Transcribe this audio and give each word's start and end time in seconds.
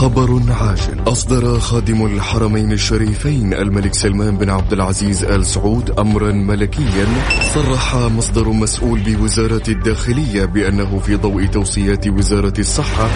خبر 0.00 0.42
عاجل. 0.48 1.00
أصدر 1.06 1.60
خادم 1.60 2.06
الحرمين 2.06 2.72
الشريفين 2.72 3.54
الملك 3.54 3.94
سلمان 3.94 4.38
بن 4.38 4.50
عبد 4.50 4.72
العزيز 4.72 5.24
آل 5.24 5.46
سعود 5.46 5.90
أمرا 5.90 6.32
ملكيا. 6.32 7.06
صرح 7.54 7.96
مصدر 7.96 8.48
مسؤول 8.48 9.00
بوزارة 9.00 9.62
الداخلية 9.68 10.44
بأنه 10.44 10.98
في 10.98 11.16
ضوء 11.16 11.46
توصيات 11.46 12.08
وزارة 12.08 12.52
الصحة. 12.58 13.08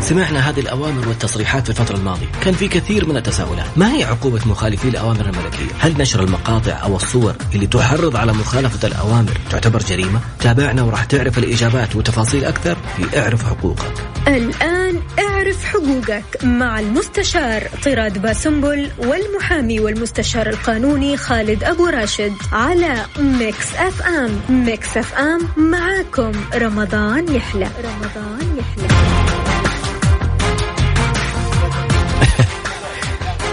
سمعنا 0.00 0.50
هذه 0.50 0.60
الأوامر 0.60 1.08
والتصريحات 1.08 1.64
في 1.64 1.70
الفترة 1.70 1.96
الماضية. 1.96 2.26
كان 2.42 2.54
في 2.54 2.68
كثير 2.68 3.08
من 3.08 3.16
التساؤلات. 3.16 3.78
ما 3.78 3.94
هي 3.94 4.04
عقوبة 4.04 4.40
مخالفي 4.46 4.88
الأوامر 4.88 5.20
الملكية؟ 5.20 5.74
هل 5.78 5.94
نشر 5.98 6.24
المقاطع 6.24 6.72
أو 6.72 6.96
الصور 6.96 7.34
اللي 7.54 7.66
تحرض 7.66 8.16
على 8.16 8.32
مخالفة 8.32 8.88
الأوامر 8.88 9.40
تعتبر 9.50 9.78
جريمة؟ 9.78 10.20
تابعنا 10.40 10.82
وراح 10.82 11.04
تعرف 11.04 11.38
الإجابات 11.38 11.96
وتفاصيل 11.96 12.44
أكثر 12.44 12.76
في 12.96 13.20
اعرف 13.20 13.44
حقوقك. 13.44 14.19
الآن 14.36 15.00
اعرف 15.18 15.64
حقوقك 15.64 16.44
مع 16.44 16.80
المستشار 16.80 17.68
طراد 17.84 18.18
باسنبل 18.22 18.90
والمحامي 18.98 19.80
والمستشار 19.80 20.48
القانوني 20.48 21.16
خالد 21.16 21.64
أبو 21.64 21.86
راشد 21.86 22.32
على 22.52 23.06
Mix 23.18 23.74
FM. 23.74 24.40
Mix 24.48 24.96
FM 24.96 25.48
معاكم. 25.70 26.32
رمضان 26.54 27.34
يحلى. 27.34 27.68
رمضان 27.84 28.58
يحلى. 28.58 28.88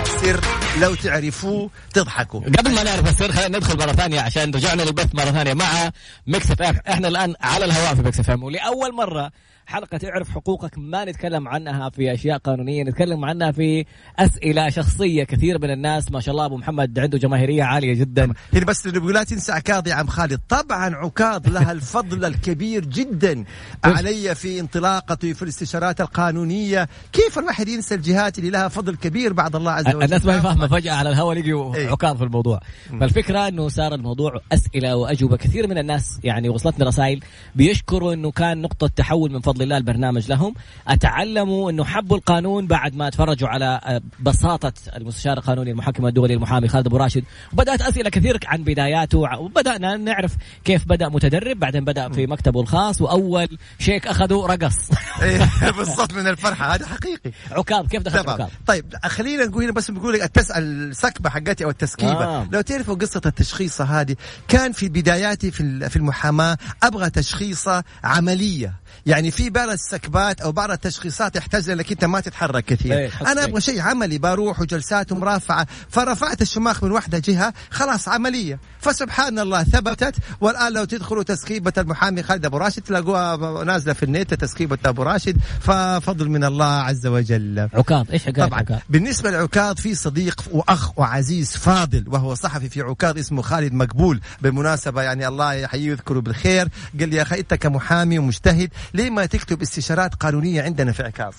السر 0.03 0.39
لو 0.81 0.95
تعرفوه 0.95 1.69
تضحكوا. 1.93 2.39
قبل 2.41 2.75
ما 2.75 2.83
نعرف 2.83 3.09
السر 3.09 3.31
خلينا 3.31 3.57
ندخل 3.57 3.77
مرة 3.77 3.91
ثانية 3.91 4.21
عشان 4.21 4.51
رجعنا 4.51 4.81
للبث 4.81 5.15
مرة 5.15 5.31
ثانية 5.31 5.53
مع 5.53 5.91
Mix 6.27 6.51
FM. 6.51 6.75
إحنا 6.89 7.07
الآن 7.07 7.35
على 7.41 7.65
الهواء 7.65 7.95
في 7.95 8.01
Mix 8.01 8.19
FM. 8.19 8.43
ولأول 8.43 8.93
مرة 8.93 9.31
حلقة 9.67 9.97
تعرف 9.97 10.29
حقوقك 10.29 10.77
ما 10.77 11.05
نتكلم 11.05 11.47
عنها 11.47 11.89
في 11.89 12.13
أشياء 12.13 12.37
قانونية 12.37 12.83
نتكلم 12.83 13.25
عنها 13.25 13.51
في 13.51 13.85
أسئلة 14.19 14.69
شخصية 14.69 15.23
كثير 15.23 15.61
من 15.61 15.71
الناس. 15.71 16.11
ما 16.11 16.19
شاء 16.19 16.31
الله 16.31 16.45
أبو 16.45 16.57
محمد 16.57 16.99
عنده 16.99 17.17
جماهيرية 17.17 17.63
عالية 17.63 17.93
جدا. 17.93 18.33
هنا 18.53 18.65
بس 18.65 18.87
لا 18.87 19.23
تنسى 19.23 19.51
عكاظ 19.51 19.87
يا 19.87 19.93
عم 19.93 20.07
خالد. 20.07 20.39
طبعا 20.49 20.95
عكاظ 20.95 21.47
لها 21.47 21.71
الفضل 21.71 22.25
الكبير 22.25 22.85
جدا 22.85 23.43
علي 23.83 24.35
في 24.35 24.59
انطلاقتي 24.59 25.33
في 25.33 25.43
الاستشارات 25.43 26.01
القانونية. 26.01 26.87
كيف 27.13 27.39
الواحد 27.39 27.67
ينسى 27.67 27.95
الجهات 27.95 28.39
اللي 28.39 28.49
لها 28.49 28.67
فضل 28.67 28.95
كبير 28.95 29.33
بعد 29.33 29.55
الله 29.55 29.71
عز 29.71 29.87
وجل؟ 29.87 30.03
الناس 30.03 30.25
ما 30.25 30.35
هي 30.35 30.41
فاهمة 30.41 30.67
فجأة 30.67 30.93
على 30.93 31.09
الهواء 31.09 31.39
لقيوا 31.39 31.75
إيه؟ 31.75 31.89
عكاظ 31.89 32.17
في 32.17 32.23
الموضوع. 32.23 32.59
فالفكرة 32.99 33.47
أنه 33.47 33.67
صار 33.67 33.93
الموضوع 33.93 34.41
أسئلة 34.51 34.95
وأجوبة. 34.95 35.37
كثير 35.37 35.67
من 35.67 35.77
الناس 35.77 36.19
يعني 36.23 36.49
وصلتنا 36.49 36.85
رسائل 36.85 37.19
بيشكروا 37.55 38.13
أنه 38.13 38.31
كان 38.31 38.61
نقطة 38.61 38.87
تحول 38.87 39.31
من 39.31 39.39
فضل 39.39 39.56
الله 39.61 39.77
البرنامج 39.77 40.29
له 40.29 40.37
لهم. 40.37 40.53
اتعلموا 40.87 41.71
أنه 41.71 41.83
حبوا 41.83 42.17
القانون 42.17 42.67
بعد 42.67 42.95
ما 42.95 43.09
تفرجوا 43.09 43.49
على 43.49 43.79
آه، 43.83 44.01
بساطة 44.19 44.73
المستشار 44.95 45.37
القانوني 45.37 45.71
المحكم 45.71 46.05
الدولي 46.05 46.33
المحامي 46.33 46.67
خالد 46.67 46.87
أبو 46.87 46.97
راشد. 46.97 47.23
وبدأت 47.53 47.81
أسئلة 47.81 48.09
كثير 48.09 48.39
عن 48.45 48.63
بداياته 48.63 49.17
وبدأنا 49.17 49.97
نعرف 49.97 50.35
كيف 50.63 50.87
بدأ 50.87 51.09
متدرب 51.09 51.59
بعدين 51.59 51.85
بدأ 51.85 52.09
في 52.09 52.27
مكتبه 52.27 52.61
الخاص 52.61 53.01
وأول 53.01 53.57
شيك 53.79 54.07
اخذه 54.07 54.45
رقص. 54.45 54.75
إيه، 55.21 55.71
بالضبط 55.77 56.13
من 56.13 56.27
الفرحة. 56.27 56.75
هذا 56.75 56.87
حقيقي. 56.87 57.31
عكاظ 57.51 57.87
كيف 57.87 58.01
دخلت 58.01 58.29
عكاظ 58.29 58.49
طيب 58.67 58.93
خلينا 59.05 59.45
نقول 59.45 59.63
هنا 59.63 59.71
بس 59.73 59.91
بقول 59.91 60.13
لك. 60.13 60.31
السكبة 60.57 61.29
حقتي 61.29 61.63
أو 61.63 61.69
التسكيبة. 61.69 62.25
آه. 62.25 62.47
لو 62.51 62.61
تعرفوا 62.61 62.95
قصة 62.95 63.21
التشخيصة 63.25 63.83
هذه 63.83 64.15
كان 64.47 64.71
في 64.71 64.89
بداياتي 64.89 65.51
في 65.51 65.89
في 65.89 65.95
المحاماة 65.95 66.57
أبغى 66.83 67.09
تشخيصة 67.09 67.83
عملية. 68.03 68.73
يعني 69.05 69.31
في 69.31 69.49
بعض 69.49 69.69
السكبات 69.69 70.41
أو 70.41 70.51
بعض 70.51 70.71
التشخيصات 70.71 71.35
يحتاج 71.35 71.69
لك 71.69 71.91
أنت 71.91 72.05
ما 72.05 72.19
تتحرك 72.19 72.65
كثير. 72.65 72.93
إيه 72.93 73.11
أنا 73.27 73.43
أبغى 73.43 73.61
شيء 73.61 73.81
عملي 73.81 74.17
بروح 74.17 74.59
وجلسات 74.59 75.11
ومرافعه 75.11 75.67
فرفعت 75.89 76.41
الشماخ 76.41 76.83
من 76.83 76.91
واحدة 76.91 77.21
جهة 77.25 77.53
خلاص 77.71 78.07
عملية. 78.07 78.59
فسبحان 78.79 79.39
الله 79.39 79.63
ثبتت 79.63 80.15
والآن 80.41 80.73
لو 80.73 80.83
تدخلوا 80.83 81.23
تسكيبه 81.23 81.73
المحامي 81.77 82.23
خالد 82.23 82.45
أبو 82.45 82.57
راشد 82.57 82.81
تلاقوها 82.81 83.63
نازلة 83.63 83.93
في 83.93 84.03
النت 84.03 84.33
تسكيبه 84.33 84.77
أبو 84.85 85.03
راشد. 85.03 85.37
ففضل 85.59 86.29
من 86.29 86.43
الله 86.43 86.65
عز 86.65 87.07
وجل. 87.07 87.69
عكاظ 87.73 88.11
إيش 88.11 88.25
حكايه 88.25 88.45
طبعا. 88.45 88.59
عكاظ؟ 88.59 88.77
بالنسبة 88.89 89.31
لعكاظ 89.31 89.75
في 89.75 89.95
صديق 89.95 90.43
وأخ 90.51 90.99
وعزيز 90.99 91.51
فاضل 91.57 92.03
وهو 92.07 92.35
صحفي 92.35 92.69
في 92.69 92.81
عكاظ 92.81 93.17
اسمه 93.17 93.41
خالد 93.41 93.73
مقبول. 93.73 94.21
بالمناسبه 94.41 95.01
يعني 95.01 95.27
الله 95.27 95.53
يحييه 95.53 95.89
ويذكره 95.89 96.19
بالخير 96.19 96.67
قال 96.99 97.09
لي 97.09 97.15
يا 97.15 97.21
أخي 97.21 97.39
أنت 97.39 97.53
كمحامي 97.53 98.19
ومجتهد 98.19 98.69
ليه 98.93 99.09
ما 99.09 99.25
تكتب 99.25 99.61
استشارات 99.61 100.15
قانونية 100.15 100.61
عندنا 100.61 100.91
في 100.91 101.03
عكاظ؟ 101.03 101.33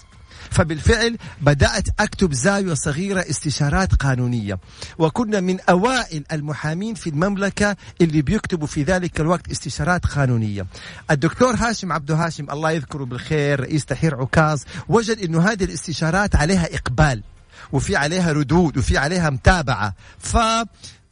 فبالفعل 0.50 1.16
بدأت 1.40 1.88
أكتب 2.00 2.32
زاوية 2.32 2.74
صغيرة 2.74 3.20
استشارات 3.20 3.94
قانونية. 3.94 4.58
وكنا 4.98 5.40
من 5.40 5.60
أوائل 5.60 6.24
المحامين 6.32 6.94
في 6.94 7.10
المملكة 7.10 7.76
اللي 8.00 8.22
بيكتبوا 8.22 8.66
في 8.66 8.82
ذلك 8.82 9.20
الوقت 9.20 9.50
استشارات 9.50 10.06
قانونية. 10.06 10.66
الدكتور 11.10 11.54
هاشم 11.54 11.92
عبد 11.92 12.10
هاشم 12.10 12.50
الله 12.50 12.70
يذكره 12.70 13.04
بالخير 13.04 13.60
رئيس 13.60 13.84
تحرير 13.84 14.20
عكاظ 14.20 14.62
وجد 14.88 15.18
أنه 15.18 15.40
هذه 15.42 15.64
الاستشارات 15.64 16.36
عليها 16.36 16.74
إقبال 16.74 17.22
وفي 17.72 17.96
عليها 17.96 18.32
ردود 18.32 18.78
وفي 18.78 18.98
عليها 18.98 19.30
متابعة. 19.30 19.94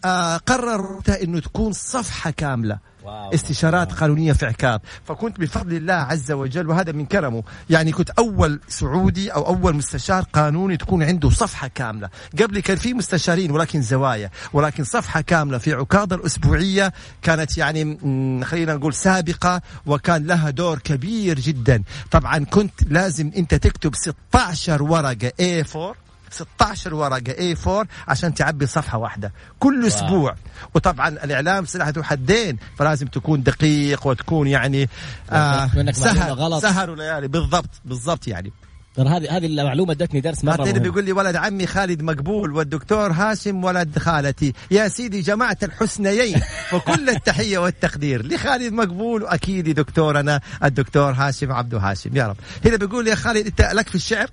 فقرر 0.03 1.01
إنه 1.23 1.41
تكون 1.41 1.73
صفحة 1.73 2.31
كاملة 2.31 2.79
واو. 3.05 3.35
استشارات 3.35 3.89
واو. 3.89 4.01
قانونية 4.01 4.33
في 4.33 4.47
عكاظ 4.47 4.81
فكنت 5.05 5.41
بفضل 5.41 5.77
الله 5.77 5.95
عز 5.95 6.33
وجل 6.33 6.71
وهذا 6.71 6.93
من 6.93 7.07
كرمه. 7.07 7.43
يعني 7.71 7.93
كنت 7.93 8.11
أول 8.11 8.61
سعودي 8.69 9.31
أو 9.31 9.47
أول 9.47 9.77
مستشار 9.77 10.23
قانوني 10.23 10.77
تكون 10.77 11.03
عنده 11.03 11.31
صفحة 11.31 11.69
كاملة. 11.75 12.09
قبل 12.43 12.61
كان 12.61 12.77
في 12.77 12.95
مستشارين 12.95 13.51
ولكن 13.51 13.83
زوايا. 13.83 14.31
ولكن 14.53 14.85
صفحة 14.85 15.21
كاملة 15.21 15.59
في 15.59 15.73
عكاظ 15.73 16.13
الأسبوعية 16.13 16.93
كانت 17.23 17.59
يعني 17.59 17.99
خلينا 18.45 18.75
نقول 18.75 18.95
سابقة 18.95 19.63
وكان 19.87 20.27
لها 20.27 20.51
دور 20.51 20.79
كبير 20.79 21.41
جدا. 21.41 21.83
طبعا 22.11 22.39
كنت 22.39 22.83
لازم 22.91 23.31
أنت 23.37 23.55
تكتب 23.55 23.95
16 23.95 24.83
ورقة 24.83 25.33
A4 25.63 26.06
16 26.37 26.95
ورقة 26.95 27.55
A4 27.55 27.87
عشان 28.09 28.35
تعبي 28.35 28.67
صفحة 28.67 28.99
واحدة. 28.99 29.33
كل 29.59 29.79
واو. 29.79 29.87
أسبوع. 29.87 30.35
وطبعا 30.75 31.09
الإعلام 31.09 31.67
سلاح 31.67 31.89
ذو 31.89 32.03
حدين 32.03 32.59
فلازم 32.79 33.07
تكون 33.07 33.43
دقيق 33.43 34.07
وتكون 34.07 34.47
يعني 34.47 34.89
آه 35.31 35.93
سهر 35.93 36.33
غلط. 36.33 36.63
سهر 36.63 36.91
وليالي 36.91 37.29
بالضبط 37.29 37.71
بالضبط 37.85 38.29
يعني. 38.29 38.53
ترى 38.97 39.09
هذه 39.09 39.37
هذه 39.37 39.47
المعلومة 39.47 39.93
ادتني 39.93 40.21
درس 40.21 40.45
مرة 40.45 40.65
مهم. 40.65 40.79
بيقول 40.79 41.05
لي 41.05 41.13
ولد 41.13 41.37
عمي 41.37 41.67
خالد 41.67 42.03
مقبول 42.03 42.53
والدكتور 42.53 43.13
هاشم 43.13 43.65
ولد 43.65 43.99
خالتي. 43.99 44.53
يا 44.71 44.89
سيدي 44.89 45.21
جمعت 45.21 45.65
الحسنيين 45.65 46.41
وكل 46.73 47.09
التحية 47.09 47.59
والتقدير 47.59 48.27
لخالد 48.27 48.73
مقبول 48.73 49.23
وأكيد 49.23 49.69
دكتورنا 49.69 50.41
الدكتور 50.65 51.13
هاشم 51.13 51.53
عبد 51.53 51.75
هاشم. 51.75 52.17
يا 52.17 52.27
رب. 52.27 52.37
هنا 52.65 52.77
بيقول 52.77 53.09
يا 53.09 53.15
خالد 53.15 53.47
إنت 53.47 53.71
لك 53.73 53.89
في 53.89 53.95
الشعر؟ 53.95 54.31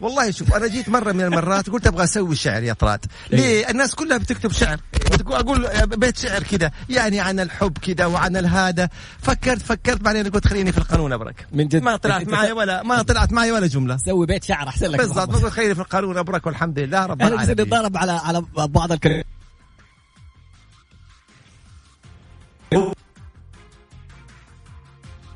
والله 0.00 0.30
شوف 0.30 0.54
أنا 0.54 0.66
جيت 0.66 0.88
مرة 0.88 1.12
من 1.12 1.20
المرات 1.20 1.70
قلت 1.70 1.86
أبغى 1.86 2.04
أسوي 2.04 2.36
شعر 2.36 2.62
يا 2.62 2.72
طراد. 2.72 3.06
إيه. 3.32 3.38
ليه؟ 3.38 3.70
الناس 3.70 3.94
كلها 3.94 4.18
بتكتب 4.18 4.52
شعر. 4.52 4.80
أقول 5.26 5.68
بيت 5.86 6.18
شعر 6.18 6.42
كذا 6.42 6.70
يعني 6.88 7.20
عن 7.20 7.40
الحب 7.40 7.78
كذا 7.78 8.06
وعن 8.06 8.36
الهذا 8.36 8.88
فكرت 9.18 9.62
فكرت 9.62 10.00
بعدين 10.00 10.30
قلت 10.30 10.46
خليني 10.46 10.72
في 10.72 10.78
القانون 10.78 11.12
أبرك. 11.12 11.46
من 11.52 11.68
جد. 11.68 11.82
ما 11.82 11.96
طلعت 11.96 12.28
معي 12.28 12.52
ولا 12.52 12.82
ما 12.82 13.02
طلعت 13.02 13.32
معي 13.32 13.52
ولا 13.52 13.66
جملة. 13.66 14.01
سوي 14.04 14.26
بيت 14.26 14.44
شعر 14.44 14.68
أحسن 14.68 14.86
لك 14.86 14.98
بالضبط. 14.98 15.28
بقول 15.28 15.52
خليني 15.52 15.74
في 15.74 15.80
القانون 15.80 16.18
أبرك 16.18 16.46
والحمد 16.46 16.78
لله 16.78 17.06
رب 17.06 17.22
العالمين. 17.22 17.60
أنا 17.70 17.82
ضرب 17.82 17.96
على 17.96 18.12
على 18.12 18.44
بعض 18.56 18.92
الكلمات 18.92 19.26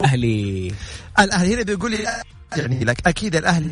أهلي. 0.04 0.72
الاهلي 1.18 1.54
هنا 1.54 1.62
بيقول 1.62 1.90
لي 1.90 2.06
يعني 2.56 2.84
لك 2.84 3.06
أكيد 3.06 3.36
الاهلي 3.36 3.70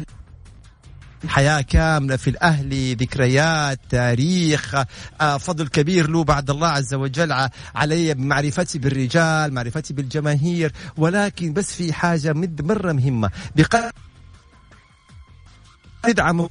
حياة 1.28 1.60
كاملة 1.60 2.16
في 2.16 2.30
الأهل 2.30 2.96
ذكريات 2.96 3.80
تاريخ. 3.90 4.74
آه، 5.20 5.36
فضل 5.36 5.68
كبير 5.68 6.10
له 6.10 6.24
بعد 6.24 6.50
الله 6.50 6.68
عز 6.68 6.94
وجل 6.94 7.48
علي 7.74 8.14
بمعرفتي 8.14 8.78
بالرجال 8.78 9.54
معرفتي 9.54 9.94
بالجماهير. 9.94 10.72
ولكن 10.96 11.52
بس 11.52 11.74
في 11.74 11.92
حاجة 11.92 12.32
مرة 12.60 12.92
مهمة. 12.92 13.30
بقدر 13.56 13.90
ندعم 16.08 16.48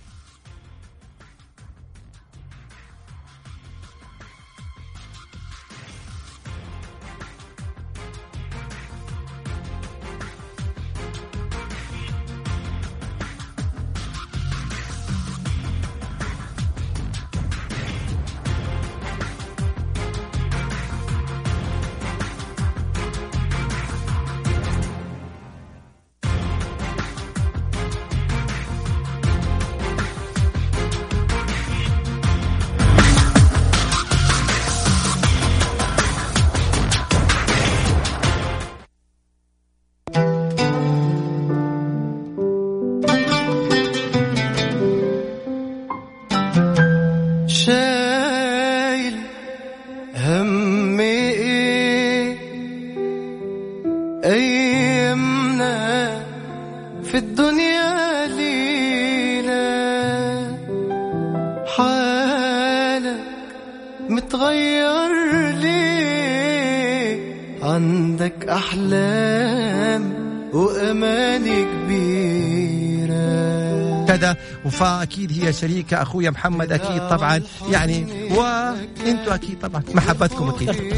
أكيد 75.14 75.32
هي 75.44 75.54
شريكه 75.54 76.02
أخويا 76.02 76.30
محمد 76.30 76.72
أكيد 76.72 77.10
طبعا. 77.10 77.44
يعني 77.70 78.24
وانتوا 78.34 79.36
أكيد 79.36 79.60
طبعا. 79.60 79.84
محبتكم 79.94 80.50
أكيد. 80.50 80.94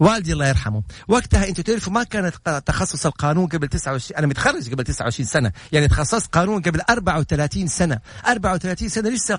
والدي 0.00 0.32
الله 0.32 0.48
يرحمه. 0.48 0.82
وقتها 1.08 1.48
أنتوا 1.48 1.64
تعرفوا 1.64 1.92
ما 1.92 2.02
كانت 2.02 2.62
تخصص 2.66 3.06
القانون 3.06 3.46
قبل 3.46 3.68
29 3.68 4.18
أنا 4.18 4.26
متخرج 4.26 4.72
قبل 4.72 4.84
29 4.84 5.26
سنة. 5.26 5.52
يعني 5.72 5.88
تخصصت 5.88 6.34
قانون 6.34 6.62
قبل 6.62 6.80
34 6.90 7.66
سنة. 7.66 7.98
34 8.26 8.88
سنة 8.88 9.08
لسه 9.10 9.38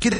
كده 0.00 0.16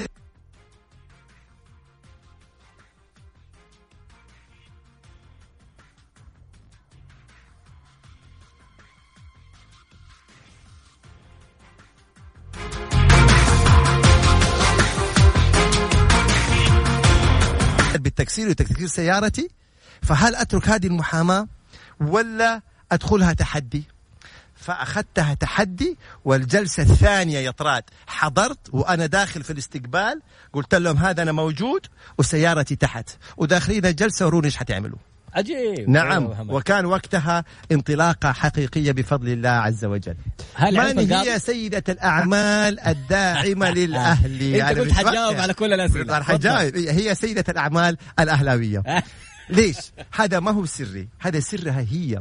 بالتكسير 18.22 18.48
وتكسير 18.48 18.86
سيارتي 18.86 19.48
فهل 20.02 20.34
أترك 20.34 20.68
هذه 20.68 20.86
المحاماة 20.86 21.48
ولا 22.00 22.62
أدخلها 22.92 23.32
تحدي؟ 23.32 23.84
فأخذتها 24.54 25.34
تحدي 25.34 25.98
والجلسة 26.24 26.82
الثانية 26.82 27.38
يا 27.38 27.50
طراد 27.50 27.82
حضرت 28.06 28.58
وأنا 28.72 29.06
داخل 29.06 29.42
في 29.42 29.52
الاستقبال 29.52 30.22
قلت 30.52 30.74
لهم 30.74 30.96
هذا 30.96 31.22
أنا 31.22 31.32
موجود 31.32 31.86
وسيارتي 32.18 32.76
تحت 32.76 33.10
وداخلين 33.36 33.86
الجلسه 33.86 34.26
وروني 34.26 34.46
إيش 34.46 34.56
حتعملوا؟ 34.56 34.98
عجيب. 35.34 35.90
نعم 35.90 36.28
وكان 36.48 36.86
وقتها 36.86 37.44
انطلاقة 37.72 38.32
حقيقية 38.32 38.92
بفضل 38.92 39.28
الله 39.28 39.48
عز 39.48 39.84
وجل. 39.84 40.14
هل 40.54 40.96
من 40.96 41.12
هي 41.12 41.38
سيدة 41.38 41.82
الأعمال 41.88 42.80
الداعمة 42.80 43.70
للأهل؟ 43.78 44.32
أنت 44.32 44.42
يعني 44.42 44.80
قلت 44.80 44.92
حجاوب 44.92 45.36
على 45.36 45.54
كل 45.54 45.72
الأسئلة. 45.72 46.22
حجاوب 46.22 46.76
هي 46.76 47.14
سيدة 47.14 47.44
الأعمال 47.48 47.96
الأهلاوية. 48.20 48.82
ليش؟ 49.50 49.76
هذا 50.12 50.40
ما 50.40 50.50
هو 50.50 50.66
سري. 50.66 51.08
هذا 51.18 51.40
سرها 51.40 51.86
هي. 51.90 52.20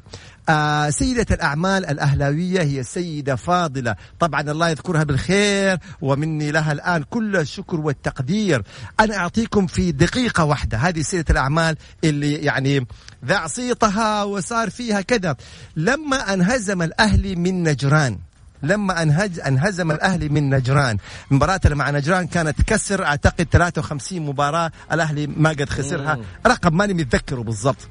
آه 0.50 0.90
سيدة 0.90 1.26
الأعمال 1.32 1.86
الأهلاوية 1.86 2.62
هي 2.62 2.84
سيدة 2.84 3.36
فاضلة. 3.36 3.96
طبعا 4.20 4.42
الله 4.42 4.70
يذكرها 4.70 5.04
بالخير 5.04 5.78
ومني 6.02 6.52
لها 6.52 6.72
الآن 6.72 7.04
كل 7.04 7.36
الشكر 7.36 7.80
والتقدير. 7.80 8.64
أنا 9.00 9.18
أعطيكم 9.18 9.68
في 9.68 9.92
دقيقة 9.92 10.44
واحدة. 10.44 10.78
هذه 10.78 11.02
سيدة 11.02 11.26
الأعمال 11.30 11.78
اللي 12.04 12.34
يعني 12.34 12.88
ذاع 13.26 13.48
صيتها 13.48 14.24
وصار 14.24 14.70
فيها 14.70 15.02
كذا. 15.02 15.36
لما 15.76 16.34
أنهزم 16.34 16.82
الأهلي 16.82 17.36
من 17.36 17.64
نجران 17.64 18.18
لما 18.64 19.02
انهج 19.02 19.40
أنهزم 19.40 19.92
الأهلي 19.92 20.30
من 20.30 20.50
نجران. 20.50 20.98
مباراته 21.32 21.76
مع 21.76 21.90
نجران 21.90 22.28
كانت 22.28 22.62
كسر 22.62 23.06
أعتقد 23.06 23.48
53 23.52 24.22
مباراة 24.22 24.72
الأهلي 24.92 25.28
ما 25.28 25.50
قد 25.50 25.70
خسرها. 25.70 26.20
رقم 26.48 26.78
ماني 26.78 26.94
متذكره 26.94 27.42
بالضبط. 27.42 27.88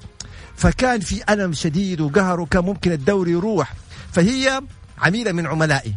فكان 0.57 1.01
في 1.01 1.33
ألم 1.33 1.53
شديد 1.53 2.01
وقهر 2.01 2.41
وكان 2.41 2.65
ممكن 2.65 2.93
الدوري 2.93 3.33
يروح. 3.33 3.75
فهي 4.13 4.61
عميلة 4.99 5.33
من 5.33 5.47
عملائي. 5.47 5.95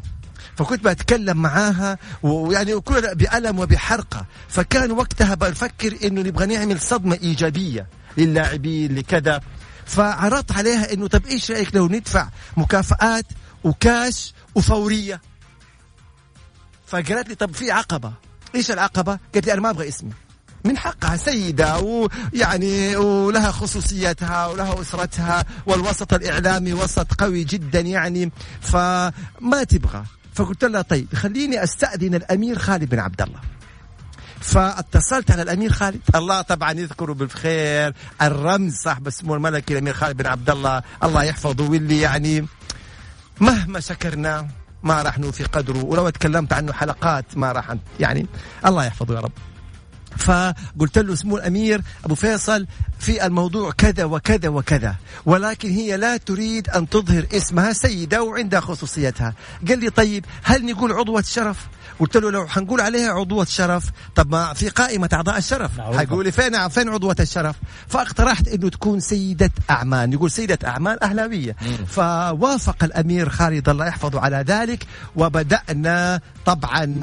فكنت 0.55 0.85
بتكلم 0.85 1.37
معاها 1.37 1.97
ويعني 2.23 2.79
كل 2.79 3.15
بألم 3.15 3.59
وبحرقة. 3.59 4.25
فكان 4.49 4.91
وقتها 4.91 5.35
بفكر 5.35 5.97
إنه 6.03 6.21
نبغى 6.21 6.45
نعمل 6.45 6.81
صدمة 6.81 7.19
إيجابية 7.23 7.87
للاعبين 8.17 8.95
لكذا. 8.95 9.41
فعرضت 9.85 10.51
عليها 10.51 10.93
إنه 10.93 11.07
طب 11.07 11.25
إيش 11.25 11.51
رأيك 11.51 11.75
لو 11.75 11.87
ندفع 11.87 12.27
مكافآت 12.57 13.25
وكاش 13.63 14.33
وفورية. 14.55 15.21
فقالت 16.87 17.29
لي 17.29 17.35
طب 17.35 17.53
في 17.53 17.71
عقبة. 17.71 18.13
إيش 18.55 18.71
العقبة؟ 18.71 19.19
قالت 19.33 19.45
لي 19.45 19.53
أنا 19.53 19.61
ما 19.61 19.69
أبغى 19.69 19.87
اسمي. 19.87 20.11
من 20.65 20.77
حقها 20.77 21.17
سيدة 21.17 21.79
ويعني 21.79 22.95
ولها 22.95 23.51
خصوصيتها 23.51 24.47
ولها 24.47 24.81
أسرتها 24.81 25.45
والوسط 25.65 26.13
الإعلامي 26.13 26.73
وسط 26.73 27.13
قوي 27.13 27.43
جدا 27.43 27.79
يعني. 27.79 28.31
فما 28.61 29.63
تبغى. 29.69 30.03
فقلت 30.33 30.63
لها 30.63 30.81
طيب 30.81 31.15
خليني 31.15 31.63
أستأذن 31.63 32.15
الأمير 32.15 32.59
خالد 32.59 32.89
بن 32.89 32.99
عبد 32.99 33.21
الله. 33.21 33.39
فاتصلت 34.39 35.31
على 35.31 35.41
الأمير 35.41 35.71
خالد. 35.71 36.01
الله 36.15 36.41
طبعا 36.41 36.71
يذكره 36.71 37.13
بالخير. 37.13 37.93
الرمز 38.21 38.75
صاحب 38.75 39.07
السمو 39.07 39.35
الملكي 39.35 39.73
الأمير 39.73 39.93
خالد 39.93 40.17
بن 40.17 40.25
عبد 40.25 40.49
الله. 40.49 40.83
الله 41.03 41.23
يحفظه 41.23 41.69
واللي 41.69 42.01
يعني 42.01 42.47
مهما 43.41 43.79
سكرنا 43.79 44.47
ما 44.83 45.01
راح 45.01 45.19
نوفي 45.19 45.43
قدره 45.43 45.83
ولو 45.83 46.09
تكلمت 46.09 46.53
عنه 46.53 46.73
حلقات 46.73 47.37
ما 47.37 47.51
راح 47.51 47.75
يعني 47.99 48.27
الله 48.65 48.85
يحفظه 48.85 49.15
يا 49.15 49.19
رب. 49.19 49.31
فقلت 50.17 50.97
له 50.97 51.15
سمو 51.15 51.37
الأمير 51.37 51.81
أبو 52.05 52.15
فيصل 52.15 52.67
في 52.99 53.25
الموضوع 53.25 53.71
كذا 53.71 54.03
وكذا 54.03 54.49
وكذا 54.49 54.95
ولكن 55.25 55.69
هي 55.69 55.97
لا 55.97 56.17
تريد 56.17 56.69
أن 56.69 56.89
تظهر 56.89 57.25
اسمها 57.33 57.73
سيدة 57.73 58.23
وعندها 58.23 58.59
خصوصيتها. 58.59 59.33
قال 59.67 59.79
لي 59.79 59.89
طيب 59.89 60.25
هل 60.43 60.65
نقول 60.65 60.91
عضوة 60.91 61.21
شرف؟ 61.21 61.67
قلت 61.99 62.17
له 62.17 62.31
لو 62.31 62.47
حنقول 62.47 62.81
عليها 62.81 63.11
عضوة 63.11 63.45
شرف 63.45 63.91
طب 64.15 64.31
ما 64.31 64.53
في 64.53 64.69
قائمة 64.69 65.09
أعضاء 65.13 65.37
الشرف. 65.37 65.71
حقول 65.81 66.25
لي 66.25 66.31
فين 66.31 66.67
فين 66.67 66.89
عضوة 66.89 67.15
الشرف؟ 67.19 67.55
فاقترحت 67.87 68.47
إنه 68.47 68.69
تكون 68.69 68.99
سيدة 68.99 69.51
أعمال. 69.69 70.13
يقول 70.13 70.31
سيدة 70.31 70.59
أعمال 70.65 71.03
أهلاوية. 71.03 71.55
فوافق 71.87 72.83
الأمير 72.83 73.29
خالد 73.29 73.69
الله 73.69 73.85
يحفظه 73.87 74.19
على 74.19 74.43
ذلك 74.47 74.85
وبدأنا 75.15 76.21
طبعا 76.45 76.99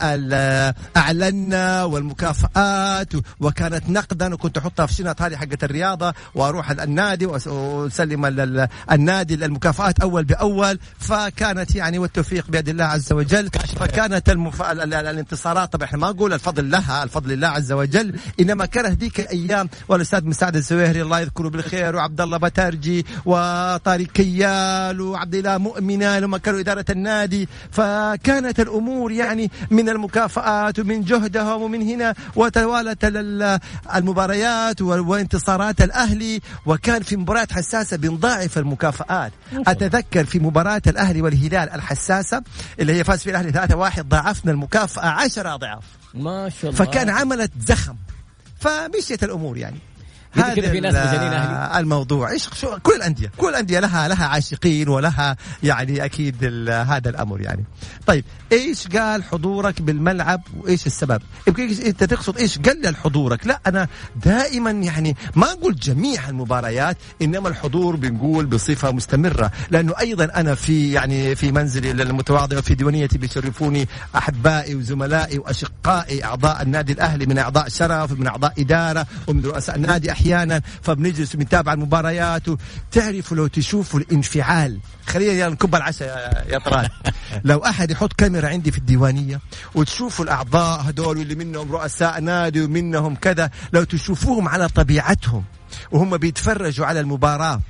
أعلنا 0.97 1.85
والمكافآت 1.85 3.13
وكانت 3.41 3.89
نقدا 3.89 4.35
وكنت 4.35 4.59
أحطها 4.59 4.87
في 4.87 4.95
شنط 4.95 5.23
هذه 5.23 5.37
حقة 5.37 5.59
الرياضة 5.63 6.15
وأروح 6.35 6.71
النادي 6.71 7.27
وأسلم 7.27 8.27
النادي 8.93 9.35
المكافآت 9.35 10.01
أول 10.01 10.25
بأول. 10.25 10.79
فكانت 10.99 11.75
يعني 11.75 11.99
والتوفيق 11.99 12.45
بيد 12.49 12.69
الله 12.69 12.85
عز 12.85 13.13
وجل. 13.13 13.51
فكانت 13.81 14.31
المف... 14.31 14.63
الانتصارات. 14.85 15.73
طبعا 15.73 15.85
إحنا 15.85 15.99
ما 15.99 16.11
نقول 16.11 16.33
الفضل 16.33 16.71
لها 16.71 17.03
الفضل 17.03 17.31
لله 17.31 17.49
عز 17.49 17.73
وجل. 17.73 18.17
إنما 18.41 18.67
كانت 18.67 19.01
ذيك 19.01 19.21
الأيام 19.21 19.69
والأستاذ 19.89 20.25
مساعد 20.25 20.57
الزويهري 20.57 21.03
الله 21.03 21.21
يذكره 21.21 21.49
بالخير 21.49 21.97
وعبد 21.97 22.21
الله 22.21 22.37
بترجي 22.39 23.07
وطارق 23.27 24.07
كيال 24.07 25.01
وعبد 25.01 25.35
الله 25.35 25.59
مؤمنة 25.59 26.19
لما 26.19 26.39
كانوا 26.39 26.61
إدارة 26.61 26.85
النادي. 26.91 27.49
فكانت 27.71 28.61
الأمور 28.61 29.13
يعني 29.13 29.51
من 29.71 29.89
المكافآت 29.89 30.79
ومن 30.79 31.05
جهدهم 31.05 31.63
ومن 31.63 31.83
هنا 31.83 32.15
وتوالت 32.37 33.05
المباريات 33.95 34.83
وانتصارات 34.83 35.83
الأهلي. 35.83 36.41
وكان 36.67 37.03
في 37.03 37.17
مباريات 37.17 37.53
حساسة 37.53 37.97
بنضاعف 37.97 38.59
المكافآت. 38.59 39.33
أتذكر 39.53 40.25
في 40.25 40.39
مباراة 40.39 40.83
الأهلي 40.87 41.23
والهلال 41.23 41.71
الحساسة 41.71 42.43
اللي 42.81 42.93
هي 42.95 43.05
فاز 43.05 43.19
فيها 43.19 43.41
الاهلي 43.41 43.53
3-1 43.53 44.01
ضاعفنا 44.01 44.53
المكافأة 44.75 45.07
عشر 45.09 45.55
أضعاف. 45.55 45.85
ما 46.15 46.49
شاء 46.49 46.71
الله. 46.71 46.85
فكان 46.85 47.11
عملت 47.11 47.53
زخم. 47.61 47.97
فمشيت 48.61 49.25
الأمور 49.25 49.57
يعني. 49.57 49.79
هذا 50.33 50.55
كذا 50.55 50.71
في 50.71 50.81
ناس 50.81 50.95
مجانين 50.95 51.33
أهلي. 51.33 51.81
الموضوع. 51.81 52.31
إيش 52.31 52.49
شو 52.55 52.79
كل 52.83 52.93
الأندية 52.93 53.33
كل 53.37 53.49
الأندية 53.49 53.81
لها 53.81 54.09
لها 54.09 54.27
عاشقين 54.27 54.89
ولها 54.89 55.37
يعني 55.63 56.05
أكيد 56.05 56.45
هذا 56.69 57.11
الأمر 57.11 57.41
يعني. 57.41 57.65
طيب 58.07 58.25
إيش 58.53 58.89
قال 58.89 59.25
حضورك 59.25 59.83
بالملعب 59.83 60.43
وإيش 60.57 60.87
السبب؟ 60.87 61.23
أنت 61.59 62.05
تقصد 62.05 62.39
إيش 62.39 62.59
قلل 62.59 62.97
حضورك؟ 62.97 63.47
لا 63.47 63.61
أنا 63.67 63.89
دائما 64.25 64.71
يعني 64.71 65.17
ما 65.37 65.53
أقول 65.53 65.77
جميع 65.77 66.29
المباريات 66.29 66.97
إنما 67.23 67.49
الحضور 67.49 67.97
بنقول 67.97 68.47
بصفة 68.47 68.91
مستمرة. 68.91 69.51
لأنه 69.71 69.93
أيضا 70.01 70.25
أنا 70.25 70.55
في 70.55 70.93
يعني 70.93 71.35
في 71.35 71.53
منزلي 71.53 71.91
المتواضع 71.91 72.59
وفي 72.59 72.75
ديوانيتي 72.75 73.19
بيشرفوني 73.19 73.89
أحبائي 74.17 74.75
وزملائي 74.75 75.39
وأشقائي 75.39 76.25
أعضاء 76.25 76.63
النادي 76.63 76.93
الأهلي 76.93 77.27
من 77.27 77.39
أعضاء 77.39 77.69
شرف 77.69 78.13
ومن 78.13 78.27
أعضاء 78.27 78.53
إدارة 78.59 79.07
ومن 79.27 79.45
رؤساء 79.45 79.77
النادي. 79.77 80.13
أحيانا 80.21 80.63
فبنجلس 80.83 81.37
بنتابع 81.37 81.73
المباريات 81.73 82.43
تعرفوا 82.93 83.37
لو 83.37 83.47
تشوفوا 83.47 84.01
الانفعال. 84.01 84.79
خلينا 85.07 85.33
نكب 85.49 85.75
يا- 86.05 86.45
يا 86.53 86.59
طراد. 86.59 86.89
لو 87.45 87.59
أحد 87.59 87.91
يحط 87.91 88.13
كاميرا 88.13 88.49
عندي 88.49 88.71
في 88.73 88.79
الديوانية 88.79 89.41
وتشوفوا 89.75 90.25
الأعضاء 90.25 90.81
هذول 90.81 91.19
واللي 91.19 91.35
منهم 91.35 91.73
رؤساء 91.73 92.21
نادي 92.21 92.61
ومنهم 92.63 93.15
كذا 93.15 93.51
لو 93.73 93.85
تشوفوهم 93.85 94.49
على 94.49 94.69
طبيعتهم 94.69 95.45
وهم 95.93 96.17
بيتفرجوا 96.17 96.87
على 96.87 97.01
المباراة 97.01 97.61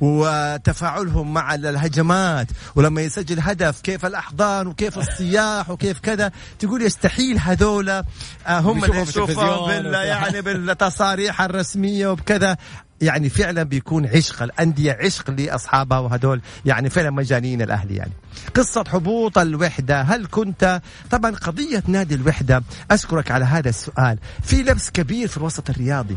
وتفاعلهم 0.00 1.34
مع 1.34 1.54
الهجمات 1.54 2.46
ولما 2.74 3.02
يسجل 3.02 3.40
هدف 3.40 3.80
كيف 3.80 4.06
الأحضان 4.06 4.66
وكيف 4.66 4.98
الصياح 4.98 5.70
وكيف 5.70 5.98
كذا 5.98 6.32
تقول 6.58 6.82
يستحيل 6.82 7.38
هذول 7.38 7.88
آه، 7.88 8.04
هم 8.46 8.84
اللي 8.84 9.02
التلفزيون 9.02 9.68
بال. 9.68 9.94
يعني 10.12 10.40
بالتصاريح 10.42 11.42
الرسمية 11.42 12.06
وبكذا. 12.06 12.56
يعني 13.00 13.28
فعلا 13.28 13.62
بيكون 13.62 14.06
عشق 14.06 14.42
الأندية 14.42 14.98
عشق 15.02 15.30
لأصحابها 15.30 15.98
وهدول 15.98 16.40
يعني 16.64 16.90
فعلا 16.90 17.10
مجانين 17.10 17.62
الأهلي 17.62 17.96
يعني. 17.96 18.12
قصة 18.54 18.84
هبوط 18.88 19.38
الوحدة 19.38 20.02
هل 20.02 20.26
كنت؟ 20.30 20.80
طبعا 21.10 21.30
قضية 21.30 21.82
نادي 21.86 22.14
الوحدة 22.14 22.62
أشكرك 22.90 23.30
على 23.30 23.44
هذا 23.44 23.68
السؤال. 23.68 24.18
في 24.42 24.62
لبس 24.62 24.90
كبير 24.90 25.28
في 25.28 25.36
الوسط 25.36 25.70
الرياضي. 25.70 26.16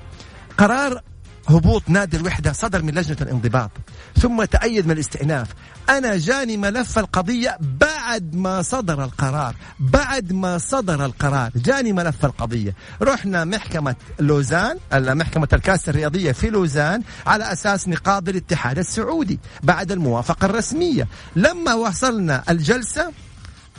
قرار 0.58 1.02
هبوط 1.48 1.84
نادي 1.88 2.18
الوحدة 2.18 2.54
صدر 2.54 2.82
من 2.82 2.94
لجنة 2.94 3.18
الانضباط. 3.22 3.72
ثم 4.20 4.44
تأيد 4.44 4.86
من 4.88 4.92
الاستئناف. 4.92 5.48
أنا 5.90 6.18
جاني 6.18 6.58
ملف 6.58 7.00
القضية 7.00 7.58
بعد 7.60 8.36
ما 8.36 8.62
صدر 8.62 9.04
القرار 9.04 9.56
بعد 9.80 10.34
ما 10.34 10.58
صدر 10.58 11.06
القرار. 11.06 11.52
جاني 11.56 11.94
ملف 11.94 12.26
القضية. 12.26 12.76
رحنا 13.02 13.46
محكمة 13.46 13.96
لوزان 14.20 14.78
محكمة 14.94 15.48
الكاس 15.54 15.90
الرياضية 15.90 16.32
في 16.32 16.50
لوزان 16.50 17.04
على 17.28 17.54
أساس 17.54 17.88
نقاض 17.88 18.30
الاتحاد 18.30 18.78
السعودي 18.78 19.40
بعد 19.64 19.92
الموافقة 19.92 20.46
الرسمية. 20.46 21.08
لما 21.36 21.74
وصلنا 21.74 22.44
الجلسة 22.50 23.12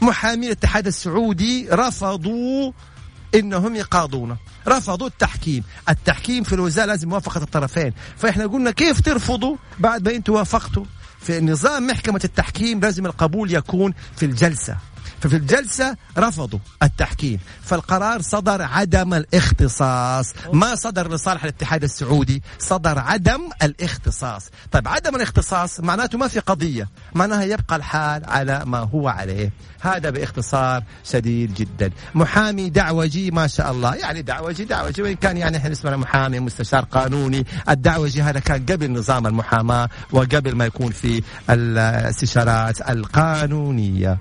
محامي 0.02 0.46
الاتحاد 0.46 0.86
السعودي 0.86 1.68
رفضوا 1.72 2.72
إنهم 3.34 3.76
يقاضونا 3.76 4.36
رفضوا 4.68 5.06
التحكيم. 5.06 5.64
التحكيم 5.88 6.44
في 6.44 6.52
الوزارة 6.52 6.86
لازم 6.86 7.08
موافقه 7.08 7.42
الطرفين. 7.42 7.92
فإحنا 8.16 8.46
قلنا 8.46 8.70
كيف 8.70 9.00
ترفضوا 9.00 9.56
بعد 9.78 10.08
ما 10.08 10.14
أنتم 10.14 10.32
وافقتوا؟ 10.32 10.84
في 11.20 11.40
نظام 11.40 11.86
محكمة 11.86 12.20
التحكيم 12.24 12.80
لازم 12.80 13.06
القبول 13.06 13.54
يكون 13.54 13.94
في 14.16 14.26
الجلسة. 14.26 14.76
ففي 15.24 15.36
الجلسة 15.36 15.96
رفضوا 16.18 16.58
التحكيم. 16.82 17.38
فالقرار 17.62 18.22
صدر 18.22 18.62
عدم 18.62 19.14
الاختصاص. 19.14 20.34
ما 20.52 20.74
صدر 20.74 21.12
لصالح 21.12 21.44
الاتحاد 21.44 21.84
السعودي 21.84 22.42
صدر 22.58 22.98
عدم 22.98 23.40
الاختصاص. 23.62 24.50
طيب 24.72 24.88
عدم 24.88 25.16
الاختصاص 25.16 25.80
معناته 25.80 26.18
ما 26.18 26.28
في 26.28 26.40
قضية. 26.40 26.88
معناها 27.14 27.44
يبقى 27.44 27.76
الحال 27.76 28.24
على 28.24 28.62
ما 28.66 28.78
هو 28.78 29.08
عليه. 29.08 29.52
هذا 29.80 30.10
باختصار 30.10 30.82
شديد 31.04 31.54
جدا. 31.54 31.90
محامي 32.14 32.70
دعوجي 32.70 33.30
ما 33.30 33.46
شاء 33.46 33.70
الله. 33.70 33.94
يعني 33.94 34.22
دعوجي 34.22 34.64
دعوجي 34.64 35.02
وإن 35.02 35.14
كان 35.14 35.36
يعني 35.36 35.56
إحنا 35.56 35.72
اسمنا 35.72 35.96
محامي 35.96 36.40
مستشار 36.40 36.84
قانوني. 36.84 37.46
الدعوجي 37.68 38.22
هذا 38.22 38.40
كان 38.40 38.66
قبل 38.66 38.92
نظام 38.92 39.26
المحاماة 39.26 39.88
وقبل 40.12 40.54
ما 40.56 40.66
يكون 40.66 40.92
في 40.92 41.22
الاستشارات 41.50 42.90
القانونية. 42.90 44.18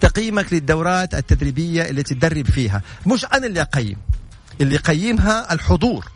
تقييمك 0.00 0.52
للدورات 0.52 1.14
التدريبية 1.14 1.82
اللي 1.82 2.02
تدرب 2.02 2.46
فيها. 2.46 2.82
مش 3.06 3.24
أنا 3.24 3.46
اللي 3.46 3.60
أقيم. 3.60 3.96
اللي 4.60 4.74
يقيمها 4.74 5.52
الحضور. 5.52 6.06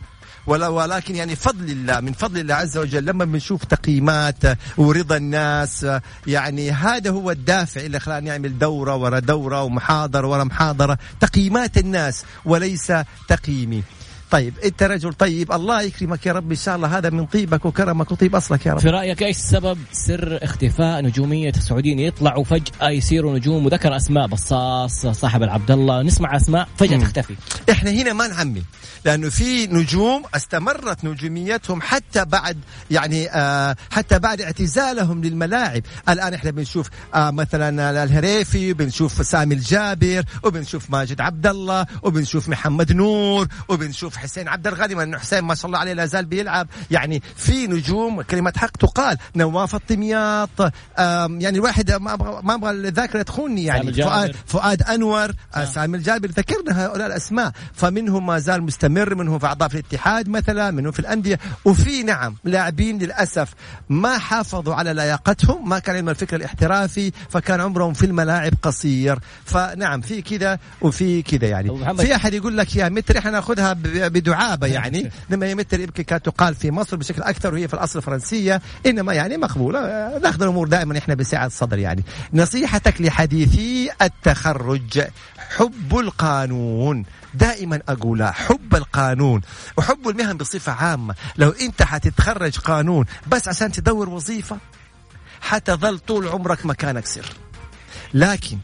ولا 0.46 0.68
ولكن 0.68 1.16
يعني 1.16 1.36
فضل 1.36 1.70
الله 1.70 2.00
من 2.00 2.12
فضل 2.12 2.40
الله 2.40 2.54
عز 2.54 2.78
وجل 2.78 3.04
لما 3.04 3.24
بنشوف 3.24 3.64
تقييمات 3.64 4.36
ورضا 4.76 5.16
الناس. 5.16 5.86
يعني 6.26 6.70
هذا 6.70 7.10
هو 7.10 7.30
الدافع 7.30 7.80
اللي 7.80 8.00
خلانا 8.00 8.20
نعمل 8.20 8.58
دورة 8.58 8.96
ورا 8.96 9.18
دورة 9.18 9.62
ومحاضرة 9.62 10.26
ورا 10.26 10.44
محاضرة. 10.44 10.98
تقييمات 11.20 11.78
الناس 11.78 12.24
وليس 12.44 12.92
تقييمي. 13.28 13.82
طيب 14.34 14.54
انت 14.64 14.82
رجل 14.82 15.12
طيب 15.12 15.52
الله 15.52 15.82
يكرمك 15.82 16.26
يا 16.26 16.32
رب 16.32 16.50
إن 16.50 16.56
شاء 16.56 16.76
الله 16.76 16.98
هذا 16.98 17.10
من 17.10 17.26
طيبك 17.26 17.64
وكرمك 17.64 18.12
وطيب 18.12 18.36
أصلك 18.36 18.66
يا 18.66 18.72
رب. 18.72 18.80
في 18.80 18.90
رأيك 18.90 19.22
إيش 19.22 19.36
سبب 19.36 19.78
سر 19.92 20.38
اختفاء 20.44 21.02
نجومية 21.02 21.50
السعوديين؟ 21.50 21.98
يطلعوا 21.98 22.44
فجأة 22.44 22.90
يصيروا 22.90 23.38
نجوم 23.38 23.66
وذكر 23.66 23.96
أسماء 23.96 24.26
بصاص 24.26 25.06
صاحب 25.06 25.42
العبد 25.42 25.70
الله 25.70 26.02
نسمع 26.02 26.36
أسماء 26.36 26.68
فجأة. 26.78 26.98
تختفي. 26.98 27.34
إحنا 27.70 27.90
هنا 27.90 28.12
ما 28.12 28.28
نعمي 28.28 28.62
لأنه 29.04 29.28
في 29.28 29.66
نجوم 29.66 30.22
استمرت 30.34 31.04
نجوميتهم 31.04 31.82
حتى 31.82 32.24
بعد 32.24 32.58
يعني 32.90 33.30
آه 33.30 33.76
حتى 33.90 34.18
بعد 34.18 34.40
اعتزالهم 34.40 35.24
للملاعب. 35.24 35.82
الآن 36.08 36.34
إحنا 36.34 36.50
بنشوف 36.50 36.90
آه 37.14 37.30
مثلا 37.30 38.04
الهريفي 38.04 38.72
بنشوف 38.72 39.26
سامي 39.26 39.54
الجابر 39.54 40.24
وبنشوف 40.42 40.90
ماجد 40.90 41.20
عبد 41.20 41.46
الله 41.46 41.86
وبنشوف 42.02 42.48
محمد 42.48 42.92
نور 42.92 43.48
وبنشوف 43.68 44.23
حسين 44.24 44.48
عبد 44.48 44.66
الغني 44.66 45.02
انه 45.02 45.18
حسين 45.18 45.40
ما 45.40 45.54
شاء 45.54 45.66
الله 45.66 45.78
عليه 45.78 45.92
لا 45.92 46.06
زال 46.06 46.24
بيلعب 46.24 46.68
يعني 46.90 47.22
في 47.36 47.66
نجوم 47.66 48.22
كلمة 48.22 48.52
حق 48.56 48.70
تقال 48.70 49.16
نواف 49.36 49.74
الطمياط 49.74 50.72
يعني 50.98 51.48
الواحد 51.48 51.92
ما 51.92 52.14
أبغى 52.14 52.40
ما 52.42 52.54
أبغى 52.54 52.70
الذاكرة 52.70 53.22
تخوني 53.22 53.64
يعني. 53.64 53.92
فؤاد 53.92 54.36
فؤاد 54.46 54.82
أنور 54.82 55.30
آه. 55.30 55.34
آه. 55.54 55.64
سامي 55.64 55.96
الجابر 55.96 56.28
ذكرنا 56.28 56.86
هؤلاء 56.86 57.06
الأسماء 57.06 57.52
فمنهم 57.72 58.26
ما 58.26 58.38
زال 58.38 58.62
مستمر 58.62 59.14
منهم 59.14 59.38
في 59.38 59.46
أعضاء 59.46 59.68
في 59.68 59.74
الاتحاد 59.74 60.28
مثلا 60.28 60.70
منهم 60.70 60.92
في 60.92 61.00
الأندية 61.00 61.38
وفي 61.64 62.02
نعم 62.02 62.36
لاعبين 62.44 62.98
للأسف 62.98 63.54
ما 63.88 64.18
حافظوا 64.18 64.74
على 64.74 64.94
لياقتهم 64.94 65.68
ما 65.68 65.78
كان 65.78 65.96
عندهم 65.96 66.10
الفكر 66.10 66.36
الاحترافي 66.36 67.12
فكان 67.30 67.60
عمرهم 67.60 67.92
في 67.92 68.06
الملاعب 68.06 68.52
قصير 68.62 69.18
فنعم 69.44 70.00
في 70.00 70.22
كذا 70.22 70.58
وفي 70.80 71.22
كذا 71.22 71.48
يعني. 71.48 71.96
في 71.96 72.14
أحد 72.14 72.34
يقول 72.34 72.58
لك 72.58 72.76
يا 72.76 72.88
متر 72.88 73.18
إحنا 73.18 73.30
ناخذها 73.30 73.72
بدعابة 74.14 74.66
يعني. 74.76 75.10
لما 75.30 75.54
متر 75.54 75.80
يمكن 75.80 76.02
كانت 76.02 76.26
تقال 76.26 76.54
في 76.54 76.70
مصر 76.70 76.96
بشكل 76.96 77.22
أكثر 77.22 77.54
وهي 77.54 77.68
في 77.68 77.74
الأصل 77.74 78.02
فرنسية. 78.02 78.62
إنما 78.86 79.12
يعني 79.14 79.36
مقبولة. 79.36 79.80
ناخذ 80.22 80.42
الأمور 80.42 80.68
دائما 80.68 80.98
إحنا 80.98 81.14
بسعة 81.14 81.46
الصدر 81.46 81.78
يعني. 81.78 82.04
نصيحتك 82.32 83.00
لحديثي 83.00 83.90
التخرج. 84.02 85.04
حب 85.56 85.98
القانون. 85.98 87.04
دائما 87.34 87.80
أقولها 87.88 88.30
حب 88.30 88.74
القانون. 88.74 89.40
وحب 89.76 90.08
المهن 90.08 90.36
بصفة 90.36 90.72
عامة. 90.72 91.14
لو 91.36 91.50
أنت 91.50 91.82
حتتخرج 91.82 92.58
قانون 92.58 93.04
بس 93.26 93.48
عشان 93.48 93.72
تدور 93.72 94.08
وظيفة 94.08 94.58
حتظل 95.40 95.98
طول 95.98 96.28
عمرك 96.28 96.66
مكانك 96.66 97.06
سر. 97.06 97.26
لكن 98.14 98.58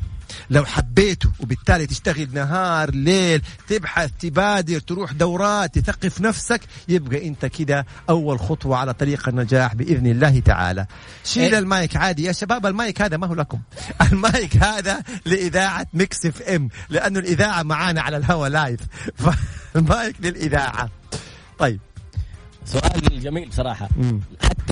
لو 0.50 0.64
حبيته 0.64 1.30
وبالتالي 1.40 1.86
تشتغل 1.86 2.28
نهار 2.32 2.90
ليل 2.90 3.42
تبحث 3.68 4.10
تبادر 4.18 4.78
تروح 4.78 5.12
دورات 5.12 5.78
تثقف 5.78 6.20
نفسك 6.20 6.60
يبقى 6.88 7.28
انت 7.28 7.46
كده 7.46 7.86
أول 8.10 8.40
خطوة 8.40 8.76
على 8.76 8.94
طريق 8.94 9.28
النجاح 9.28 9.74
بإذن 9.74 10.06
الله 10.06 10.40
تعالى. 10.40 10.86
شيل 11.24 11.54
إيه. 11.54 11.58
المايك 11.58 11.96
عادي. 11.96 12.24
يا 12.24 12.32
شباب 12.32 12.66
المايك 12.66 13.02
هذا 13.02 13.16
ما 13.16 13.26
هو 13.26 13.34
لكم. 13.34 13.60
المايك 14.12 14.56
هذا 14.56 15.02
لإذاعة 15.26 15.86
Mix 15.94 16.26
FM 16.26 16.68
لأنه 16.88 17.18
الإذاعة 17.18 17.62
معانا 17.62 18.02
على 18.02 18.16
الهواء 18.16 18.50
live. 18.50 18.80
فالمايك 19.74 20.16
للإذاعة. 20.20 20.90
طيب. 21.58 21.80
سؤال 22.64 23.20
جميل 23.20 23.48
بصراحة. 23.48 23.88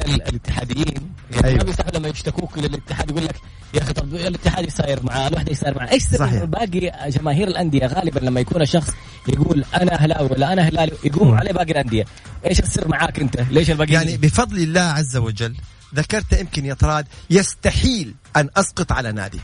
حتى 0.00 0.28
الاتحاديين. 0.28 1.12
يعني 1.30 1.46
أيوة. 1.46 1.58
ما 1.58 1.64
بيستحوا 1.64 1.90
لما 1.90 2.08
يشتكوك 2.08 2.58
للاتحاد 2.58 3.10
يقول 3.10 3.24
لك 3.24 3.34
يا 3.74 3.82
أخي 3.82 3.92
طب 3.92 4.14
الاتحاد 4.14 4.64
إيش 4.64 4.74
صاير 4.74 5.02
معاه 5.02 5.28
الوحدة 5.28 5.50
إيش 5.50 5.58
صاير 5.58 5.78
معاه 5.78 5.92
إيش 5.92 6.02
سر 6.02 6.44
باقي 6.44 7.10
جماهير 7.10 7.48
الأندية 7.48 7.86
غالبا 7.86 8.20
لما 8.20 8.40
يكون 8.40 8.62
الشخص 8.62 8.90
يقول 9.28 9.64
أنا 9.74 9.94
أهلاوي 9.94 10.28
ولا 10.30 10.52
أنا 10.52 10.62
هلالي 10.62 10.92
يقوموا 11.04 11.36
عليه 11.36 11.52
باقي 11.52 11.72
الأندية. 11.72 12.04
إيش 12.46 12.60
السر 12.60 12.88
معاك 12.88 13.20
أنت؟ 13.20 13.40
ليش 13.50 13.70
الباقيين 13.70 13.94
يعني 13.94 14.16
بفضل 14.16 14.58
الله 14.58 14.80
عز 14.80 15.16
وجل 15.16 15.54
ذكرت 15.94 16.32
يمكن 16.32 16.66
يا 16.66 16.74
طراد 16.74 17.06
يستحيل 17.30 18.14
أن 18.36 18.48
أسقط 18.56 18.92
على 18.92 19.12
نادي. 19.12 19.40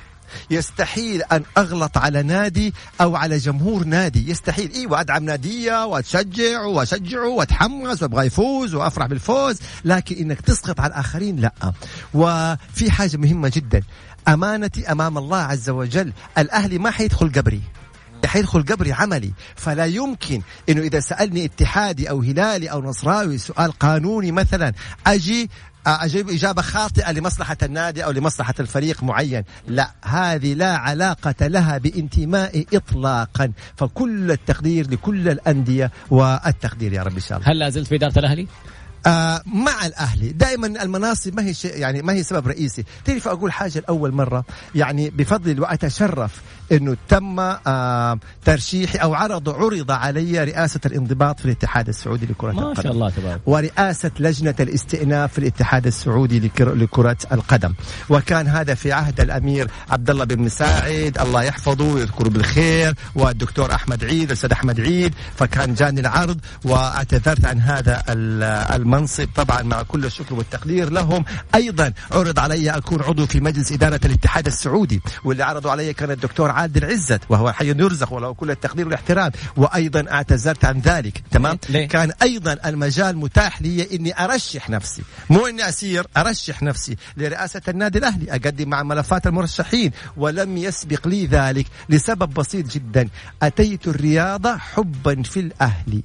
يستحيل 0.50 1.22
أن 1.22 1.42
أغلط 1.58 1.98
على 1.98 2.22
نادي 2.22 2.74
أو 3.00 3.16
على 3.16 3.38
جمهور 3.38 3.84
نادي. 3.84 4.30
يستحيل. 4.30 4.72
أيوه 4.74 5.00
ادعم 5.00 5.24
نادية 5.24 5.84
وأتشجع 5.86 6.62
واشجعه 6.62 7.28
وأتحمس 7.28 8.02
وأبغى 8.02 8.26
يفوز 8.26 8.74
وأفرح 8.74 9.06
بالفوز. 9.06 9.58
لكن 9.84 10.16
إنك 10.16 10.40
تسقط 10.40 10.80
على 10.80 10.92
الآخرين 10.92 11.36
لا. 11.40 11.72
وفي 12.14 12.90
حاجة 12.90 13.16
مهمة 13.16 13.52
جدا. 13.54 13.82
أمانتي 14.28 14.92
أمام 14.92 15.18
الله 15.18 15.38
عز 15.38 15.70
وجل. 15.70 16.12
الأهلي 16.38 16.78
ما 16.78 16.90
حيدخل 16.90 17.32
قبري. 17.32 17.60
حيدخل 18.26 18.62
قبري 18.62 18.92
عملي. 18.92 19.32
فلا 19.56 19.86
يمكن 19.86 20.42
إنه 20.68 20.80
إذا 20.80 21.00
سألني 21.00 21.44
اتحادي 21.44 22.10
أو 22.10 22.20
هلالي 22.20 22.70
أو 22.70 22.82
نصراوي 22.82 23.38
سؤال 23.38 23.72
قانوني 23.72 24.32
مثلا 24.32 24.72
أجي 25.06 25.50
أجيب 25.86 26.30
إجابة 26.30 26.62
خاطئة 26.62 27.12
لمصلحة 27.12 27.56
النادي 27.62 28.04
أو 28.04 28.10
لمصلحة 28.10 28.54
الفريق 28.60 29.02
معين. 29.02 29.44
لا 29.68 29.90
هذه 30.02 30.54
لا 30.54 30.76
علاقة 30.76 31.46
لها 31.46 31.78
بانتمائي 31.78 32.66
اطلاقا. 32.74 33.52
فكل 33.76 34.30
التقدير 34.30 34.90
لكل 34.90 35.28
الأندية 35.28 35.90
والتقدير 36.10 36.92
يا 36.92 37.02
رب 37.02 37.14
إن 37.14 37.20
شاء 37.20 37.38
الله. 37.38 37.50
هل 37.50 37.58
لا 37.58 37.70
زلت 37.70 37.86
في 37.88 37.94
إدارة 37.94 38.18
الأهلي؟ 38.18 38.46
آه 39.06 39.42
مع 39.46 39.86
الأهلي. 39.86 40.28
دائما 40.28 40.66
المناصب 40.66 41.36
ما 41.36 41.42
هي 41.44 41.54
شيء 41.54 41.78
يعني 41.78 42.02
ما 42.02 42.12
هي 42.12 42.22
سبب 42.22 42.48
رئيسي. 42.48 42.84
تعرف 43.04 43.28
أقول 43.28 43.52
حاجة 43.52 43.78
لأول 43.78 44.12
مرة؟ 44.12 44.44
يعني 44.74 45.10
بفضل 45.10 45.60
وأتشرف 45.60 46.42
إنه 46.72 46.96
تم 47.08 47.40
آه 47.40 48.18
ترشيحي 48.44 48.98
أو 48.98 49.14
عرض 49.14 49.48
عرض 49.48 49.90
علي 49.90 50.44
رئاسة 50.44 50.80
الانضباط 50.86 51.38
في 51.40 51.44
الاتحاد 51.44 51.88
السعودي 51.88 52.26
لكرة 52.26 52.52
ما 52.52 52.62
القدم. 52.62 52.82
شاء 52.82 52.92
الله 52.92 53.10
تبارك. 53.10 53.40
ورئاسة 53.46 54.10
لجنة 54.20 54.54
الاستئناف 54.60 55.32
في 55.32 55.38
الاتحاد 55.38 55.86
السعودي 55.86 56.40
لكر- 56.40 56.74
لكرة 56.74 57.16
القدم. 57.32 57.74
وكان 58.10 58.46
هذا 58.48 58.74
في 58.74 58.92
عهد 58.92 59.20
الأمير 59.20 59.70
عبد 59.90 60.10
الله 60.10 60.24
بن 60.24 60.42
مساعد. 60.42 61.18
الله 61.20 61.42
يحفظه 61.42 61.84
ويذكره 61.84 62.28
بالخير. 62.28 62.94
والدكتور 63.14 63.74
أحمد 63.74 64.04
عيد 64.04 64.22
الأستاذ 64.26 64.52
أحمد 64.52 64.80
عيد. 64.80 65.14
فكان 65.36 65.74
جاني 65.74 66.00
العرض 66.00 66.40
وأعتذرت 66.64 67.44
عن 67.44 67.60
هذا 67.60 68.02
ال- 68.08 68.42
المنصب. 68.82 69.28
طبعا 69.36 69.62
مع 69.62 69.82
كل 69.82 70.04
الشكر 70.04 70.34
والتقدير 70.34 70.90
لهم. 70.90 71.24
أيضا 71.54 71.92
عرض 72.12 72.38
علي 72.38 72.70
أكون 72.70 73.02
عضو 73.02 73.26
في 73.26 73.40
مجلس 73.40 73.72
إدارة 73.72 74.00
الاتحاد 74.04 74.46
السعودي. 74.46 75.00
واللي 75.24 75.42
عرضوا 75.42 75.70
علي 75.70 75.92
كان 75.92 76.10
الدكتور 76.10 76.50
عادل 76.54 76.84
عزت 76.84 77.20
وهو 77.28 77.52
حي 77.52 77.68
يرزق 77.68 78.12
وله 78.12 78.34
كل 78.34 78.50
التقدير 78.50 78.86
والاحترام. 78.86 79.32
وأيضا 79.56 80.04
اعتذرت 80.10 80.64
عن 80.64 80.80
ذلك 80.80 81.22
تمام؟ 81.30 81.58
ليه؟ 81.68 81.88
كان 81.88 82.12
أيضا 82.22 82.56
المجال 82.66 83.16
متاح 83.16 83.62
لي 83.62 83.96
إني 83.96 84.24
أرشح 84.24 84.70
نفسي. 84.70 85.02
مو 85.30 85.46
إني 85.46 85.68
أسير 85.68 86.06
أرشح 86.16 86.62
نفسي 86.62 86.96
لرئاسة 87.16 87.62
النادي 87.68 87.98
الأهلي 87.98 88.30
أقدم 88.30 88.68
مع 88.68 88.82
ملفات 88.82 89.26
المرشحين 89.26 89.92
ولم 90.16 90.56
يسبق 90.56 91.08
لي 91.08 91.26
ذلك 91.26 91.66
لسبب 91.88 92.34
بسيط 92.34 92.66
جدا. 92.72 93.08
أتيت 93.42 93.88
الرياضة 93.88 94.56
حبا 94.56 95.22
في 95.22 95.40
الأهلي. 95.40 96.02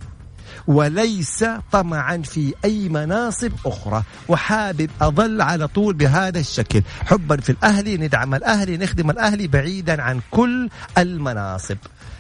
وليس 0.68 1.46
طمعا 1.72 2.18
في 2.18 2.54
أي 2.66 2.90
مناصب 2.90 3.52
أخرى. 3.66 4.04
وحابب 4.28 4.90
أظل 5.02 5.42
على 5.42 5.68
طول 5.68 5.94
بهذا 5.94 6.40
الشكل. 6.40 6.84
حبا 7.06 7.38
في 7.38 7.50
الاهلي 7.50 7.98
ندعم 7.98 8.36
الاهلي 8.36 8.78
نخدم 8.78 9.10
الاهلي 9.10 9.48
بعيدا 9.48 10.02
عن 10.02 10.22
كل 10.32 10.70
المناصب. 10.98 11.78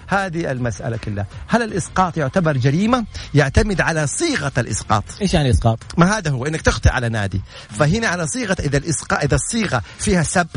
هذه 0.07 0.51
المسألة 0.51 0.97
كلها. 0.97 1.25
هل 1.47 1.61
الإسقاط 1.61 2.17
يعتبر 2.17 2.57
جريمة؟ 2.57 3.05
يعتمد 3.33 3.81
على 3.81 4.07
صيغة 4.07 4.51
الإسقاط. 4.57 5.03
إيش 5.21 5.33
يعني 5.33 5.49
إسقاط؟ 5.49 5.79
ما 5.97 6.17
هذا 6.17 6.31
هو؟ 6.31 6.45
إنك 6.45 6.61
تخطئ 6.61 6.89
على 6.89 7.09
نادي. 7.09 7.41
فهنا 7.69 8.07
على 8.07 8.27
صيغة 8.27 8.57
إذا 8.59 8.77
الإسقاط 8.77 9.19
إذا 9.23 9.35
الصيغة 9.35 9.81
فيها 9.99 10.23
سب 10.23 10.47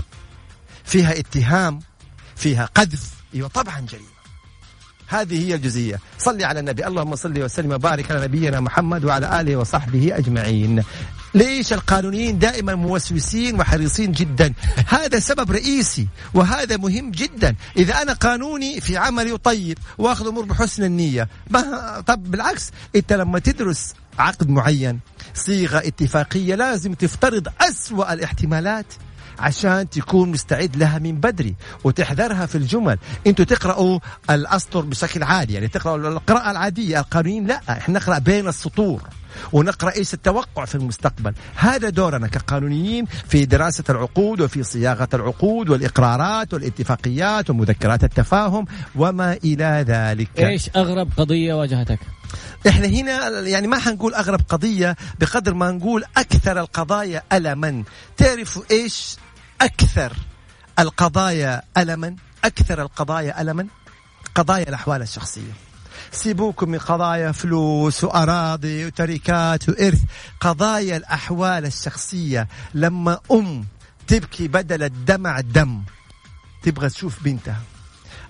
فيها 0.84 1.18
اتهام 1.18 1.80
فيها 2.36 2.64
قذف 2.74 3.10
إيوه 3.34 3.48
طبعا 3.48 3.80
جريمة. 3.80 4.11
هذه 5.06 5.48
هي 5.48 5.54
الجزئيه 5.54 6.00
صلي 6.18 6.44
على 6.44 6.60
النبي. 6.60 6.86
اللهم 6.86 7.16
صل 7.16 7.42
وسلم 7.42 7.72
وبارك 7.72 8.10
على 8.10 8.24
نبينا 8.24 8.60
محمد 8.60 9.04
وعلى 9.04 9.40
آله 9.40 9.56
وصحبه 9.56 10.18
أجمعين. 10.18 10.82
ليش 11.34 11.72
القانونيين 11.72 12.38
دائما 12.38 12.74
موسوسين 12.74 13.60
وحريصين 13.60 14.12
جدا؟ 14.12 14.52
هذا 14.86 15.18
سبب 15.18 15.50
رئيسي 15.50 16.08
وهذا 16.34 16.76
مهم 16.76 17.10
جدا. 17.10 17.54
إذا 17.76 18.02
أنا 18.02 18.12
قانوني 18.12 18.80
في 18.80 18.96
عملي 18.96 19.38
طيب 19.38 19.78
وأخذ 19.98 20.26
أمور 20.26 20.44
بحسن 20.44 20.84
النية. 20.84 21.28
ما 21.50 22.00
طب 22.06 22.30
بالعكس 22.30 22.70
أنت 22.96 23.12
لما 23.12 23.38
تدرس 23.38 23.94
عقد 24.18 24.48
معين 24.48 25.00
صيغة 25.34 25.78
اتفاقية 25.78 26.54
لازم 26.54 26.94
تفترض 26.94 27.48
أسوأ 27.60 28.12
الاحتمالات. 28.12 28.86
عشان 29.38 29.90
تكون 29.90 30.30
مستعد 30.30 30.76
لها 30.76 30.98
من 30.98 31.20
بدري 31.20 31.54
وتحذرها 31.84 32.46
في 32.46 32.54
الجمل. 32.54 32.98
أنتوا 33.26 33.44
تقرأوا 33.44 33.98
الأسطر 34.30 34.80
بشكل 34.80 35.22
عادي 35.22 35.54
يعني 35.54 35.68
تقرأوا 35.68 35.96
القراءة 35.96 36.50
العادية 36.50 37.00
القانونيين 37.00 37.46
لا 37.46 37.60
إحنا 37.70 37.98
نقرأ 37.98 38.18
بين 38.18 38.48
السطور 38.48 39.00
ونقرأ 39.52 39.96
إيش 39.96 40.14
التوقع 40.14 40.64
في 40.64 40.74
المستقبل. 40.74 41.34
هذا 41.54 41.88
دورنا 41.88 42.28
كقانونيين 42.28 43.04
في 43.04 43.44
دراسة 43.44 43.84
العقود 43.90 44.40
وفي 44.40 44.62
صياغة 44.62 45.08
العقود 45.14 45.68
والإقرارات 45.68 46.54
والاتفاقيات 46.54 47.50
ومذكرات 47.50 48.04
التفاهم 48.04 48.64
وما 48.96 49.32
إلى 49.44 49.84
ذلك. 49.88 50.28
إيش 50.38 50.70
أغرب 50.76 51.08
قضية 51.16 51.54
واجهتك؟ 51.54 51.98
إحنا 52.68 52.86
هنا 52.86 53.40
يعني 53.40 53.66
ما 53.66 53.78
حنقول 53.78 54.14
أغرب 54.14 54.40
قضية 54.48 54.96
بقدر 55.20 55.54
ما 55.54 55.70
نقول 55.70 56.04
أكثر 56.16 56.60
القضايا 56.60 57.22
الما. 57.32 57.84
تعرفوا 58.16 58.62
إيش 58.70 59.16
أكثر 59.60 60.12
القضايا 60.78 61.62
الما؟ 61.78 62.16
أكثر 62.44 62.82
القضايا 62.82 63.40
الما؟ 63.40 63.66
قضايا 64.34 64.68
الأحوال 64.68 65.02
الشخصية. 65.02 65.52
سيبوكم 66.12 66.70
من 66.70 66.78
قضايا 66.78 67.32
فلوس 67.32 68.04
وأراضي 68.04 68.86
وتركات 68.86 69.68
وإرث. 69.68 70.00
قضايا 70.40 70.96
الأحوال 70.96 71.66
الشخصية 71.66 72.48
لما 72.74 73.18
أم 73.32 73.64
تبكي 74.06 74.48
بدل 74.48 74.82
الدمع 74.82 75.40
دم. 75.40 75.82
تبغى 76.62 76.88
تشوف 76.88 77.22
بنتها. 77.22 77.60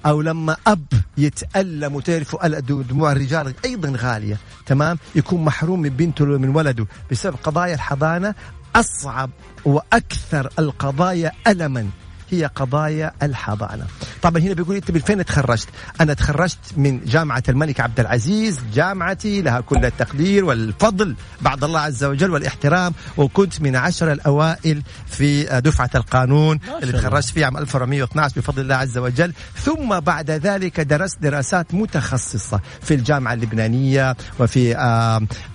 أو 0.07 0.21
لما 0.21 0.57
أب 0.67 0.87
يتألم 1.19 1.95
وتعرفوا 1.95 2.61
دموع 2.61 3.13
الرجال 3.13 3.55
أيضا 3.65 3.93
غالية. 3.97 4.37
تمام؟ 4.67 4.99
يكون 5.15 5.45
محروم 5.45 5.81
من 5.81 5.89
بنته 5.89 6.25
من 6.25 6.49
ولده. 6.49 6.87
بسبب 7.11 7.37
قضايا 7.43 7.75
الحضانة 7.75 8.35
أصعب 8.77 9.31
وأكثر 9.65 10.49
القضايا 10.59 11.33
الما. 11.47 11.91
هي 12.31 12.51
قضايا 12.55 13.13
الحضانة. 13.23 13.85
طبعا 14.23 14.43
هنا 14.43 14.55
بيقول 14.55 14.77
إنت 14.77 14.91
من 14.91 15.01
فين 15.01 15.25
تخرجت؟ 15.25 15.69
أنا 16.01 16.15
تخرجت 16.15 16.59
من 16.77 17.05
جامعة 17.05 17.43
الملك 17.49 17.81
عبد 17.81 18.01
العزيز، 18.01 18.59
جامعتي 18.75 19.43
لها 19.43 19.61
كل 19.61 19.85
التقدير 19.85 20.45
والفضل 20.45 21.17
بعد 21.41 21.65
الله 21.65 21.81
عز 21.81 22.05
وجل 22.05 22.31
والاحترام 22.31 22.93
وكنت 23.17 23.61
من 23.61 23.77
عشر 23.77 24.13
الأوائل 24.13 24.83
في 25.07 25.61
دفعة 25.61 25.91
القانون 25.95 26.59
اللي. 26.83 26.93
تخرجت 26.93 27.29
فيه 27.29 27.45
عام 27.45 27.57
1412 27.57 28.41
بفضل 28.41 28.63
الله 28.63 28.75
عز 28.75 28.99
وجل، 28.99 29.33
ثم 29.57 30.01
بعد 30.01 30.31
ذلك 30.31 30.81
درست 30.81 31.19
دراسات 31.23 31.75
متخصصة 31.75 32.61
في 32.83 32.95
الجامعة 32.95 33.33
اللبنانية 33.33 34.17
وفي 34.39 34.77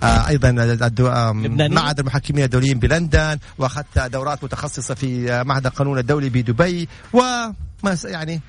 أيضا؟ 0.02 0.50
معهد 1.68 1.98
المحكمين 1.98 2.44
الدوليين 2.44 2.78
بلندن 2.78 3.38
وأخذت 3.58 3.98
دورات 3.98 4.44
متخصصة 4.44 4.94
في 4.94 5.42
معهد 5.44 5.66
القانون 5.66 5.98
الدولي 5.98 6.28
بدبي 6.28 6.67
وما 7.12 7.94
س- 7.94 8.04
يعني 8.04 8.40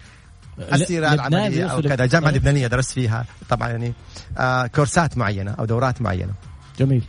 العملية 0.91 1.65
أو 1.71 1.77
يوصل- 1.79 1.89
كذا. 1.89 2.05
جامعة 2.05 2.31
لبنانية 2.31 2.67
درست 2.67 2.91
فيها. 2.91 3.25
طبعا 3.49 3.69
يعني 3.69 3.93
آه 4.37 4.67
كورسات 4.67 5.17
معينة 5.17 5.51
أو 5.51 5.65
دورات 5.65 6.01
معينة. 6.01 6.33
جميل. 6.79 7.03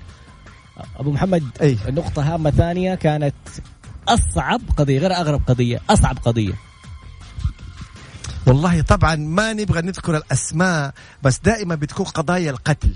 أبو 0.97 1.13
محمد 1.13 1.45
أي. 1.63 1.79
نقطة 1.89 2.35
هامة 2.35 2.51
ثانية 2.51 2.95
كانت 2.95 3.35
أصعب 4.09 4.61
قضية 4.77 4.99
غير 4.99 5.13
أغرب 5.17 5.43
قضية 5.47 5.81
أصعب 5.91 6.19
قضية. 6.19 6.53
والله 8.47 8.81
طبعا 8.81 9.15
ما 9.17 9.53
نبغى 9.53 9.83
نذكر 9.83 10.17
الأسماء 10.17 10.93
بس 11.23 11.39
دائما 11.39 11.75
بتكون 11.75 12.07
قضايا 12.07 12.51
القتل. 12.51 12.93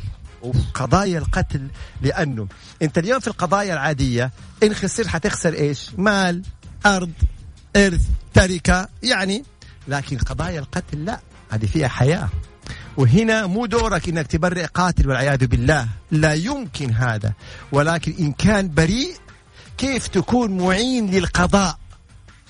قضايا 0.75 1.19
القتل 1.19 1.69
لأنه 2.03 2.49
أنت 2.83 2.99
اليوم 2.99 3.21
في 3.21 3.29
القضايا 3.29 3.73
العادية 3.73 4.31
إن 4.63 4.75
خسرت 4.75 5.07
حتخسر 5.07 5.55
إيش؟ 5.55 5.91
مال، 5.99 6.43
أرض، 6.87 7.11
إرث، 7.77 8.03
تركة 8.35 8.89
يعني 9.03 9.45
لكن 9.89 10.19
قضايا 10.19 10.61
القتل 10.61 11.05
لا 11.05 11.21
هذه 11.51 11.67
فيها 11.67 11.89
حياة. 11.89 12.29
وهنا 12.97 13.47
مو 13.47 13.67
دورك 13.67 14.09
إنك 14.09 14.27
تبرئ 14.27 14.65
قاتل 14.65 15.09
والعياذ 15.09 15.47
بالله 15.47 15.89
لا 16.11 16.35
يمكن 16.35 16.91
هذا. 16.91 17.33
ولكن 17.73 18.15
إن 18.19 18.33
كان 18.33 18.75
بريء 18.75 19.17
كيف 19.79 20.09
تكون 20.09 20.59
معين 20.59 21.11
للقضاء 21.11 21.79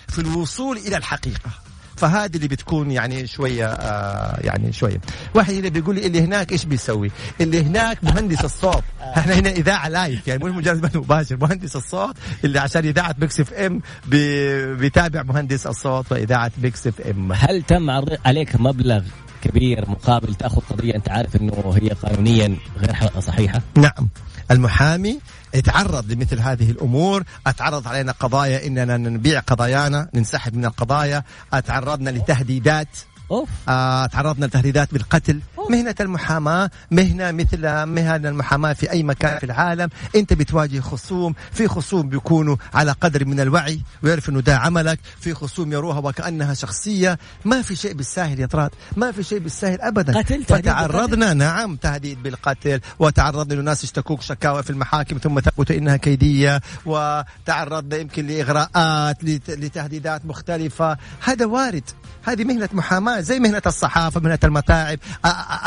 في 0.09 0.19
الوصول 0.19 0.77
إلى 0.77 0.97
الحقيقة؟ 0.97 1.64
فهذه 1.97 2.37
اللي 2.37 2.49
بتكون 2.49 2.91
يعني 2.91 3.27
شوية 3.27 3.67
آه 3.67 4.41
يعني 4.41 4.73
شوية. 4.73 5.01
واحد 5.35 5.55
هنا 5.55 5.69
بيقول 5.69 5.95
لي 5.95 6.07
اللي 6.07 6.21
هناك 6.21 6.53
إيش 6.53 6.65
بيسوي؟ 6.65 7.11
اللي 7.41 7.63
هناك 7.63 8.05
مهندس 8.05 8.45
الصوت. 8.45 8.83
إحنا 9.17 9.35
هنا 9.35 9.51
إذاعة 9.51 9.89
live 9.89 10.29
يعني 10.29 10.45
مو 10.45 10.53
مجرد 10.53 10.81
بث 10.81 10.97
مباشر. 10.97 11.37
مهندس 11.37 11.77
الصوت 11.77 12.17
اللي 12.45 12.59
عشان 12.59 12.85
إذاعة 12.87 13.13
Mix 13.19 13.41
FM 13.41 13.81
بي- 14.07 14.75
بيتابع 14.75 15.23
مهندس 15.23 15.67
الصوت 15.67 16.13
وإذاعة 16.13 16.53
Mix 16.59 16.87
FM 16.87 17.33
هل 17.33 17.63
تم 17.63 17.91
عرض 17.91 18.17
عليك 18.25 18.61
مبلغ 18.61 19.03
كبير 19.43 19.91
مقابل 19.91 20.35
تأخذ 20.35 20.61
قضية 20.71 20.95
أنت 20.95 21.09
عارف 21.11 21.37
إنه 21.37 21.79
هي 21.83 21.89
قانونيا 21.89 22.57
غير 22.79 23.21
صحيحة؟ 23.21 23.61
نعم. 23.77 24.09
المحامي 24.51 25.21
يتعرض 25.55 26.13
لمثل 26.13 26.41
هذه 26.41 26.71
الأمور. 26.71 27.25
أتعرض 27.47 27.89
علينا 27.89 28.13
قضايا 28.13 28.67
إننا 28.67 28.97
نبيع 28.97 29.41
قضايانا 29.41 30.09
ننسحب 30.15 30.57
من 30.57 30.65
القضايا. 30.65 31.25
أتعرضنا 31.53 32.11
لتهديدات. 32.11 32.89
أوف. 33.31 33.49
آه، 33.69 34.07
تعرضنا 34.07 34.47
لتهديدات 34.47 34.93
بالقتل. 34.93 35.41
مهنة 35.71 35.95
المحاماة 36.01 36.71
مهنة 36.91 37.31
مثل 37.33 37.85
مهن 37.87 38.27
المحاماة 38.27 38.73
في 38.73 38.91
أي 38.91 39.03
مكان 39.03 39.39
في 39.39 39.45
العالم. 39.47 39.89
أنت 40.17 40.33
بتواجه 40.33 40.81
خصوم 40.81 41.35
في 41.53 41.69
خصوم 41.69 42.09
بيكونوا 42.09 42.57
على 42.75 42.93
قدر 42.93 43.25
من 43.25 43.41
الوعي 43.41 43.81
ويعرف 44.03 44.29
أنه 44.29 44.41
ده 44.41 44.57
عملك. 44.57 44.99
في 45.21 45.35
خصوم 45.35 45.73
يروها 45.73 45.99
وكأنها 45.99 46.55
شخصية. 46.55 47.19
ما 47.45 47.63
في 47.63 47.77
شيء 47.77 47.93
بالساهل 47.93 48.41
يا 48.41 48.47
طراد 48.47 48.71
ما 48.97 49.13
في 49.13 49.23
شيء 49.23 49.39
بالساهل 49.39 49.81
أبدا. 49.81 50.19
قتل 50.19 50.45
تهديد 50.45 50.65
فتعرضنا 50.65 51.33
نعم 51.35 51.77
تهديد 51.77 52.23
بالقتل 52.23 52.81
وتعرضنا 52.99 53.61
لناس 53.61 53.85
يشتكوك 53.85 54.23
شكاوى 54.23 54.63
في 54.63 54.71
المحاكم 54.71 55.19
ثم 55.19 55.39
تثبت 55.39 55.71
إنها 55.71 55.97
كيدية 55.97 56.61
وتعرضنا 56.87 57.97
يمكن 57.97 58.27
لإغراءات 58.27 59.25
لت- 59.25 59.51
لتهديدات 59.51 60.27
مختلفة. 60.27 60.97
هذا 61.25 61.47
وارد. 61.47 61.85
هذه 62.27 62.45
مهنة 62.45 62.69
محاماة 62.73 63.21
زي 63.21 63.39
مهنة 63.39 63.63
الصحافة 63.67 64.21
مهنة 64.21 64.39
المتاعب. 64.45 64.99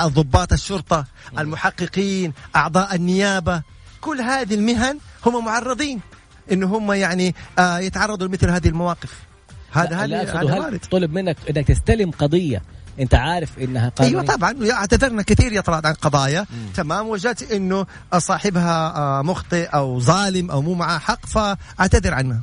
ضباط 0.07 0.53
الشرطة 0.53 1.05
المحققين 1.39 2.33
أعضاء 2.55 2.95
النيابة. 2.95 3.61
كل 4.01 4.21
هذه 4.21 4.53
المهن 4.53 4.97
هم 5.25 5.45
معرضين 5.45 5.99
إن 6.51 6.63
هم 6.63 6.91
يعني 6.91 7.35
آه، 7.59 7.79
يتعرضوا 7.79 8.27
لمثل 8.27 8.49
هذه 8.49 8.67
المواقف. 8.67 9.13
هذا 9.71 9.97
هذا 9.97 10.67
هل 10.67 10.79
طلب 10.79 11.11
منك 11.11 11.37
إنك 11.49 11.67
تستلم 11.67 12.11
قضية 12.11 12.61
أنت 12.99 13.15
عارف 13.15 13.59
إنها 13.59 13.89
قانونية؟ 13.89 14.21
أيوه 14.21 14.35
طبعا 14.35 14.71
اعتذرنا 14.71 15.21
كثير 15.21 15.53
يا 15.53 15.61
طلعت 15.61 15.85
عن 15.85 15.93
قضايا. 15.93 16.45
تمام 16.75 17.07
وجدت 17.07 17.51
إنه 17.51 17.85
صاحبها 18.17 18.97
آه، 18.97 19.21
مخطئ 19.21 19.65
أو 19.65 19.99
ظالم 19.99 20.51
أو 20.51 20.61
مو 20.61 20.73
معاه 20.73 20.97
حق 20.97 21.25
فأعتذر 21.25 22.13
عنها. 22.13 22.41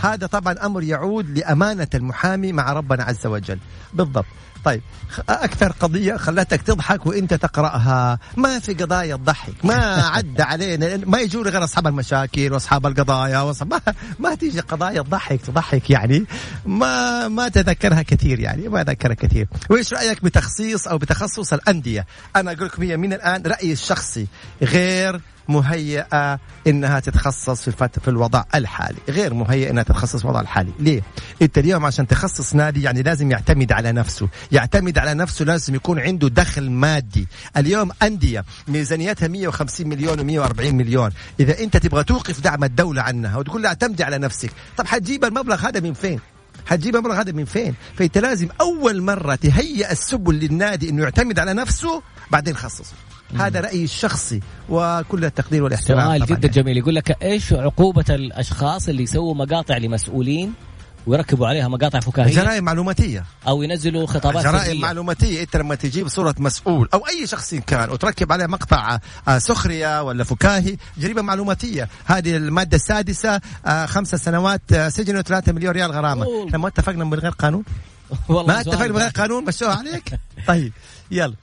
هذا 0.00 0.26
طبعا 0.26 0.66
أمر 0.66 0.82
يعود 0.82 1.38
لأمانة 1.38 1.88
المحامي 1.94 2.52
مع 2.52 2.72
ربنا 2.72 3.04
عز 3.04 3.26
وجل. 3.26 3.58
بالضبط. 3.94 4.26
طيب 4.64 4.82
أكثر 5.28 5.72
قضية 5.72 6.16
خلتك 6.16 6.62
تضحك 6.62 7.06
وإنت 7.06 7.34
تقرأها. 7.34 8.18
ما 8.36 8.58
في 8.58 8.74
قضايا 8.74 9.16
تضحك 9.16 9.54
ما 9.64 9.74
عدى 10.06 10.42
علينا 10.42 10.96
ما 10.96 11.18
يجون 11.18 11.48
غير 11.48 11.64
أصحاب 11.64 11.86
المشاكل 11.86 12.52
وأصحاب 12.52 12.86
القضايا 12.86 13.54
ما, 13.62 13.80
ما 14.18 14.34
تيجي 14.34 14.60
قضايا 14.60 15.02
تضحك 15.02 15.40
تضحك 15.40 15.90
يعني 15.90 16.24
ما 16.66 17.28
ما 17.28 17.48
تذكرها 17.48 18.02
كثير 18.02 18.40
يعني 18.40 18.68
ما 18.68 18.80
أذكرها 18.80 19.14
كثير. 19.14 19.48
وإيش 19.70 19.94
رأيك 19.94 20.24
بتخصيص 20.24 20.88
أو 20.88 20.98
بتخصص 20.98 21.52
الأندية؟ 21.52 22.06
أنا 22.36 22.52
أقول 22.52 22.66
لكم 22.66 22.82
هي 22.82 22.96
من 22.96 23.12
الآن 23.12 23.42
رأيي 23.46 23.72
الشخصي 23.72 24.26
غير 24.62 25.20
مهيئة 25.48 26.38
إنها 26.66 27.00
تتخصص 27.00 27.68
في 27.68 27.88
في 28.02 28.08
الوضع 28.08 28.44
الحالي، 28.54 28.98
غير 29.08 29.34
مهيئة 29.34 29.70
إنها 29.70 29.82
تتخصص 29.82 30.16
في 30.16 30.24
الوضع 30.24 30.40
الحالي، 30.40 30.72
ليه؟ 30.78 31.02
أنت 31.42 31.58
اليوم 31.58 31.84
عشان 31.84 32.06
تخصص 32.06 32.54
نادي 32.54 32.82
يعني 32.82 33.02
لازم 33.02 33.30
يعتمد 33.30 33.72
على 33.72 33.92
نفسه، 33.92 34.28
يعتمد 34.52 34.98
على 34.98 35.14
نفسه 35.14 35.44
لازم 35.44 35.74
يكون 35.74 35.98
عنده 35.98 36.28
دخل 36.28 36.70
مادي، 36.70 37.28
اليوم 37.56 37.90
أندية 38.02 38.44
ميزانيتها 38.68 39.28
150 39.28 39.88
مليون 39.88 40.18
و140 40.18 40.60
مليون، 40.60 41.10
إذا 41.40 41.58
أنت 41.58 41.76
تبغى 41.76 42.04
توقف 42.04 42.40
دعم 42.40 42.64
الدولة 42.64 43.02
عنها 43.02 43.36
وتقول 43.36 43.62
لها 43.62 43.70
اعتمدي 43.70 44.04
على 44.04 44.18
نفسك، 44.18 44.50
طب 44.76 44.86
حتجيب 44.86 45.24
المبلغ 45.24 45.68
هذا 45.68 45.80
من 45.80 45.92
فين؟ 45.94 46.20
حتجيب 46.66 46.96
المبلغ 46.96 47.20
هذا 47.20 47.32
من 47.32 47.44
فين؟ 47.44 47.74
فأنت 47.98 48.18
لازم 48.18 48.48
أول 48.60 49.02
مرة 49.02 49.34
تهيئ 49.34 49.92
السبل 49.92 50.34
للنادي 50.34 50.88
إنه 50.88 51.02
يعتمد 51.02 51.38
على 51.38 51.54
نفسه 51.54 52.02
بعدين 52.30 52.56
خصصه. 52.56 52.94
هذا 53.38 53.60
رأيي 53.60 53.84
الشخصي 53.84 54.40
وكل 54.68 55.24
التقدير 55.24 55.62
والاحترام 55.62 56.06
سؤال 56.06 56.20
جدا 56.26 56.34
يعني. 56.34 56.48
جميل. 56.48 56.76
يقول 56.76 56.94
لك 56.94 57.22
إيش 57.22 57.52
عقوبة 57.52 58.04
الأشخاص 58.10 58.88
اللي 58.88 59.02
يسووا 59.02 59.34
مقاطع 59.34 59.76
لمسؤولين 59.76 60.52
ويركبوا 61.06 61.46
عليها 61.46 61.68
مقاطع 61.68 62.00
فكاهية؟ 62.00 62.34
جرائم 62.34 62.64
معلوماتية. 62.64 63.24
أو 63.48 63.62
ينزلوا 63.62 64.06
خطابات 64.06 64.44
جرائم. 64.44 64.80
معلوماتية. 64.80 65.42
إنت 65.42 65.56
لما 65.56 65.74
تجيب 65.74 66.08
صورة 66.08 66.34
مسؤول 66.38 66.88
أو 66.94 67.06
أي 67.08 67.26
شخص 67.26 67.54
كان 67.54 67.90
وتركب 67.90 68.32
عليه 68.32 68.46
مقطع 68.46 68.98
آه، 69.28 69.38
سخرية 69.38 70.02
ولا 70.02 70.24
فكاهي 70.24 70.76
جريمة 70.98 71.22
معلوماتية. 71.22 71.88
هذه 72.04 72.36
المادة 72.36 72.76
السادسة 72.76 73.40
آه، 73.66 73.86
خمسة 73.86 74.16
سنوات 74.16 74.72
آه، 74.72 74.88
سجن 74.88 75.16
وثلاثة 75.16 75.52
مليون 75.52 75.72
ريال 75.72 75.92
غرامة. 75.92 76.24
أوه. 76.24 76.46
إحنا 76.46 76.58
ما 76.58 76.68
اتفقنا 76.68 77.04
من 77.04 77.14
غير 77.14 77.30
قانون؟ 77.30 77.64
والله 78.28 78.54
ما 78.54 78.60
اتفقنا 78.60 78.92
من 78.92 78.96
غير. 78.96 79.10
قانون 79.10 79.44
مشوها 79.44 79.74
عليك؟ 79.74 80.14
طيب 80.48 80.72
يلا. 81.10 81.34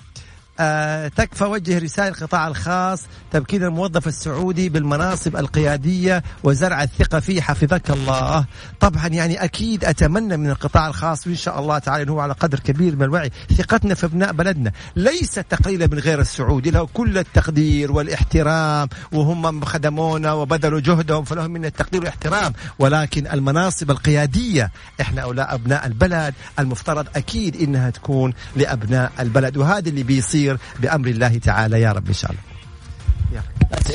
تكفى 1.16 1.44
وجه 1.44 1.80
رسائل 1.80 2.14
القطاع 2.14 2.48
الخاص 2.48 3.02
تمكين 3.32 3.64
الموظف 3.64 4.08
السعودي 4.08 4.70
بالمناصب 4.70 5.38
القيادية 5.38 6.24
وزرع 6.44 6.84
الثقة 6.84 7.20
فيه 7.20 7.42
حفظك 7.42 7.92
الله. 7.92 8.46
طبعا 8.80 9.08
يعني 9.08 9.44
أكيد 9.44 9.86
أتمنى 9.86 10.38
من 10.38 10.50
القطاع 10.50 10.88
الخاص 10.88 11.28
وإن 11.28 11.36
شاء 11.36 11.60
الله 11.60 11.80
تعالى 11.80 12.04
أنه 12.04 12.22
على 12.22 12.34
قدر 12.34 12.60
كبير 12.60 12.96
من 12.96 13.04
الوعي 13.04 13.32
ثقتنا 13.58 13.96
في 13.96 14.06
أبناء 14.06 14.32
بلدنا. 14.34 14.72
ليس 14.96 15.32
تقليلا 15.32 15.88
من 15.88 16.00
غير 16.00 16.20
السعودي 16.20 16.72
له 16.72 16.88
كل 16.94 17.18
التقدير 17.18 17.92
والاحترام 17.92 18.90
وهم 19.12 19.66
خدمونا 19.66 20.34
وبذلوا 20.34 20.80
جهدهم 20.80 21.24
فلهم 21.24 21.52
من 21.52 21.66
التقدير 21.66 22.02
والاحترام. 22.02 22.54
ولكن 22.80 23.28
المناصب 23.28 23.92
القيادية 23.92 24.72
إحنا 25.02 25.22
أولاء 25.22 25.56
أبناء 25.56 25.88
البلد. 25.88 26.34
المفترض 26.60 27.08
أكيد 27.16 27.56
إنها 27.56 27.90
تكون 27.90 28.34
لأبناء 28.56 29.12
البلد 29.20 29.58
وهذا 29.58 29.90
اللي 29.90 30.04
بيصير 30.04 30.49
بأمر 30.80 31.08
الله 31.08 31.38
تعالى. 31.38 31.82
يا 31.82 31.92
رب 31.92 32.08
إن 32.08 32.14
شاء 32.14 32.32
الله. 32.32 32.42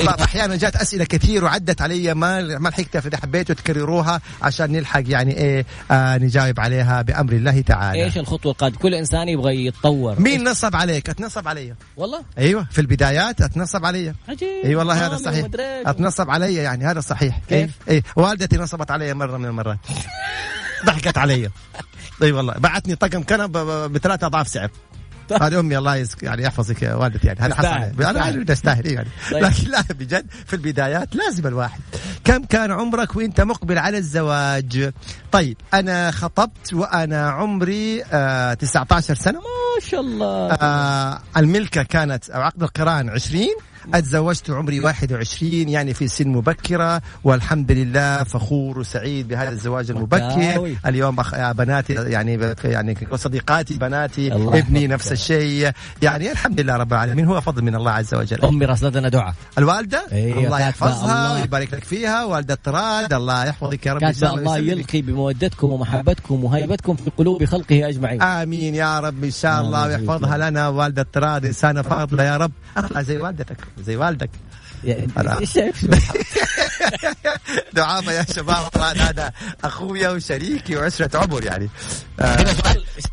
بعض 0.04 0.20
أحيانا 0.22 0.56
جات 0.56 0.76
أسئلة 0.76 1.04
كثير 1.04 1.44
وعدت 1.44 1.82
علي 1.82 2.14
ما 2.14 2.58
ما 2.58 2.68
لحقت 2.68 2.96
فإذا 2.96 3.16
حبيتوا 3.16 3.54
تكرروها 3.54 4.20
عشان 4.42 4.72
نلحق 4.72 5.02
يعني 5.06 5.36
إيه 5.36 5.66
آه 5.90 6.18
نجاوب 6.18 6.60
عليها 6.60 7.02
بأمر 7.02 7.32
الله 7.32 7.60
تعالى. 7.60 8.04
إيش 8.04 8.18
الخطوة 8.18 8.52
القادمة؟ 8.52 8.78
كل 8.78 8.94
إنسان 8.94 9.28
يبغى 9.28 9.66
يتطور. 9.66 10.20
مين 10.20 10.48
نصب 10.48 10.76
عليك؟ 10.76 11.10
أتنصب 11.10 11.48
علي. 11.48 11.74
والله؟ 11.96 12.22
أيوه 12.38 12.66
في 12.70 12.80
البدايات 12.80 13.40
أتنصب 13.40 13.84
علي. 13.84 14.14
عجيب. 14.28 14.48
اي 14.64 14.74
والله 14.74 15.06
هذا 15.06 15.16
صحيح. 15.16 15.46
أتنصب 15.86 16.30
علي 16.30 16.54
يعني 16.54 16.84
هذا 16.86 17.00
صحيح. 17.00 17.40
كيف؟ 17.48 17.70
اي 17.90 18.02
والدتي 18.16 18.56
نصبت 18.56 18.90
علي 18.90 19.14
مرة 19.14 19.36
من 19.36 19.44
المرات. 19.44 19.78
ضحكت 20.86 21.18
علي. 21.18 21.50
اي 22.22 22.32
والله 22.32 22.52
بعتني 22.58 22.94
طقم 22.94 23.22
كنب 23.22 23.52
ب- 23.52 23.92
بثلاث 23.92 24.24
أضعاف 24.24 24.48
سعر. 24.48 24.70
هذه 25.42 25.60
أمي 25.60 25.78
الله 25.78 25.96
يسك 25.96 26.22
يعني 26.22 26.42
يحفظك 26.42 26.82
يا 26.82 26.94
والدتي 26.94 27.26
يعني. 27.26 27.40
هذا 27.40 27.54
حصل. 27.54 28.02
أنا 28.02 28.20
عارف 28.22 28.44
تستاهل. 28.44 28.84
إيه. 28.84 28.94
يعني 28.94 29.08
طيب. 29.32 29.42
لكن 29.42 29.70
لا 29.70 29.82
بجد 29.90 30.26
في 30.46 30.54
البدايات 30.54 31.16
لازم 31.16 31.46
الواحد. 31.46 31.80
كم 32.24 32.44
كان 32.44 32.70
عمرك 32.70 33.16
وأنت 33.16 33.40
مقبل 33.40 33.78
على 33.78 33.98
الزواج؟ 33.98 34.92
طيب 35.32 35.56
أنا 35.74 36.10
خطبت 36.10 36.72
وأنا 36.72 37.30
عمري 37.30 38.04
آه 38.12 38.54
19 38.54 39.14
سنة. 39.14 39.38
ما 39.38 39.86
شاء 39.86 40.00
الله. 40.00 40.52
آه 40.52 41.20
الملكة 41.36 41.82
كانت 41.82 42.30
أو 42.30 42.42
عقد 42.42 42.62
القران 42.62 43.10
20 43.10 43.46
أتزوجت 43.94 44.50
عمري 44.50 44.80
21 44.80 45.68
يعني 45.68 45.94
في 45.94 46.08
سن 46.08 46.28
مبكرة 46.28 47.02
والحمد 47.24 47.72
لله 47.72 48.24
فخور 48.24 48.78
وسعيد 48.78 49.28
بهذا 49.28 49.50
الزواج 49.50 49.90
المبكر. 49.90 50.76
اليوم 50.86 51.20
أخ... 51.20 51.34
يا 51.34 51.52
بناتي 51.52 51.92
يعني 51.92 52.54
يعني 52.64 52.96
صديقاتي 53.14 53.74
بناتي 53.74 54.34
الله 54.34 54.58
ابني. 54.58 54.86
نفس 54.86 55.12
الشيء. 55.12 55.70
يعني 56.02 56.32
الحمد 56.32 56.60
لله 56.60 56.76
رب 56.76 56.92
العالمين 56.92 57.26
هو 57.26 57.40
فضل 57.40 57.62
من 57.62 57.74
الله 57.74 57.90
عز 57.90 58.14
وجل. 58.14 58.44
أمي 58.44 58.64
رصدنا 58.64 59.08
دعاء. 59.08 59.34
الوالدة؟ 59.58 60.06
أيوة، 60.12 60.44
الله 60.44 60.60
يحفظها 60.60 61.28
الله. 61.28 61.40
ويبارك 61.40 61.74
لك 61.74 61.84
فيها. 61.84 62.24
والدة 62.24 62.58
راد 62.66 63.12
الله 63.12 63.44
يحفظك 63.44 63.86
يا 63.86 63.92
رب. 63.92 64.02
الله 64.02 64.32
ويسلمك. 64.32 64.58
يلقي 64.58 65.02
بمودتكم 65.02 65.70
ومحبتكم 65.70 66.44
وهيبتكم 66.44 66.96
في 66.96 67.10
قلوب 67.18 67.44
خلقه 67.44 67.88
أجمعين. 67.88 68.22
آمين 68.22 68.74
يا 68.74 69.00
رب 69.00 69.24
إن 69.24 69.30
شاء 69.30 69.60
الله. 69.60 69.86
ويحفظها 69.86 70.50
لنا 70.50 70.68
والدة 70.68 71.06
راد 71.16 71.46
إنسانة 71.46 71.82
فاضلة 71.82 72.22
يا 72.22 72.36
رب. 72.36 72.52
اطلع 72.76 73.02
زي 73.02 73.18
والدتك. 73.18 73.56
زي 73.78 73.96
والدك. 73.96 74.30
دعابه 77.72 78.12
يا 78.12 78.24
شباب. 78.34 78.68
هذا 79.06 79.32
أخويا 79.64 80.10
وشريكي 80.10 80.76
وعشرة 80.76 81.18
عمر 81.18 81.44
يعني. 81.44 81.68
آه، 82.20 82.46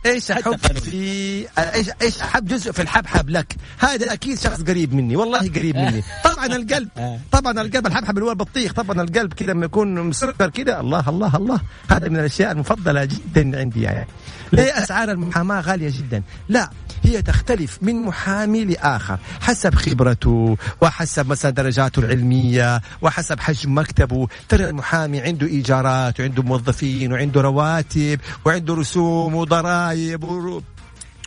إيش 0.05 0.31
احب 0.31 0.57
في 0.57 1.47
إيش 1.57 1.89
إيش 2.01 2.21
احب 2.21 2.47
جزء 2.47 2.71
في 2.71 2.81
الحبحب 2.81 3.29
لك؟ 3.29 3.55
هذا 3.77 4.13
أكيد 4.13 4.39
شخص 4.39 4.61
قريب 4.61 4.93
مني. 4.93 5.15
والله 5.15 5.39
قريب 5.39 5.75
مني. 5.75 6.03
طبعا 6.31 6.45
القلب 6.45 6.89
طبعا 7.31 7.61
القلب 7.61 7.87
الحبحب 7.87 8.17
اللي 8.17 8.25
هو 8.25 8.31
البطيخ. 8.31 8.73
طبعا 8.73 9.01
القلب 9.01 9.33
كذا 9.33 9.51
لما 9.51 9.65
يكون 9.65 10.01
مسكر 10.01 10.49
كذا 10.49 10.79
الله 10.79 11.09
الله 11.09 11.35
الله. 11.35 11.61
هذا 11.89 12.09
من 12.09 12.19
الأشياء 12.19 12.51
المفضلة 12.51 13.05
جدا 13.05 13.59
عندي 13.59 13.81
يعني. 13.81 14.07
ليه 14.53 14.83
أسعار 14.83 15.11
المحاماة 15.11 15.61
غالية 15.61 15.89
جدا. 15.97 16.23
لا 16.49 16.69
هي 17.03 17.21
تختلف 17.21 17.77
من 17.81 17.95
محامي 17.95 18.65
لآخر. 18.65 19.17
حسب 19.41 19.75
خبرته 19.75 20.57
وحسب 20.81 21.27
مثلا 21.27 21.51
درجاته 21.51 21.99
العلمية 21.99 22.81
وحسب 23.01 23.39
حجم 23.39 23.77
مكتبه. 23.77 24.27
ترى 24.49 24.69
المحامي 24.69 25.21
عنده 25.21 25.47
إيجارات 25.47 26.19
وعنده 26.19 26.43
موظفين 26.43 27.13
وعنده 27.13 27.41
رواتب 27.41 28.19
وعنده 28.45 28.73
رسوم 28.75 29.35
وضرائب 29.35 30.23
ورو- 30.23 30.63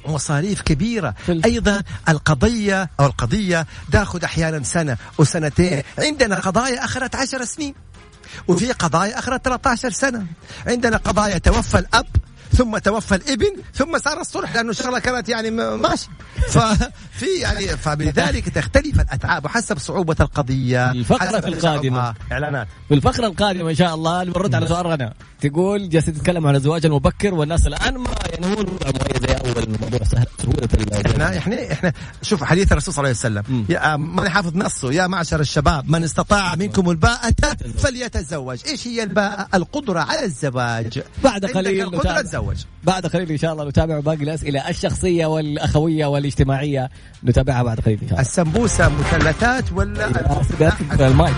مصاريف 0.07 0.63
كبيرة. 0.63 1.15
في 1.27 1.33
ال- 1.33 1.45
أيضا 1.45 1.83
القضية 2.09 2.91
أو 3.01 3.07
القضية 3.07 3.67
تأخذ 3.93 4.25
أحيانا 4.25 4.63
سنة 4.63 4.97
وسنتين. 5.19 5.83
عندنا 5.99 6.37
قضايا 6.37 6.85
أخذت 6.85 7.15
عشر 7.17 7.45
سنين 7.45 7.75
وفي 8.49 8.73
قضايا 8.73 9.19
أخذت 9.19 9.45
13 9.45 9.91
سنة. 9.91 10.27
عندنا 10.67 10.97
قضايا 10.97 11.39
توفى 11.39 11.79
الأب 11.79 12.07
ثم 12.57 12.79
توفى 12.79 13.14
الابن 13.14 13.57
ثم 13.75 13.99
صار 13.99 14.21
الصلح 14.21 14.55
لأنه 14.55 14.71
الشغلة 14.71 14.99
كانت 14.99 15.29
يعني 15.29 15.51
ماشي. 15.51 16.09
ففي 16.49 17.27
يعني 17.40 17.67
فبذلك 17.67 18.49
تختلف 18.49 19.01
الأتعاب 19.01 19.45
وحسب 19.45 19.79
صعوبة 19.79 20.17
القضية 20.21 20.90
الفقرة 20.90 21.49
القادمة. 21.49 22.14
إعلانات. 22.33 22.69
في 22.88 22.95
الفقرة 22.95 23.27
القادمة 23.27 23.71
إن 23.71 23.75
شاء 23.75 23.95
الله 23.95 24.25
نرد 24.25 24.55
على 24.55 24.67
سؤال 24.67 24.87
رنا 24.87 25.14
تقول 25.40 25.88
جالس 25.88 26.07
تتكلم 26.07 26.47
عن 26.47 26.57
الزواج 26.57 26.87
المبكر 26.87 27.35
والناس 27.35 27.67
الآن 27.67 27.95
ما 27.95 28.11
مميز 28.40 29.23
زي 29.29 29.35
أول 29.35 29.62
الموضوع 29.62 30.03
سهل. 30.03 30.27
سهولة 30.43 30.69
إحنا 31.07 31.38
إحنا 31.38 31.73
إحنا 31.73 31.93
شوف 32.23 32.45
حديث 32.45 32.73
الرسول 32.73 32.95
صلى 32.95 33.05
الله 33.05 33.17
عليه 33.25 33.40
وسلم. 33.43 33.67
يا 33.69 33.97
ما 33.97 34.29
حافظ 34.29 34.57
نصه 34.57 34.93
يا 34.93 35.07
معشر 35.07 35.40
الشباب 35.40 35.90
من 35.90 36.05
استطاع 36.05 36.55
منكم 36.55 36.90
الباءة 36.90 37.35
فليتزوج. 37.79 38.59
إيش 38.67 38.87
هي 38.87 39.03
الباءة؟ 39.03 39.49
القدرة 39.55 40.01
على 40.01 40.25
الزواج. 40.25 41.03
بعد 41.25 41.45
قليل 41.45 41.81
القدرة 41.81 42.21
تزوج. 42.21 42.44
بعد 42.85 43.07
قليل 43.07 43.31
إن 43.31 43.39
شاء 43.39 43.53
الله 43.53 43.69
نتابع 43.69 44.01
باقي 44.01 44.23
الأسئلة 44.23 44.69
الشخصية 44.69 45.27
والأخوية 45.27 46.07
والاجتماعية. 46.07 46.91
نتابعها 47.25 47.63
بعد 47.63 47.81
قليل 47.81 47.99
إن 48.03 48.09
شاء 48.09 48.11
الله. 48.11 48.21
السمبوسة 48.21 48.89
مثلثات 48.89 49.73
ولا 49.73 51.07
ال 51.07 51.12
mic. 51.12 51.37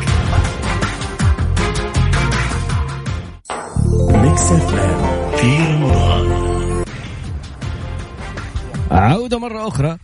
Mix 4.11 4.53
في 5.37 5.59
رمضان. 5.59 6.85
عودة 8.91 9.39
مرة 9.39 9.69
أخرى. 9.69 9.99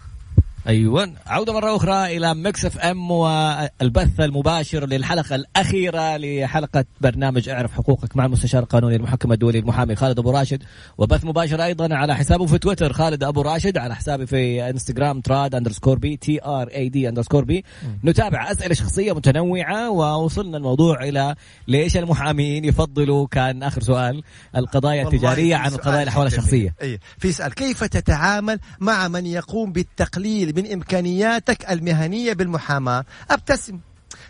أيوه. 0.66 1.12
عودة 1.27 1.53
مرة 1.53 1.77
أخرى 1.77 2.16
إلى 2.16 2.35
Mix 2.35 2.64
FM 2.64 3.11
والبث 3.11 4.20
المباشر 4.20 4.87
للحلقة 4.87 5.35
الأخيرة 5.35 6.16
لحلقة 6.16 6.85
برنامج 7.01 7.48
اعرف 7.48 7.72
حقوقك 7.72 8.16
مع 8.16 8.25
المستشار 8.25 8.62
القانوني 8.62 8.96
المحكم 8.96 9.33
الدولي 9.33 9.59
المحامي 9.59 9.96
خالد 9.96 10.18
أبو 10.18 10.31
راشد. 10.31 10.62
وبث 10.98 11.25
مباشر 11.25 11.64
أيضا 11.64 11.94
على 11.94 12.16
حسابه 12.16 12.46
في 12.46 12.59
تويتر 12.59 12.92
خالد 12.92 13.25
أبو 13.25 13.42
راشد 13.42 13.79
على 13.79 13.94
حسابي 13.94 14.27
في 14.27 14.70
إنستغرام 14.70 15.20
طراد 15.20 15.55
underscore 15.55 15.98
B 15.98 16.16
T 16.16 16.44
R 16.44 16.68
A 16.68 16.88
D 16.88 17.09
underscore 17.09 17.44
B 17.44 17.64
نتابع 18.05 18.51
أسئلة 18.53 18.75
شخصية 18.75 19.12
متنوعة 19.12 19.90
ووصلنا 19.90 20.57
الموضوع 20.57 21.05
إلى 21.05 21.35
ليش 21.68 21.96
المحامين 21.96 22.64
يفضلوا 22.64 23.27
كان 23.27 23.62
آخر 23.62 23.83
سؤال 23.83 24.22
القضايا 24.57 25.03
التجارية 25.03 25.57
عن 25.57 25.72
القضايا 25.72 26.03
الأحوال 26.03 26.27
الشخصية. 26.27 26.75
أي. 26.83 26.98
في 27.18 27.33
سؤال 27.33 27.55
كيف 27.55 27.85
تتعامل 27.85 28.59
مع 28.81 29.09
من 29.09 29.27
يقوم 29.27 29.72
بالتقليل 29.72 30.52
من 30.57 30.73
إمكانياتك 30.73 31.71
المهنية 31.71 32.33
بالمحاماة. 32.33 33.05
أبتسم. 33.31 33.79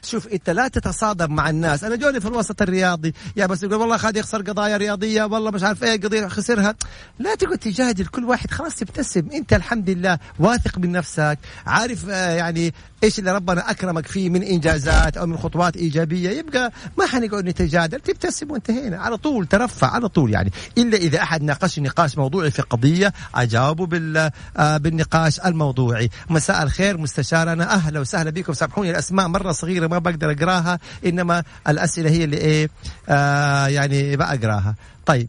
شوف 0.03 0.29
أنت 0.29 0.51
لا 0.51 0.69
تتصادم 0.69 1.35
مع 1.35 1.51
الناس. 1.51 1.85
أنا 1.85 1.97
جوني 1.97 2.21
في 2.21 2.29
الوسط 2.29 2.63
الرياضي. 2.63 3.15
يا 3.37 3.47
بس 3.47 3.63
يقول 3.63 3.75
والله 3.75 3.97
خالد 3.97 4.17
يخسر 4.17 4.43
قضايا 4.43 4.77
رياضية 4.77 5.25
والله 5.25 5.51
مش 5.51 5.63
عارف 5.63 5.85
إيه 5.85 6.01
قضية 6.01 6.27
خسرها. 6.27 6.75
لا 7.19 7.35
تقعد 7.35 7.59
تجادل 7.59 8.07
كل 8.07 8.25
واحد. 8.25 8.51
خلاص 8.51 8.75
تبتسم 8.75 9.29
أنت 9.33 9.53
الحمد 9.53 9.91
لله 9.91 10.19
واثق 10.39 10.79
من 10.79 10.93
نفسك 10.93 11.39
عارف 11.67 12.09
آه 12.09 12.31
يعني 12.31 12.75
إيش 13.03 13.19
اللي 13.19 13.33
ربنا 13.33 13.71
أكرمك 13.71 14.07
فيه 14.07 14.31
من 14.31 14.43
إنجازات 14.43 15.17
أو 15.17 15.27
من 15.27 15.37
خطوات 15.37 15.77
إيجابية؟ 15.77 16.31
يبقى 16.31 16.73
ما 16.99 17.07
حنقعد 17.07 17.45
نتجادل. 17.45 18.01
تبتسم 18.01 18.51
وانتهينا. 18.51 18.99
على 18.99 19.17
طول 19.17 19.47
ترفع 19.47 19.87
على 19.91 20.09
طول 20.09 20.33
يعني. 20.33 20.53
إلا 20.79 20.97
إذا 20.97 21.23
أحد 21.23 21.43
ناقش 21.43 21.79
نقاش 21.79 22.19
موضوعي 22.19 22.51
في 22.51 22.63
قضية 22.63 23.13
اجاوبه 23.35 23.87
بال 23.87 24.31
آه 24.57 24.77
بالنقاش 24.77 25.41
الموضوعي. 25.41 26.11
مساء 26.31 26.63
الخير 26.63 26.99
مستشارنا. 26.99 27.73
أهلا 27.75 28.01
وسهلا 28.01 28.31
بكم. 28.31 28.53
سامحوني 28.53 28.91
الأسماء 28.91 29.29
مرة 29.29 29.53
صغيرة 29.53 29.87
ما 29.87 29.99
بقدر 29.99 30.31
أقراها 30.33 30.79
إنما 31.07 31.43
الأسئلة 31.69 32.11
هي 32.11 32.25
اللي 32.25 32.37
إيه 32.37 32.71
آه 33.09 33.67
يعني 33.67 34.17
بقراها 34.17 34.75
طيب 35.07 35.29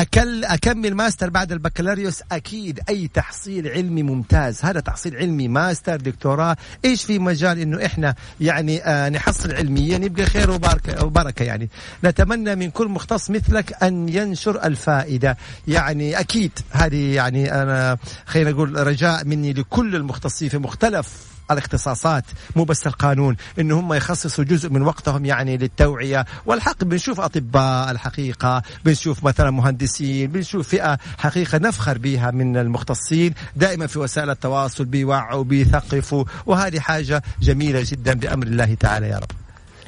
أكل 0.00 0.44
أكمل 0.44 0.94
ماستر 0.94 1.30
بعد 1.30 1.52
البكالوريوس 1.52 2.22
أكيد 2.32 2.80
أي 2.88 3.08
تحصيل 3.14 3.68
علمي 3.68 4.02
ممتاز. 4.02 4.64
هذا 4.64 4.80
تحصيل 4.80 5.16
علمي 5.16 5.48
ماستر 5.48 5.96
دكتوراه. 5.96 6.56
إيش 6.84 7.04
في 7.04 7.18
مجال 7.18 7.58
إنه 7.58 7.86
إحنا 7.86 8.14
يعني 8.40 8.84
آه 8.84 9.08
نحصل 9.08 9.52
علميا؟ 9.52 9.98
يبقى 9.98 10.26
خير 10.26 10.50
وبركة, 10.50 11.04
وبركة 11.04 11.42
يعني. 11.42 11.68
نتمنى 12.04 12.54
من 12.54 12.70
كل 12.70 12.88
مختص 12.88 13.30
مثلك 13.30 13.82
أن 13.82 14.08
ينشر 14.08 14.64
الفائدة. 14.64 15.36
يعني 15.68 16.20
أكيد 16.20 16.52
هذه 16.70 17.14
يعني 17.14 17.62
أنا 17.62 17.98
خلينا 18.26 18.50
نقول 18.50 18.86
رجاء 18.86 19.24
مني 19.24 19.52
لكل 19.52 19.96
المختصين 19.96 20.48
في 20.48 20.58
مختلف 20.58 21.39
الاختصاصات 21.50 22.24
مو 22.56 22.64
بس 22.64 22.86
القانون 22.86 23.36
إن 23.58 23.72
هم 23.72 23.92
يخصصوا 23.94 24.44
جزء 24.44 24.70
من 24.70 24.82
وقتهم 24.82 25.24
يعني 25.24 25.56
للتوعية. 25.56 26.26
والحق 26.46 26.84
بنشوف 26.84 27.20
أطباء 27.20 27.90
الحقيقة 27.90 28.62
بنشوف 28.84 29.24
مثلا 29.24 29.50
مهندسين 29.50 30.30
بنشوف 30.30 30.68
فئة 30.68 30.98
حقيقة 31.18 31.58
نفخر 31.58 31.98
بها 31.98 32.30
من 32.30 32.56
المختصين 32.56 33.34
دائما 33.56 33.86
في 33.86 33.98
وسائل 33.98 34.30
التواصل 34.30 34.84
بيوعوا 34.84 35.44
بيثقفوا 35.44 36.24
وهذه 36.46 36.80
حاجة 36.80 37.22
جميلة 37.42 37.82
جدا 37.86 38.14
بأمر 38.14 38.46
الله 38.46 38.74
تعالى 38.74 39.08
يا 39.08 39.18
رب. 39.18 39.39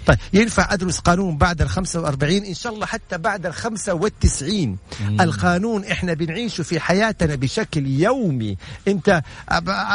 طيب 0.07 0.19
ينفع 0.33 0.75
أدرس 0.75 0.99
قانون 0.99 1.37
بعد 1.37 1.63
ال 1.63 1.69
45 1.69 2.33
إن 2.37 2.55
شاء 2.55 2.73
الله 2.75 2.87
حتى 2.87 3.19
بعد 3.19 3.47
ال 3.47 3.55
95 3.55 4.77
القانون 5.21 5.85
إحنا 5.85 6.15
بنعيشه 6.15 6.63
في 6.63 6.81
حياتنا 6.81 7.35
بشكل 7.35 7.87
يومي. 7.87 8.57
أنت 8.89 9.23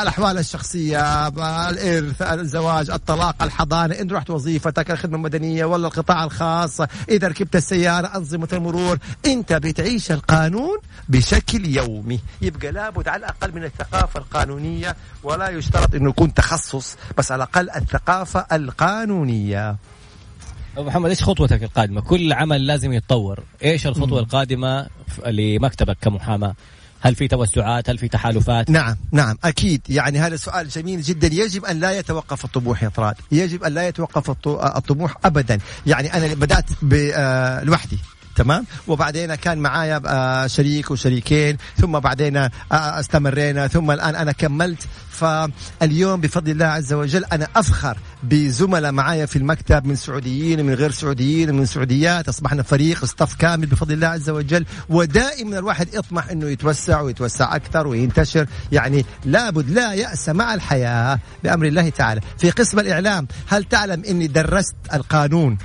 الأحوال 0.01 0.37
الشخصية 0.37 1.27
الإرث 1.69 2.21
الزواج 2.21 2.89
الطلاق 2.89 3.43
الحضانة 3.43 3.95
إن 4.01 4.11
رحت 4.11 4.29
وظيفتك 4.29 4.91
الخدمة 4.91 5.15
المدنية 5.15 5.65
ولا 5.65 5.87
القطاع 5.87 6.23
الخاص 6.23 6.81
إذا 7.09 7.27
ركبت 7.27 7.55
السيارة 7.55 8.07
أنظمة 8.15 8.47
المرور 8.53 8.97
أنت 9.25 9.53
بتعيش 9.53 10.11
القانون 10.11 10.77
بشكل 11.09 11.65
يومي. 11.65 12.19
يبقى 12.41 12.71
لابد 12.71 13.07
على 13.07 13.19
الأقل 13.19 13.55
من 13.55 13.63
الثقافة 13.63 14.19
القانونية 14.19 14.95
ولا 15.23 15.49
يشترط 15.49 15.95
أنه 15.95 16.09
يكون 16.09 16.33
تخصص 16.33 16.95
بس 17.17 17.31
على 17.31 17.43
الأقل 17.43 17.69
الثقافة 17.69 18.45
القانونية. 18.51 19.75
أبو 20.77 20.87
محمد 20.87 21.09
إيش 21.09 21.23
خطوتك 21.23 21.63
القادمة؟ 21.63 22.01
كل 22.01 22.33
عمل 22.33 22.67
لازم 22.67 22.93
يتطور، 22.93 23.43
إيش 23.63 23.87
الخطوة 23.87 24.19
القادمة 24.19 24.87
لمكتبك 25.25 25.97
كمحاماة؟ 26.01 26.55
هل 26.99 27.15
في 27.15 27.27
توسعات؟ 27.27 27.89
هل 27.89 27.97
في 27.97 28.07
تحالفات؟ 28.07 28.69
نعم 28.69 28.95
نعم 29.11 29.37
أكيد 29.43 29.81
يعني 29.89 30.19
هذا 30.19 30.35
سؤال 30.35 30.69
جميل 30.69 31.01
جدا 31.01 31.27
يجب 31.27 31.65
أن 31.65 31.79
لا 31.79 31.99
يتوقف 31.99 32.45
الطموح 32.45 32.83
يا 32.83 32.89
طراد 32.89 33.15
يجب 33.31 33.63
أن 33.63 33.73
لا 33.73 33.87
يتوقف 33.87 34.29
الطموح 34.47 35.17
ابدا 35.25 35.59
يعني 35.87 36.13
أنا 36.13 36.33
بدأت 36.33 36.65
لوحدي 37.63 37.97
تمام؟ 38.37 38.65
وبعدين 38.87 39.35
كان 39.35 39.57
معايا 39.57 40.01
آه، 40.05 40.47
شريك 40.47 40.91
وشريكين 40.91 41.57
ثم 41.81 41.99
بعدين 41.99 42.37
آه، 42.37 42.49
استمرينا 42.71 43.67
ثم 43.67 43.91
الآن 43.91 44.15
أنا 44.15 44.31
كملت. 44.31 44.87
فاليوم 45.09 46.21
بفضل 46.21 46.51
الله 46.51 46.65
عز 46.65 46.93
وجل 46.93 47.25
أنا 47.25 47.47
أفخر 47.55 47.97
بزملاء 48.23 48.91
معايا 48.91 49.25
في 49.25 49.35
المكتب 49.35 49.85
من 49.85 49.95
سعوديين 49.95 50.65
من 50.65 50.73
غير 50.73 50.91
سعوديين 50.91 51.55
من 51.55 51.65
سعوديات. 51.65 52.27
أصبحنا 52.27 52.63
فريق 52.63 53.03
استاف 53.03 53.35
كامل 53.35 53.65
بفضل 53.65 53.93
الله 53.93 54.07
عز 54.07 54.29
وجل. 54.29 54.65
ودائما 54.89 55.59
الواحد 55.59 55.87
يطمح 55.93 56.29
إنه 56.29 56.47
يتوسع 56.47 57.01
ويتوسع 57.01 57.55
أكثر 57.55 57.87
وينتشر. 57.87 58.47
يعني 58.71 59.05
لابد 59.25 59.69
لا 59.69 59.93
يأس 59.93 60.29
مع 60.29 60.53
الحياة 60.53 61.19
بأمر 61.43 61.65
الله 61.65 61.89
تعالى. 61.89 62.21
في 62.37 62.49
قسم 62.49 62.79
الإعلام 62.79 63.27
هل 63.47 63.63
تعلم 63.63 64.03
إني 64.09 64.27
درست 64.27 64.75
القانون؟ 64.93 65.57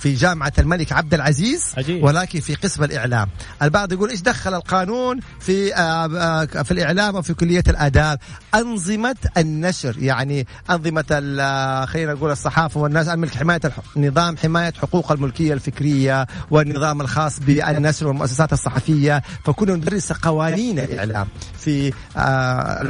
في 0.00 0.14
جامعة 0.14 0.52
الملك 0.58 0.92
عبد 0.92 1.14
العزيز 1.14 1.74
عجيب. 1.76 2.04
ولكن 2.04 2.40
في 2.40 2.54
قسم 2.54 2.84
الإعلام 2.84 3.28
البعض 3.62 3.92
يقول 3.92 4.10
إيش 4.10 4.20
دخل 4.20 4.54
القانون 4.54 5.20
في 5.40 5.74
آه، 5.74 5.80
آه، 5.80 6.44
في 6.44 6.70
الإعلام 6.70 7.16
أو 7.16 7.22
في 7.22 7.34
كلية 7.34 7.62
الآداب 7.68 8.18
أنظمة 8.54 9.16
النشر 9.36 9.96
يعني 9.98 10.46
أنظمة 10.70 11.04
آه، 11.40 11.84
خلينا 11.84 12.12
نقول 12.12 12.30
الصحافة 12.30 12.80
والناس 12.80 13.08
الملك 13.08 13.34
حماية 13.34 13.60
نظام 13.96 14.36
حماية 14.36 14.72
حقوق 14.72 15.12
الملكية 15.12 15.52
الفكرية 15.52 16.26
والنظام 16.50 17.00
الخاص 17.00 17.40
بالنشر 17.40 18.06
والمؤسسات 18.06 18.52
الصحفية 18.52 19.22
فكنا 19.44 19.74
ندرس 19.74 20.12
قوانين 20.12 20.78
الإعلام 20.78 21.26
في 21.58 21.92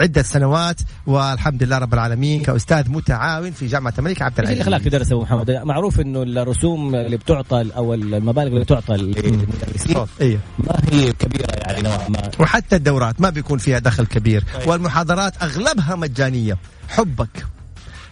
عدة 0.01 0.23
سنوات 0.23 0.81
والحمد 1.07 1.63
لله 1.63 1.79
رب 1.79 1.95
العالمين 1.95 2.43
كأستاذ 2.43 2.91
متعاون 2.91 3.51
في 3.51 3.67
جامعة 3.67 3.95
الملك 3.99 4.23
عبد 4.23 4.41
العزيز. 4.41 4.63
خلاك 4.63 4.83
تدرس 4.83 5.13
ابو 5.13 5.23
محمد؟ 5.23 5.51
معروف 5.51 6.01
إنه 6.01 6.23
الرسوم 6.23 6.98
اللي 7.07 7.17
بتعطى 7.17 7.71
أو 7.77 7.95
المبالغ 7.95 8.47
اللي 8.47 8.61
بتعطى 8.61 8.97
للمدرسين 8.97 10.07
أيوه 10.21 10.41
ما 10.59 10.81
هي 10.93 11.13
كبيرة 11.13 11.53
يعني 11.53 11.83
نوعا 11.83 12.09
ما. 12.09 12.31
وحتى 12.41 12.77
الدورات 12.77 13.21
ما 13.21 13.31
بيكون 13.31 13.59
فيها 13.59 13.79
دخل 13.79 14.07
كبير. 14.07 14.45
أيوة. 14.55 14.69
والمحاضرات 14.69 15.43
أغلبها 15.43 15.95
مجانية. 15.95 16.59
حبك. 16.89 17.47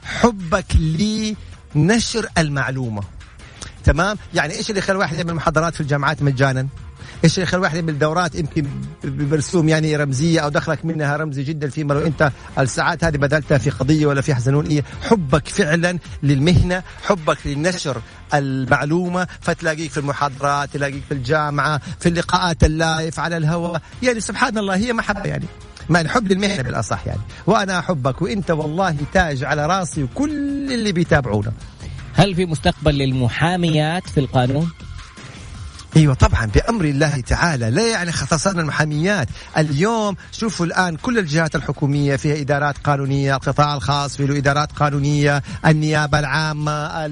حبك 0.05 0.67
لنشر 1.75 2.27
المعلومة. 2.39 3.03
تمام؟ 3.85 4.17
يعني 4.35 4.55
إيش 4.55 4.71
اللي 4.71 4.79
يخلي 4.79 4.95
الواحد 4.95 5.17
يعمل 5.17 5.35
محاضرات 5.35 5.75
في 5.75 5.81
الجامعات 5.81 6.23
مجانا؟ 6.23 6.69
إيش 7.25 7.39
يخلي 7.39 7.59
الواحد 7.59 7.77
يعمل 7.77 7.99
دورات 7.99 8.35
يمكن 8.35 8.67
برسوم 9.05 9.69
يعني 9.69 9.97
رمزية 9.97 10.41
أو 10.41 10.49
دخلك 10.49 10.85
منها 10.85 11.17
رمزي 11.17 11.43
جدا 11.43 11.69
فيما 11.69 11.95
لو 11.95 12.01
أنت 12.01 12.33
الساعات 12.59 13.05
هذه 13.05 13.17
بذلتها 13.17 13.59
في 13.59 13.71
قضية 13.71 14.07
ولا 14.07 14.21
في 14.21 14.35
حزنونية. 14.35 14.85
حبك 15.03 15.49
فعلا 15.49 15.99
للمهنة 16.23 16.83
حبك 17.03 17.39
للنشر 17.45 18.03
المعلومة 18.35 19.27
فتلاقيك 19.41 19.91
في 19.91 19.99
المحاضرات 19.99 20.71
تلاقيك 20.73 21.03
في 21.09 21.15
الجامعة 21.15 21.81
في 22.01 22.09
اللقاءات 22.09 22.65
اللايف 22.65 23.21
على 23.21 23.37
الهواء. 23.37 23.83
يعني 24.03 24.21
سبحان 24.21 24.59
الله 24.59 24.77
هي 24.77 24.93
محبة 24.93 25.25
يعني. 25.25 25.47
ما 25.89 26.01
الحب 26.01 26.33
للمهنة 26.33 26.63
بالأصح 26.63 27.07
يعني. 27.07 27.21
وأنا 27.47 27.79
أحبك 27.79 28.23
وأنت 28.23 28.51
والله 28.51 28.97
تاج 29.13 29.45
على 29.45 29.67
راسي 29.67 30.03
وكل 30.03 30.73
اللي 30.73 30.93
بيتابعونا. 30.93 31.53
هل 32.15 32.35
في 32.35 32.47
مستقبل 32.47 32.95
للمحاميات 32.95 34.09
في 34.09 34.21
القانون؟ 34.21 34.71
أيوه 35.97 36.15
طبعا 36.15 36.47
بأمر 36.47 36.85
الله 36.85 37.21
تعالى. 37.21 37.71
لا 37.71 37.91
يعني 37.91 38.11
اختصرنا 38.11 38.61
المحاميات. 38.61 39.29
اليوم 39.59 40.17
شوفوا 40.33 40.67
الآن 40.67 40.97
كل 40.97 41.19
الجهات 41.19 41.57
الحكومية 41.57 42.17
فيها 42.17 42.41
إدارات 42.41 42.79
قانونية 42.79 43.37
القطاع 43.37 43.75
الخاص 43.75 44.17
فيه 44.17 44.39
إدارات 44.39 44.73
قانونية 44.73 45.43
النيابة 45.67 46.19
العامة 46.19 47.09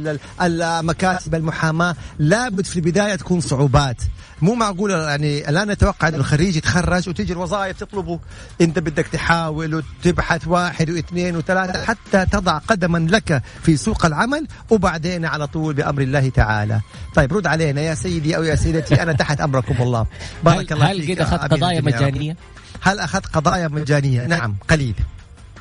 مكاتب 0.83 1.35
المحاماة. 1.35 1.97
لابد 2.19 2.65
في 2.65 2.77
البداية 2.77 3.15
تكون 3.15 3.41
صعوبات. 3.41 3.97
مو 4.43 4.55
معقول 4.55 4.91
يعني 4.91 5.49
الان 5.49 5.71
نتوقع 5.71 6.09
إن 6.09 6.15
الخريج 6.15 6.57
يتخرج 6.57 7.09
وتيجي 7.09 7.33
الوظائف 7.33 7.81
تطلبه 7.81 8.21
أنت 8.61 8.79
بدك 8.79 9.07
تحاول 9.07 9.75
وتبحث 9.75 10.49
واحد 10.49 10.91
واثنين 10.91 11.37
وثلاثة 11.37 11.85
حتى 11.85 12.27
تضع 12.27 12.59
قدما 12.59 12.99
لك 12.99 13.43
في 13.63 13.77
سوق 13.77 14.07
العمل 14.07 14.47
وبعدين 14.71 15.25
على 15.25 15.47
طول 15.47 15.75
بأمر 15.75 16.03
الله 16.03 16.29
تعالى. 16.29 16.81
طيب 17.15 17.33
رد 17.33 17.47
علينا 17.47 17.81
يا 17.81 17.95
سيدي 17.95 18.37
أو 18.37 18.43
يا 18.43 18.55
سيدتي 18.55 19.03
أنا 19.03 19.13
تحت 19.13 19.41
أمركم 19.41 19.81
والله 19.81 20.07
بارك 20.45 20.73
الله 20.73 20.93
هل 20.93 21.13
قد 21.13 21.21
أخذت 21.21 21.53
قضايا 21.53 21.81
مجانية؟ 21.81 22.37
هل 22.81 22.99
أخذت 22.99 23.27
قضايا 23.27 23.69
مجانية؟ 23.69 24.27
نعم 24.27 24.57
قليل. 24.69 24.95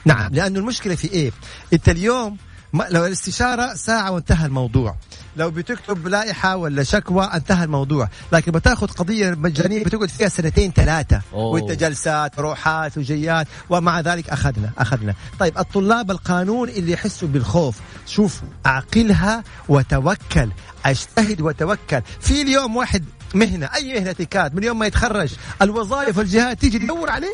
نعم 0.06 0.34
لأنه 0.34 0.60
المشكلة 0.60 0.96
في 0.96 1.08
إيه؟ 1.12 1.32
أنت 1.74 1.90
اليوم 1.90 2.38
لو 2.74 3.06
الاستشارة 3.06 3.74
ساعة 3.74 4.12
وانتهى 4.12 4.46
الموضوع. 4.46 4.96
لو 5.38 5.52
بتكتب 5.52 6.08
لائحة 6.08 6.56
ولا 6.56 6.84
شكوى 6.84 7.26
انتهى 7.26 7.64
الموضوع. 7.64 8.10
لكن 8.32 8.52
بتاخذ 8.52 8.88
قضية 8.88 9.30
مجانية 9.30 9.84
بتقعد 9.84 10.10
فيها 10.10 10.30
سنتين 10.30 10.72
ثلاثة. 10.72 11.22
وانت 11.34 11.72
جلسات 11.72 12.40
روحات 12.40 12.98
وجيات. 12.98 13.48
ومع 13.70 14.00
ذلك 14.00 14.30
أخذنا 14.30 14.70
أخذنا. 14.78 15.14
طيب 15.40 15.58
الطلاب 15.58 16.12
القانون 16.12 16.70
اللي 16.70 16.92
يحسوا 16.92 17.28
بالخوف 17.28 17.78
شوف 18.08 18.42
أعقلها 18.66 19.44
وتوكل. 19.70 20.50
أجتهد 20.86 21.42
وتوكل. 21.42 22.02
في 22.20 22.42
اليوم 22.42 22.76
واحد 22.76 23.06
مهنة 23.34 23.70
أي 23.76 23.94
مهنة 23.94 24.14
كانت 24.14 24.56
من 24.56 24.64
يوم 24.64 24.80
ما 24.80 24.86
يتخرج 24.86 25.34
الوظائف 25.62 26.18
والجهات 26.18 26.62
تيجي 26.62 26.80
تدور 26.80 27.10
عليه؟ 27.10 27.34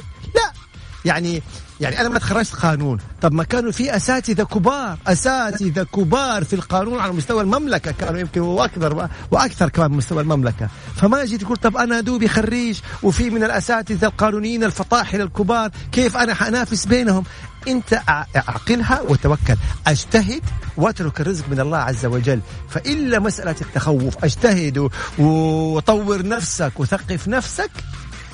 يعني 1.06 1.42
يعني 1.80 2.02
أنا 2.02 2.10
ما 2.10 2.20
تخرجت 2.20 2.54
قانون. 2.56 3.00
طب 3.22 3.34
ما 3.34 3.44
كانوا 3.44 3.72
في 3.72 3.96
أساتذة 3.96 4.44
كبار 4.44 4.98
أساتذة 5.08 5.84
كبار 5.84 6.44
في 6.44 6.54
القانون 6.54 7.00
على 7.00 7.14
مستوى 7.14 7.42
المملكة 7.42 7.92
كانوا 7.92 8.20
يمكن 8.20 8.42
وأكثر 8.42 9.10
وأكثر 9.32 9.70
كمان 9.70 9.92
مستوى 9.92 10.22
المملكة. 10.22 10.70
فما 10.96 11.26
جيت 11.26 11.42
تقول 11.42 11.58
طب 11.58 11.78
أنا 11.78 12.00
دوبي 12.00 12.28
خريج 12.28 12.80
وفي 13.04 13.30
من 13.30 13.44
الأساتذة 13.44 14.06
القانونيين 14.06 14.64
الفطاحل 14.64 15.22
الكبار 15.22 15.70
كيف 15.92 16.18
أنا 16.18 16.34
حانافس 16.34 16.86
بينهم؟ 16.86 17.24
أنت 17.68 18.02
أعقلها 18.10 19.02
وتوكل. 19.02 19.56
أجتهد 19.88 20.42
واترك 20.78 21.22
الرزق 21.22 21.50
من 21.50 21.60
الله 21.60 21.78
عز 21.78 22.06
وجل. 22.06 22.40
فإلا 22.70 23.20
مسألة 23.20 23.56
التخوف 23.62 24.24
أجتهد 24.24 24.90
وطور 25.20 26.28
نفسك 26.28 26.72
وثقف 26.80 27.28
نفسك 27.28 27.72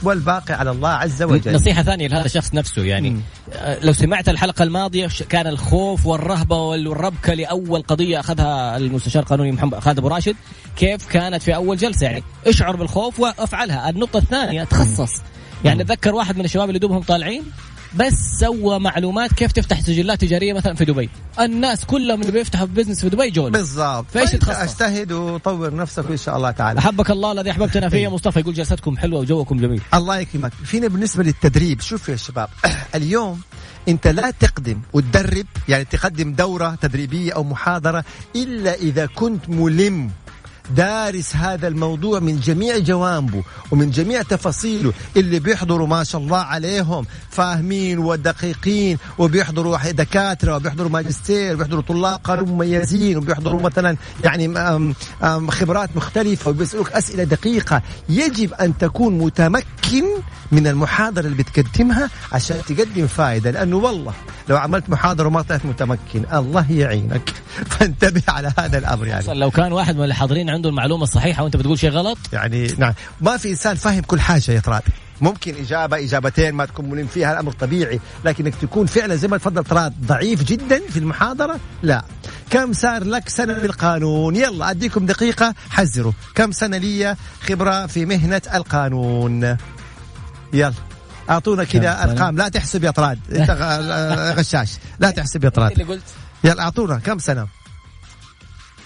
والباقي 0.03 0.53
على 0.53 0.71
الله 0.71 0.89
عز 0.89 1.23
وجل. 1.23 1.53
نصيحة 1.53 1.83
ثانية 1.83 2.07
لهذا 2.07 2.25
الشخص 2.25 2.53
نفسه 2.53 2.83
يعني 2.83 3.09
مم. 3.09 3.21
آه، 3.53 3.79
لو 3.85 3.93
سمعت 3.93 4.29
الحلقة 4.29 4.63
الماضية 4.63 5.09
كان 5.29 5.47
الخوف 5.47 6.05
والرهبة 6.05 6.61
والربكة 6.61 7.33
لأول 7.33 7.81
قضية 7.81 8.19
أخذها 8.19 8.77
المستشار 8.77 9.23
القانوني 9.23 9.51
محمد 9.51 9.79
خالد 9.79 9.97
أبو 9.97 10.07
راشد. 10.07 10.35
كيف 10.75 11.07
كانت 11.07 11.43
في 11.43 11.55
أول 11.55 11.77
جلسة؟ 11.77 12.05
يعني 12.05 12.23
اشعر 12.47 12.75
بالخوف 12.75 13.19
وأفعلها. 13.19 13.89
النقطة 13.89 14.17
الثانية 14.17 14.63
تخصص. 14.63 15.11
يعني 15.65 15.81
أتذكر 15.81 16.15
واحد 16.15 16.37
من 16.37 16.45
الشباب 16.45 16.67
اللي 16.69 16.79
دوبهم 16.79 17.01
طالعين 17.01 17.43
بس 17.95 18.13
سوى 18.39 18.79
معلومات 18.79 19.33
كيف 19.33 19.51
تفتح 19.51 19.81
سجلات 19.81 20.21
تجارية 20.21 20.53
مثلا 20.53 20.75
في 20.75 20.85
دبي. 20.85 21.09
الناس 21.39 21.85
كلهم 21.85 22.21
اللي 22.21 22.31
بيفتحوا 22.31 22.65
بزنس 22.65 23.01
في 23.01 23.09
دبي 23.09 23.29
جول 23.29 23.51
بالضبط. 23.51 24.05
فإيش 24.13 24.31
تخصص؟ 24.31 24.59
أجتهد 24.59 25.11
وطور 25.11 25.75
نفسك 25.75 26.05
إن 26.09 26.17
شاء 26.17 26.37
الله 26.37 26.51
تعالى. 26.51 26.79
أحبك 26.79 27.11
الله 27.11 27.31
الذي 27.31 27.51
أحببتنا 27.51 27.89
فيه 27.89 28.07
مصطفى. 28.07 28.39
يقول 28.39 28.53
جلستكم 28.53 28.97
حلوة 28.97 29.19
وجوكم 29.19 29.57
جميل. 29.57 29.81
الله 29.93 30.19
يكرمك. 30.19 30.53
فينا 30.53 30.87
بالنسبة 30.87 31.23
للتدريب 31.23 31.81
شوف 31.81 32.09
يا 32.09 32.15
شباب. 32.15 32.49
اليوم 32.95 33.41
أنت 33.87 34.07
لا 34.07 34.31
تقدم 34.31 34.81
وتدرب 34.93 35.45
يعني 35.69 35.85
تقدم 35.85 36.33
دورة 36.33 36.75
تدريبية 36.81 37.33
أو 37.33 37.43
محاضرة 37.43 38.03
إلا 38.35 38.73
إذا 38.73 39.05
كنت 39.05 39.49
ملم. 39.49 40.11
دارس 40.69 41.35
هذا 41.35 41.67
الموضوع 41.67 42.19
من 42.19 42.39
جميع 42.39 42.77
جوانبه 42.77 43.43
ومن 43.71 43.89
جميع 43.89 44.21
تفاصيله 44.21 44.93
اللي 45.17 45.39
بيحضروا 45.39 45.87
ما 45.87 46.03
شاء 46.03 46.21
الله 46.21 46.37
عليهم 46.37 47.05
فاهمين 47.29 47.99
ودقيقين 47.99 48.97
وبيحضروا 49.17 49.91
دكاترة 49.91 50.55
وبيحضروا 50.55 50.89
ماجستير 50.89 51.53
وبيحضروا 51.53 51.81
طلاب 51.81 52.19
قانون 52.23 52.49
مميزين 52.49 53.17
وبيحضروا 53.17 53.61
مثلا 53.61 53.97
يعني 54.23 54.53
خبرات 55.49 55.89
مختلفة 55.95 56.49
وبيسألوك 56.49 56.91
أسئلة 56.91 57.23
دقيقة. 57.23 57.81
يجب 58.09 58.53
أن 58.53 58.77
تكون 58.77 59.17
متمكن 59.17 60.05
من 60.51 60.67
المحاضرة 60.67 61.25
اللي 61.27 61.43
بتقدمها 61.43 62.09
عشان 62.31 62.57
تقدم 62.67 63.07
فائدة 63.07 63.51
لأنه 63.51 63.77
والله 63.77 64.13
لو 64.49 64.57
عملت 64.57 64.89
محاضرة 64.89 65.27
وما 65.27 65.41
طلعت 65.41 65.65
متمكن 65.65 66.23
الله 66.33 66.71
يعينك. 66.71 67.33
فانتبه 67.71 68.23
على 68.27 68.51
هذا 68.59 68.77
الأمر 68.77 69.07
يعني. 69.07 69.33
لو 69.33 69.51
كان 69.51 69.71
واحد 69.71 69.97
من 69.97 70.03
الحاضرين 70.03 70.49
عنده 70.55 70.69
المعلومة 70.69 71.03
الصحيحة 71.03 71.43
وأنت 71.43 71.55
بتقول 71.57 71.79
شيء 71.79 71.89
غلط؟ 71.89 72.17
يعني 72.33 72.67
نعم. 72.77 72.93
ما 73.21 73.37
في 73.37 73.49
إنسان 73.49 73.75
فاهم 73.75 74.01
كل 74.01 74.19
حاجة 74.21 74.51
يا 74.51 74.59
طراد 74.59 74.81
ممكن 75.21 75.55
إجابة 75.55 75.97
إجابتين 75.97 76.53
ما 76.53 76.65
تكون 76.65 76.89
ملم 76.89 77.07
فيها 77.07 77.33
الأمر 77.33 77.51
طبيعي. 77.51 77.99
لكنك 78.25 78.55
تكون 78.55 78.85
فعلا 78.85 79.15
زي 79.15 79.27
ما 79.27 79.37
تفضل 79.37 79.63
طراد 79.63 79.93
ضعيف 80.05 80.43
جدا 80.43 80.81
في 80.89 80.99
المحاضرة؟ 80.99 81.59
لا. 81.83 82.03
كم 82.49 82.73
صار 82.73 83.03
لك 83.03 83.29
سنة 83.29 83.53
بالقانون 83.53 84.35
يلا 84.35 84.69
أديكم 84.69 85.05
دقيقة 85.05 85.53
حذروا. 85.69 86.11
كم 86.35 86.51
سنة 86.51 86.77
لي 86.77 87.15
خبرة 87.41 87.85
في 87.85 88.05
مهنة 88.05 88.41
القانون؟ 88.53 89.57
يلا. 90.53 90.73
أعطونا 91.29 91.63
كذا 91.63 92.03
أرقام. 92.03 92.37
لا 92.37 92.49
تحسب 92.49 92.83
يا 92.83 92.91
طراد 92.91 93.19
أنت 93.31 93.51
غشاش. 94.39 94.71
لا 94.99 95.11
تحسب 95.11 95.43
يا 95.43 95.49
طراد 95.49 95.71
اللي 95.71 95.83
قلت؟ 95.83 96.03
يلا 96.43 96.61
أعطونا. 96.61 96.99
كم 96.99 97.19
سنة؟ 97.19 97.47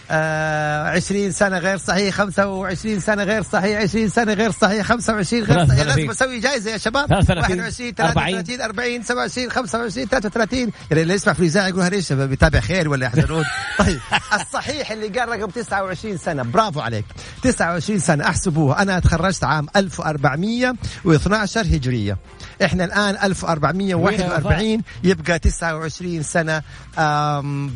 20 0.10 1.32
سنة 1.32 1.58
غير 1.58 1.78
صحيح 1.78 2.16
25 2.16 3.00
سنة 3.00 3.24
غير 3.24 3.44
صحيح 3.44 3.82
20 3.82 4.10
سنة 4.10 4.34
غير 4.34 4.52
صحيح 4.52 4.86
25 4.86 5.44
غير 5.44 5.68
صحيح. 5.68 5.82
لازم 5.82 6.10
أسوي 6.10 6.40
جائزة 6.40 6.72
يا 6.72 6.78
شباب. 6.78 7.12
21 7.12 7.92
33 7.94 8.62
40 8.62 9.04
27 9.04 9.52
25 9.52 10.08
33 10.08 10.60
يعني 10.60 11.02
اللي 11.02 11.14
يسمع 11.14 11.34
في 11.34 11.40
الاذاعة 11.40 11.68
يقول 11.68 11.92
ليش 11.92 12.14
بيتابع 12.14 12.60
خير 12.60 12.90
ولا 12.90 13.06
يحزنون؟ 13.06 13.44
طيب 13.80 14.00
الصحيح 14.34 14.92
اللي 14.92 15.08
قال 15.08 15.30
رقم 15.30 15.50
29 15.50 16.18
سنة. 16.18 16.44
برافو 16.44 16.80
عليك. 16.80 17.06
29 17.44 18.00
سنة. 18.00 18.24
احسبوها. 18.26 18.82
أنا 18.82 19.00
تخرجت 19.00 19.44
عام 19.44 19.68
1412 19.76 21.62
هجرية. 21.62 22.18
إحنا 22.66 22.86
الآن 22.86 23.16
1441 23.24 24.82
يبقى 25.04 25.40
29 25.40 26.24
سنة 26.24 26.62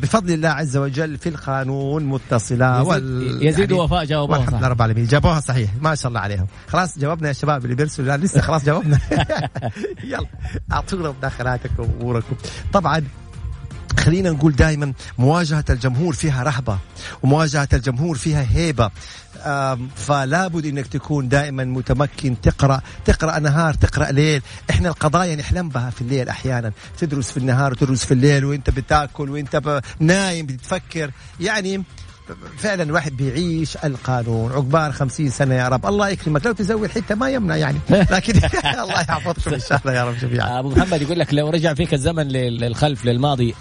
بفضل 0.02 0.34
الله 0.34 0.48
عز 0.48 0.76
وجل 0.76 1.18
في 1.18 1.28
القانون 1.28 2.04
متصلة 2.04 2.76
يزيد, 2.80 2.88
وال... 2.88 3.46
يزيد 3.46 3.70
يعني 3.70 3.82
وفاء 3.82 4.04
جاوبوها 4.04 4.38
والحمد 4.38 4.58
لله 4.58 4.68
رب 4.68 4.76
العالمين. 4.76 5.06
جابوها 5.06 5.40
صحيح 5.40 5.70
ما 5.80 5.94
شاء 5.94 6.08
الله 6.08 6.20
عليهم. 6.20 6.46
خلاص 6.68 6.98
جاوبنا 6.98 7.28
يا 7.28 7.32
شباب 7.32 7.64
اللي 7.64 7.76
بيرسلوا 7.76 8.16
لسه 8.16 8.40
خلاص 8.40 8.64
جاوبنا. 8.64 8.98
يلا 10.04 10.26
أعطونا 10.72 11.08
مداخلاتكم 11.10 11.82
وأموركم. 11.82 12.36
طبعا 12.72 13.04
خلينا 13.98 14.30
نقول 14.30 14.56
دائما 14.56 14.92
مواجهة 15.18 15.64
الجمهور 15.70 16.14
فيها 16.14 16.42
رهبة 16.42 16.78
ومواجهة 17.22 17.68
الجمهور 17.72 18.16
فيها 18.16 18.46
هيبة. 18.50 18.90
فلا 19.96 20.48
بد 20.48 20.66
إنك 20.66 20.86
تكون 20.86 21.28
دائما 21.28 21.64
متمكن 21.64 22.40
تقرأ 22.40 22.80
تقرأ 23.04 23.38
نهار 23.38 23.74
تقرأ 23.74 24.12
ليل. 24.12 24.42
إحنا 24.70 24.88
القضايا 24.88 25.36
نحلم 25.36 25.68
بها 25.68 25.90
في 25.90 26.00
الليل 26.00 26.28
أحيانا. 26.28 26.72
تدرس 26.98 27.30
في 27.30 27.36
النهار 27.36 27.72
وتدرس 27.72 28.04
في 28.04 28.14
الليل 28.14 28.44
وإنت 28.44 28.70
بتاكل 28.70 29.30
وإنت 29.30 29.82
نايم 29.98 30.46
بتفكر. 30.46 31.10
يعني 31.40 31.84
فعلا 32.58 32.82
الواحد 32.82 33.16
بيعيش 33.16 33.76
القانون 33.76 34.52
عقبال 34.52 34.92
خمسين 34.92 35.30
سنة 35.30 35.54
يا 35.54 35.68
رب. 35.68 35.86
الله 35.86 36.08
يكرمك. 36.08 36.46
لو 36.46 36.52
تزوج 36.52 36.88
حتة 36.88 37.14
ما 37.14 37.30
يمنع 37.30 37.56
يعني. 37.56 37.78
لكن 37.90 38.32
الله 38.82 39.00
يحفظكم 39.00 39.54
إن 39.54 39.60
شاء 39.60 39.80
الله 39.84 39.94
يا 39.94 40.04
رب 40.04 40.14
جميعا. 40.18 40.58
أبو 40.58 40.68
محمد 40.70 41.02
يقول 41.02 41.18
لك 41.18 41.34
لو 41.34 41.50
رجع 41.50 41.74
فيك 41.74 41.94
الزمن 41.94 42.28
للخلف 42.28 43.04
للماضي 43.04 43.54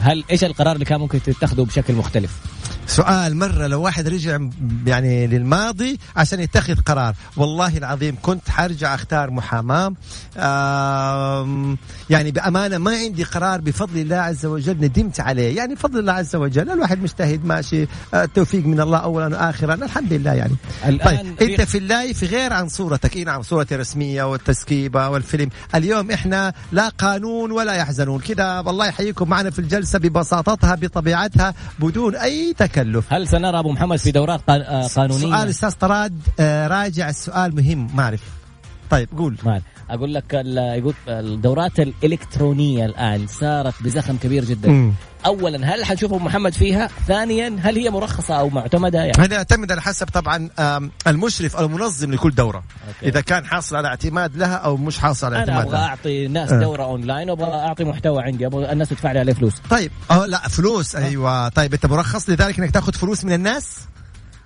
هل 0.00 0.24
إيش 0.30 0.44
القرار 0.44 0.72
اللي 0.74 0.84
كان 0.84 1.00
ممكن 1.00 1.22
تتخذه 1.22 1.62
بشكل 1.62 1.94
مختلف؟ 1.94 2.30
سؤال 2.86 3.36
مرة 3.36 3.66
لو 3.66 3.82
واحد 3.82 4.08
رجع 4.08 4.38
يعني 4.86 5.26
للماضي 5.26 5.98
عشان 6.16 6.40
يتخذ 6.40 6.74
قرار. 6.86 7.14
والله 7.36 7.76
العظيم 7.78 8.16
كنت 8.22 8.50
حرجع 8.50 8.94
أختار 8.94 9.30
محاماة. 9.30 9.92
يعني 12.10 12.30
بأمانة 12.30 12.78
ما 12.78 12.90
عندي 12.96 13.22
قرار 13.24 13.60
بفضل 13.60 13.98
الله 13.98 14.16
عز 14.16 14.46
وجل 14.46 14.76
ندمت 14.76 15.20
عليه. 15.20 15.56
يعني 15.56 15.74
بفضل 15.74 15.98
الله 15.98 16.12
عز 16.12 16.36
وجل 16.36 16.70
الواحد 16.70 17.02
مجتهد 17.02 17.44
ماشي 17.44 17.82
آه، 18.14 18.24
التوفيق 18.24 18.66
من 18.66 18.80
الله 18.80 18.98
أولا 18.98 19.26
وآخرا 19.26 19.74
الحمد 19.74 20.12
لله 20.12 20.32
يعني. 20.32 20.54
طيب 20.84 21.36
في- 21.38 21.52
أنت 21.52 21.60
في 21.62 21.78
اللايف 21.78 22.24
غير 22.24 22.52
عن 22.52 22.68
صورتك. 22.68 23.16
اي 23.16 23.24
نعم 23.24 23.42
صورتي 23.42 23.74
الرسمية 23.74 24.22
والتسكيبة 24.22 25.08
والفيلم. 25.08 25.48
اليوم 25.74 26.10
إحنا 26.10 26.52
لا 26.72 26.88
قانون 26.88 27.50
ولا 27.52 27.72
يحزنون. 27.74 28.20
كذا 28.20 28.60
والله 28.60 28.86
يحييكم 28.86 29.28
معنا 29.28 29.50
في 29.50 29.58
الجلسة 29.58 29.98
ببساطتها 29.98 30.74
بطبيعتها 30.74 31.54
بدون 31.78 32.16
أي 32.16 32.54
تكلف. 32.76 33.12
هل 33.12 33.28
سنرى 33.28 33.58
أبو 33.58 33.72
محمد 33.72 33.98
في 33.98 34.10
دورات 34.10 34.40
آه، 34.48 34.86
قانونية؟ 34.86 35.20
سؤال 35.20 35.48
أستاذ 35.48 35.72
طراد 35.72 36.20
آه، 36.40 36.68
راجع 36.68 37.08
السؤال 37.08 37.56
مهم 37.56 37.96
ما 37.96 38.02
أعرف. 38.02 38.20
طيب 38.90 39.08
قول. 39.18 39.36
مان. 39.44 39.60
أقول 39.90 40.14
لك 40.14 40.24
ال- 40.34 40.78
يقول 40.78 40.94
الدورات 41.08 41.80
الإلكترونية 41.80 42.86
الآن 42.86 43.26
صارت 43.26 43.82
بزخم 43.82 44.16
كبير 44.16 44.44
جدا. 44.44 44.68
مم. 44.68 44.92
اولا 45.26 45.74
هل 45.74 45.84
حنشوف 45.84 46.12
ابو 46.12 46.24
محمد 46.24 46.54
فيها؟ 46.54 46.88
ثانيا 47.06 47.56
هل 47.60 47.76
هي 47.76 47.90
مرخصة 47.90 48.34
أو 48.34 48.48
معتمدة؟ 48.48 48.98
يعني 48.98 49.12
هذا 49.18 49.34
يعتمد 49.34 49.72
على 49.72 49.82
حسب 49.82 50.06
طبعا 50.06 50.48
المشرف 51.06 51.56
أو 51.56 51.64
المنظم 51.66 52.12
لكل 52.12 52.30
دورة. 52.30 52.62
okay. 52.88 53.08
إذا 53.08 53.20
كان 53.20 53.44
حاصل 53.46 53.76
على 53.76 53.88
اعتماد 53.88 54.36
لها 54.36 54.54
أو 54.54 54.76
مش 54.76 54.98
حاصل 54.98 55.26
على 55.26 55.36
أنا 55.36 55.42
اعتماد 55.52 55.66
أبغى 55.66 55.78
لها. 55.78 55.88
أعطي 55.88 56.28
ناس 56.28 56.52
آه. 56.52 56.60
دورة 56.60 56.84
أونلاين 56.84 57.30
وأبغى 57.30 57.50
أعطي 57.54 57.84
محتوى 57.84 58.22
عندي. 58.22 58.46
أبغى 58.46 58.72
الناس 58.72 58.88
تدفع 58.88 59.12
لي 59.12 59.18
عليه 59.18 59.32
فلوس. 59.32 59.52
طيب. 59.70 59.90
أه 60.10 60.26
لا 60.26 60.48
فلوس. 60.48 60.96
أيوه. 60.96 61.48
طيب 61.48 61.74
أنت 61.74 61.86
مرخص. 61.86 62.30
لذلك 62.30 62.58
إنك 62.58 62.70
تأخذ 62.70 62.92
فلوس 62.92 63.24
من 63.24 63.32
الناس؟ 63.32 63.78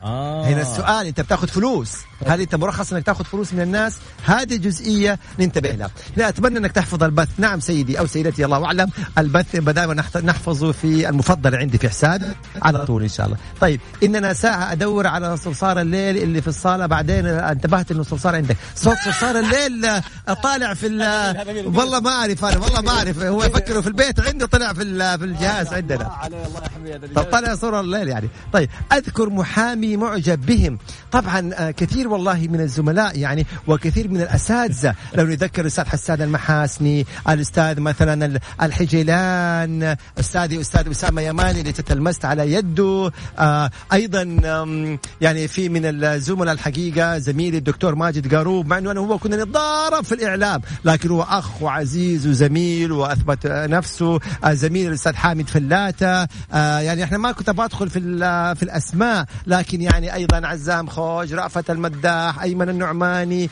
آه. 0.02 0.44
هنا 0.44 0.62
السؤال 0.62 1.06
أنت 1.06 1.20
بتاخذ 1.20 1.48
فلوس. 1.48 1.92
هل 2.26 2.40
أنت 2.40 2.54
مرخص 2.54 2.92
إنك 2.92 3.06
تاخذ 3.06 3.24
فلوس 3.24 3.52
من 3.52 3.60
الناس. 3.60 3.96
هذه 4.24 4.56
جزئية 4.56 5.18
ننتبه 5.38 5.70
لها. 5.70 5.90
لا 6.16 6.28
أتمنى 6.28 6.58
إنك 6.58 6.72
تحفظ 6.72 7.02
البث. 7.02 7.28
نعم 7.38 7.60
سيدي 7.60 7.98
أو 7.98 8.06
سيدتي 8.06 8.44
الله 8.44 8.64
أعلم. 8.64 8.90
البث 9.18 9.56
دائما 9.56 9.94
نحفظه 10.24 10.72
في 10.72 11.08
المفضل 11.08 11.56
عندي 11.56 11.78
في 11.78 11.88
حسابي 11.88 12.24
على 12.62 12.86
طول 12.86 13.02
إن 13.02 13.08
شاء 13.08 13.26
الله. 13.26 13.36
طيب 13.60 13.80
إننا 14.02 14.32
ساعة 14.32 14.72
أدور 14.72 15.06
على 15.06 15.36
صرصار 15.36 15.80
الليل 15.80 16.16
اللي 16.16 16.42
في 16.42 16.48
الصالة 16.48 16.86
بعدين 16.86 17.26
انتبهت 17.26 17.90
إنه 17.90 18.02
صرصار 18.02 18.36
عندك. 18.36 18.56
صوت 18.76 18.96
صرصار 19.04 19.38
الليل 19.38 19.84
آه، 19.84 20.02
طالع 20.42 20.74
في 20.74 20.86
ال- 20.86 21.76
والله 21.76 22.00
ما 22.00 22.10
أعرف 22.10 22.44
أنا 22.44 22.58
والله 22.58 22.80
ما 22.80 22.90
أعرف. 22.90 23.18
هو 23.18 23.44
يفكره 23.44 23.80
في 23.80 23.86
البيت 23.86 24.20
عنده 24.20 24.46
طلع 24.46 24.72
في 24.72 24.82
ال- 24.82 25.18
في 25.18 25.24
الجهاز 25.24 25.72
عندنا. 25.74 26.10
طب 27.14 27.22
طلع 27.22 27.54
صورة 27.54 27.80
الليل 27.80 28.08
يعني. 28.08 28.28
طيب 28.52 28.70
أذكر 28.92 29.30
محامي 29.30 29.89
معجب 29.96 30.46
بهم. 30.46 30.78
طبعا 31.12 31.50
آه، 31.54 31.70
كثير 31.70 32.08
والله 32.08 32.48
من 32.50 32.60
الزملاء 32.60 33.18
يعني 33.18 33.46
وكثير 33.66 34.08
من 34.08 34.20
الأساتذة. 34.20 34.94
لو 35.14 35.24
نذكر 35.24 35.62
الأستاذ 35.62 35.84
حسان 35.84 36.22
المحاسني 36.22 37.06
الأستاذ 37.28 37.80
مثلا 37.80 38.26
ال- 38.26 38.38
الحجيلان 38.62 39.96
أستاذي 40.20 40.60
أستاذ 40.60 40.90
أسامة 40.90 41.22
يماني 41.22 41.60
اللي 41.60 41.72
تتلمست 41.72 42.24
على 42.24 42.52
يده 42.52 43.10
آه 43.38 43.70
أيضا 43.92 44.22
آم، 44.44 44.98
يعني 45.20 45.48
في 45.48 45.68
من 45.68 45.84
الزملاء 46.04 46.54
الحقيقة 46.54 47.18
زميلي 47.18 47.58
الدكتور 47.58 47.94
ماجد 47.94 48.34
قاروب 48.34 48.66
مع 48.66 48.78
أنه 48.78 48.90
أنا 48.90 49.00
هو 49.00 49.18
كنا 49.18 49.36
نتضارب 49.44 50.04
في 50.04 50.14
الإعلام 50.14 50.60
لكن 50.84 51.08
هو 51.10 51.22
أخ 51.22 51.62
وعزيز 51.62 52.26
وزميل 52.26 52.92
وأثبت 52.92 53.46
آه، 53.46 53.66
نفسه 53.66 54.20
آه، 54.44 54.52
زميل 54.54 54.88
الأستاذ 54.88 55.14
حامد 55.14 55.48
فلاتة 55.48 56.22
آه، 56.52 56.78
يعني 56.80 57.04
إحنا 57.04 57.18
ما 57.18 57.32
كنت 57.32 57.48
أبغى 57.48 57.64
أدخل 57.66 57.90
في 57.90 58.00
في 58.56 58.62
الأسماء 58.62 59.24
لكن 59.46 59.79
يعني 59.80 60.14
أيضا 60.14 60.46
عزام 60.46 60.86
خوج 60.86 61.34
رأفت 61.34 61.70
المداح 61.70 62.42
أيمن 62.42 62.68
النعماني 62.68 63.50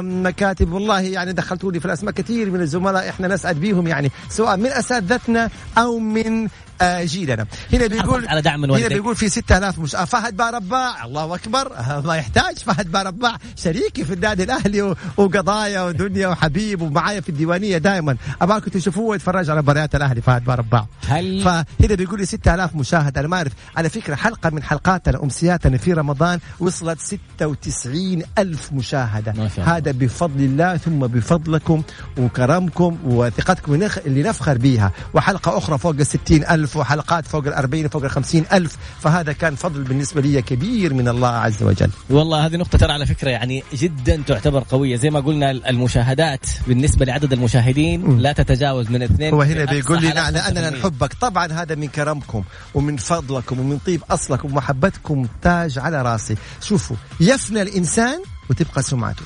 مكاتب. 0.00 0.72
والله 0.72 1.00
يعني 1.00 1.32
دخلتوني 1.32 1.80
في 1.80 1.86
الأسماء 1.86 2.14
كثير 2.14 2.50
من 2.50 2.60
الزملاء 2.60 3.08
إحنا 3.08 3.28
نسعد 3.28 3.56
بيهم 3.56 3.86
يعني 3.86 4.10
سواء 4.28 4.56
من 4.56 4.66
أساتذتنا 4.66 5.50
أو 5.78 5.98
من 5.98 6.48
جيلنا 6.82 7.46
هنا 7.72 7.86
بيقول 7.86 8.28
على 8.28 8.42
دعم 8.42 8.60
من 8.60 8.70
هنا. 8.70 8.88
بيقول 8.88 9.16
في 9.16 9.28
6000 9.28 9.78
مش 9.78 9.96
آه، 9.96 10.04
فهد 10.04 10.36
بارباع 10.36 11.04
الله 11.04 11.34
أكبر. 11.34 11.72
ما 12.06 12.16
يحتاج 12.16 12.58
فهد 12.58 12.92
بارباع 12.92 13.36
شريكي 13.56 14.04
في 14.04 14.12
النادي 14.12 14.42
الأهلي 14.42 14.82
وقضايا 15.16 15.82
ودنيا 15.82 16.28
وحبيب 16.28 16.82
ومعايا 16.82 17.20
في 17.20 17.28
الديوانية 17.28 17.78
دائما 17.78 18.16
ابغاكم 18.42 18.70
تشوفوه 18.70 19.04
ويتفرج 19.04 19.50
على 19.50 19.62
مباريات 19.62 19.94
الأهلي 19.94 20.20
فهد 20.20 20.44
بارباع 20.44 20.86
هل 21.08 21.42
فهنا 21.42 21.94
بيقول 21.94 22.20
لي 22.20 22.26
6000 22.26 22.74
مشاهد. 22.74 23.18
أنا 23.18 23.28
ما 23.28 23.36
أعرف. 23.36 23.52
على 23.76 23.88
فكرة 23.88 24.14
حلقة 24.14 24.50
من 24.50 24.62
حلقاتنا 24.62 25.22
امسياتنا 25.22 25.76
في 25.76 25.92
رمضان 25.92 26.38
وصلت 26.60 27.00
96 27.00 28.22
ألف 28.38 28.72
مشاهدة. 28.72 29.32
ما 29.32 29.48
شاء 29.48 29.64
الله. 29.64 29.76
هذا 29.76 29.92
بفضل 29.92 30.44
الله 30.44 30.76
ثم 30.76 30.98
بفضلكم 30.98 31.82
وكرمكم 32.18 32.98
وثقتكم 33.04 33.88
اللي 34.06 34.22
نفخر 34.22 34.58
بيها. 34.58 34.92
وحلقة 35.14 35.58
أخرى 35.58 35.78
فوق 35.78 35.94
ال 36.00 36.06
60 36.06 36.44
ألف 36.72 36.76
وحلقات 36.76 37.26
فوق 37.26 37.46
ال 37.46 37.52
40 37.52 37.88
فوق 37.88 38.04
ال 38.04 38.10
50 38.10 38.44
ألف. 38.52 38.76
فهذا 39.00 39.32
كان 39.32 39.54
فضل 39.56 39.82
بالنسبة 39.82 40.20
لي 40.20 40.42
كبير 40.42 40.94
من 40.94 41.08
الله 41.08 41.28
عز 41.28 41.62
وجل. 41.62 41.90
والله 42.10 42.46
هذه 42.46 42.56
نقطة 42.56 42.78
ترى 42.78 42.92
على 42.92 43.06
فكرة 43.06 43.30
يعني 43.30 43.62
جدا 43.74 44.22
تعتبر 44.26 44.64
قوية. 44.70 44.96
زي 44.96 45.10
ما 45.10 45.20
قلنا 45.20 45.50
المشاهدات 45.50 46.46
بالنسبة 46.66 47.04
لعدد 47.04 47.32
المشاهدين. 47.32 48.18
لا 48.18 48.32
تتجاوز 48.32 48.90
من 48.90 49.02
اثنين. 49.02 49.34
هو 49.34 49.42
هنا 49.42 49.62
أقصى 49.62 49.74
بيقول 49.74 50.00
لي 50.00 50.12
نعم 50.12 50.32
لاننا 50.32 50.70
5%. 50.70 50.74
نحبك. 50.74 51.14
طبعا 51.14 51.52
هذا 51.52 51.74
من 51.74 51.88
كرمكم 51.88 52.42
ومن 52.74 52.96
فضلكم 52.96 53.60
ومن 53.60 53.78
طيب 53.78 54.02
اصلكم 54.10 54.52
ومحبتكم 54.52 55.26
تاج 55.42 55.78
على 55.78 56.02
راسي. 56.02 56.36
شوفوا 56.62 56.96
يفنى 57.20 57.62
الإنسان 57.62 58.22
وتبقى 58.50 58.82
سمعته. 58.82 59.24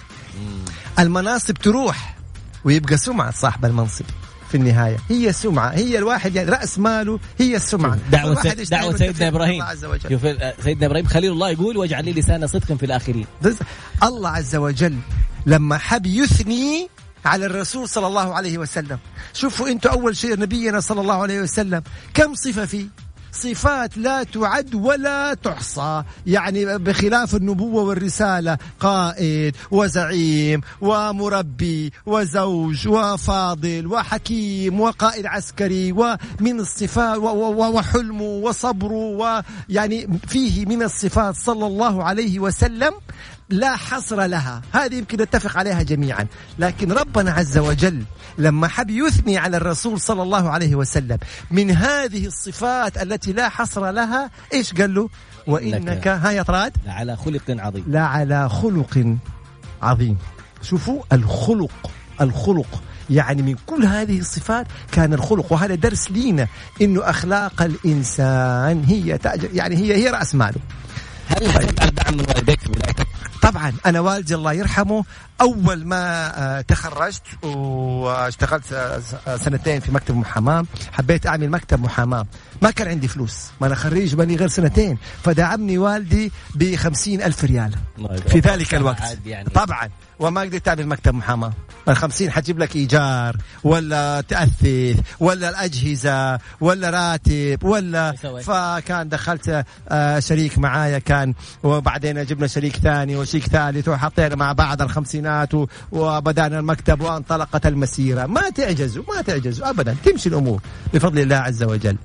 المناصب 0.98 1.54
تروح 1.54 2.16
ويبقى 2.64 2.96
سمعة 2.96 3.30
صاحب 3.30 3.64
المنصب. 3.64 4.04
في 4.48 4.56
النهاية. 4.56 4.96
هي 5.10 5.32
سمعة. 5.32 5.70
هي 5.70 5.98
الواحد 5.98 6.36
يعني 6.36 6.50
رأس 6.50 6.78
ماله 6.78 7.18
هي 7.38 7.52
يشتغل 7.54 7.98
دعوة 8.10 8.34
بالتوفيق 8.34 9.12
سيدنا 9.12 9.28
إبراهيم. 9.28 9.52
الله 9.52 9.64
عز 9.64 9.84
وجل. 9.84 10.10
شوف 10.10 10.24
آه، 10.24 10.54
سيدنا 10.64 10.86
إبراهيم 10.86 11.06
خليل 11.06 11.32
الله 11.32 11.50
يقول 11.50 11.76
واجعل 11.76 12.04
لي 12.04 12.12
لسان 12.12 12.46
صدق 12.46 12.72
في 12.72 12.86
الآخرين. 12.86 13.26
الله 14.02 14.30
عز 14.30 14.56
وجل 14.56 14.96
لما 15.46 15.78
حب 15.78 16.06
يثني 16.06 16.88
على 17.24 17.46
الرسول 17.46 17.88
صلى 17.88 18.06
الله 18.06 18.34
عليه 18.34 18.58
وسلم. 18.58 18.98
شوفوا 19.34 19.68
أنتم 19.68 19.90
أول 19.90 20.16
شيء 20.16 20.38
نبينا 20.38 20.80
صلى 20.80 21.00
الله 21.00 21.22
عليه 21.22 21.40
وسلم 21.40 21.82
كم 22.14 22.34
صفة 22.34 22.64
فيه؟ 22.64 22.86
صفات 23.36 23.98
لا 23.98 24.22
تعد 24.22 24.74
ولا 24.74 25.34
تحصى. 25.34 26.02
يعني 26.26 26.78
بخلاف 26.78 27.34
النبوة 27.34 27.82
والرسالة 27.82 28.58
قائد 28.80 29.56
وزعيم 29.70 30.60
ومربي 30.80 31.92
وزوج 32.06 32.88
وفاضل 32.88 33.86
وحكيم 33.86 34.80
وقائد 34.80 35.26
عسكري 35.26 35.92
ومن 35.92 36.60
الصفات 36.60 37.18
وحلمه 37.18 38.22
وصبره 38.22 39.42
ويعني 39.68 40.18
فيه 40.28 40.66
من 40.66 40.82
الصفات 40.82 41.36
صلى 41.36 41.66
الله 41.66 42.04
عليه 42.04 42.38
وسلم. 42.40 42.92
لا 43.48 43.76
حصر 43.76 44.26
لها. 44.26 44.62
هذه 44.72 44.94
يمكن 44.94 45.22
نتفق 45.22 45.58
عليها 45.58 45.82
جميعا. 45.82 46.26
لكن 46.58 46.92
ربنا 46.92 47.32
عز 47.32 47.58
وجل 47.58 48.02
لما 48.38 48.68
حب 48.68 48.90
يثني 48.90 49.38
على 49.38 49.56
الرسول 49.56 50.00
صلى 50.00 50.22
الله 50.22 50.50
عليه 50.50 50.74
وسلم 50.74 51.18
من 51.50 51.70
هذه 51.70 52.26
الصفات 52.26 53.02
التي 53.02 53.32
لا 53.32 53.48
حصر 53.48 53.90
لها 53.90 54.30
إيش 54.52 54.72
قال 54.74 54.94
له؟ 54.94 55.08
وانك 55.46 56.08
ها 56.08 56.30
يا 56.30 56.42
طراد؟ 56.42 56.72
على 56.86 57.16
خلق 57.16 57.42
عظيم. 57.48 57.84
لا 57.88 58.06
على 58.06 58.48
خلق 58.48 59.16
عظيم. 59.82 60.18
شوفوا 60.62 61.02
الخلق 61.12 61.90
الخلق. 62.20 62.82
يعني 63.10 63.42
من 63.42 63.56
كل 63.66 63.84
هذه 63.84 64.18
الصفات 64.18 64.66
كان 64.92 65.14
الخلق. 65.14 65.52
وهذا 65.52 65.74
درس 65.74 66.10
لينا 66.10 66.46
إنه 66.82 67.10
أخلاق 67.10 67.62
الإنسان 67.62 68.84
هي 68.84 69.18
تاج 69.18 69.48
يعني 69.52 69.76
هي 69.76 69.94
هي 69.94 70.10
رأس 70.10 70.34
ماله. 70.34 70.60
هل 71.28 71.50
حصلت 71.50 71.80
على 71.80 71.90
دعم 71.90 72.14
من 72.14 72.26
والديك؟ 72.28 72.60
طبعا 73.42 73.72
أنا 73.86 74.00
والدي 74.00 74.34
الله 74.34 74.52
يرحمه 74.52 75.04
أول 75.40 75.84
ما 75.86 76.32
آه، 76.38 76.60
تخرجت 76.60 77.22
واشتغلت 77.42 78.72
آه، 78.72 78.98
س- 79.00 79.44
سنتين 79.44 79.80
في 79.80 79.92
مكتب 79.92 80.16
محاماة 80.16 80.64
حبيت 80.92 81.26
أعمل 81.26 81.50
مكتب 81.50 81.82
محاماة. 81.82 82.26
ما 82.62 82.70
كان 82.70 82.88
عندي 82.88 83.08
فلوس. 83.08 83.36
ما 83.60 83.66
أنا 83.66 83.74
خريج 83.74 84.14
بني 84.14 84.36
غير 84.36 84.48
سنتين. 84.48 84.98
فدعمني 85.24 85.78
والدي 85.78 86.32
ب 86.54 86.62
ألف 87.22 87.44
ريال. 87.44 87.74
في 88.28 88.38
ذلك 88.40 88.74
الوقت. 88.74 89.18
يعني. 89.26 89.50
طبعا. 89.50 89.88
وما 90.18 90.40
قدرت 90.40 90.64
تعمل 90.66 90.86
مكتب 90.86 91.14
محاماه 91.14 91.52
ال 91.88 91.96
50 91.96 92.30
حتجيب 92.30 92.58
لك 92.58 92.76
إيجار 92.76 93.36
ولا 93.64 94.20
تاثث 94.20 95.00
ولا 95.20 95.48
الأجهزة 95.48 96.38
ولا 96.60 96.90
راتب 96.90 97.64
ولا؟ 97.64 98.12
فكان 98.42 99.08
دخلت 99.08 99.64
آه، 99.88 100.18
شريك 100.18 100.58
معايا 100.58 100.98
كان 100.98 101.34
وبعدين 101.62 102.24
جبنا 102.24 102.46
شريك 102.46 102.76
ثاني 102.76 103.16
وشريك 103.16 103.46
ثالث 103.46 103.88
وحطينا 103.88 104.34
مع 104.34 104.52
بعض 104.52 104.82
الخمسينات 104.82 105.50
وبدأنا 105.92 106.58
المكتب 106.58 107.00
وانطلقت 107.00 107.66
المسيرة. 107.66 108.26
ما 108.26 108.50
تعجزوا 108.50 109.04
ما 109.08 109.22
تعجزوا 109.22 109.70
ابدا. 109.70 109.96
تمشي 110.04 110.28
الأمور 110.28 110.60
بفضل 110.94 111.18
الله 111.18 111.36
عز 111.36 111.62
وجل. 111.62 111.96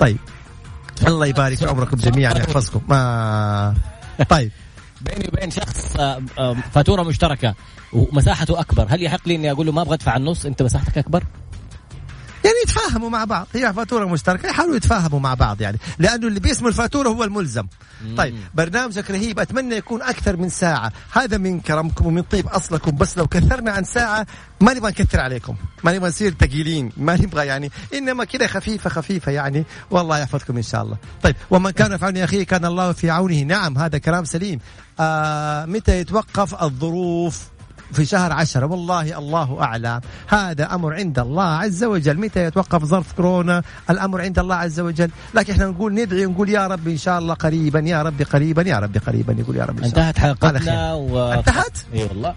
طيب. 0.00 0.18
الله 1.06 1.26
يبارك 1.26 1.58
في 1.58 1.66
عمركم 1.66 1.96
جميعا 1.96 2.32
يحفظكم. 2.32 2.80
ما 2.88 3.74
طيب. 4.28 4.50
بيني 5.04 5.28
وبين 5.28 5.50
شخص 5.50 5.96
آه، 5.96 6.22
آه، 6.38 6.54
فاتورة 6.72 7.02
مشتركة 7.02 7.54
ومساحته 7.92 8.60
أكبر 8.60 8.86
هل 8.90 9.02
يحق 9.02 9.28
لي 9.28 9.34
إني 9.34 9.50
أقول 9.50 9.66
له 9.66 9.72
ما 9.72 9.82
أبغى 9.82 9.94
أدفع 9.94 10.16
النص؟ 10.16 10.46
أنت 10.46 10.62
مساحتك 10.62 10.98
أكبر؟ 10.98 11.24
يعني 12.44 12.56
يتفاهموا 12.64 13.10
مع 13.10 13.24
بعض. 13.24 13.46
هي 13.54 13.72
فاتورة 13.72 14.04
مشتركة 14.04 14.46
يحاولوا 14.46 14.76
يتفاهموا 14.76 15.20
مع 15.20 15.34
بعض 15.34 15.60
يعني 15.60 15.78
لأنه 15.98 16.28
اللي 16.28 16.40
بيسمو 16.40 16.68
الفاتورة 16.68 17.08
هو 17.08 17.24
الملزم. 17.24 17.66
طيب 18.16 18.34
برنامجك 18.54 19.10
رهيب 19.10 19.38
أتمنى 19.38 19.74
يكون 19.74 20.02
أكثر 20.02 20.36
من 20.36 20.48
ساعة. 20.48 20.92
هذا 21.12 21.38
من 21.38 21.60
كرمكم 21.60 22.06
ومن 22.06 22.22
طيب 22.22 22.46
أصلكم 22.46 22.96
بس 22.96 23.18
لو 23.18 23.26
كثرنا 23.26 23.72
عن 23.72 23.84
ساعة 23.84 24.26
ما 24.60 24.74
نبغى 24.74 24.90
نكثر 24.90 25.20
عليكم. 25.20 25.56
ما 25.84 25.92
نبغى 25.92 26.08
نصير 26.08 26.34
ثقيلين 26.40 26.92
ما 26.96 27.16
نبغى 27.16 27.46
يعني 27.46 27.70
إنما 27.94 28.24
كذا 28.24 28.46
خفيفة 28.46 28.90
خفيفة 28.90 29.32
يعني 29.32 29.64
والله 29.90 30.18
يحفظكم 30.18 30.56
إن 30.56 30.62
شاء 30.62 30.82
الله. 30.82 30.96
طيب 31.22 31.36
ومن 31.50 31.70
كان 31.70 31.96
في 31.96 32.04
عون 32.04 32.16
اخيه 32.16 32.42
كان 32.42 32.64
الله 32.64 32.92
في 32.92 33.10
عونه. 33.10 33.42
نعم 33.42 33.78
هذا 33.78 33.98
كلام 33.98 34.24
سليم. 34.24 34.58
آه 35.00 35.64
متى 35.64 35.98
يتوقف 36.00 36.62
الظروف؟ 36.62 37.53
في 37.94 38.04
شهر 38.04 38.32
عشرة. 38.32 38.66
والله 38.66 39.18
الله 39.18 39.62
أعلم. 39.62 40.00
هذا 40.28 40.74
أمر 40.74 40.94
عند 40.94 41.18
الله 41.18 41.44
عز 41.44 41.84
وجل. 41.84 42.18
متى 42.18 42.44
يتوقف 42.44 42.84
ظرف 42.84 43.12
كورونا؟ 43.12 43.62
الأمر 43.90 44.20
عند 44.20 44.38
الله 44.38 44.54
عز 44.54 44.80
وجل. 44.80 45.10
لكن 45.34 45.52
إحنا 45.52 45.66
نقول 45.66 45.94
ندعي 45.94 46.26
ونقول 46.26 46.48
يا 46.48 46.66
رب 46.66 46.88
إن 46.88 46.96
شاء 46.96 47.18
الله 47.18 47.34
قريبا 47.34 47.80
يا 47.80 48.02
رب 48.02 48.22
قريبا 48.22 48.62
يا 48.62 48.78
رب 48.78 48.98
قريبا. 49.06 49.32
يقول 49.38 49.56
يا 49.56 49.64
رب 49.64 49.78
إن 49.78 49.90
شاء 49.90 49.92
الله. 49.92 50.08
انتهت 50.08 50.18
حلقتنا 50.18 50.94
و... 50.94 51.32
انتهت؟ 51.32 51.78
إي 51.94 52.04
والله. 52.04 52.34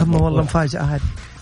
أما 0.00 0.18
والله 0.18 0.42
مفاجأة 0.42 0.82
هذه. 0.82 1.00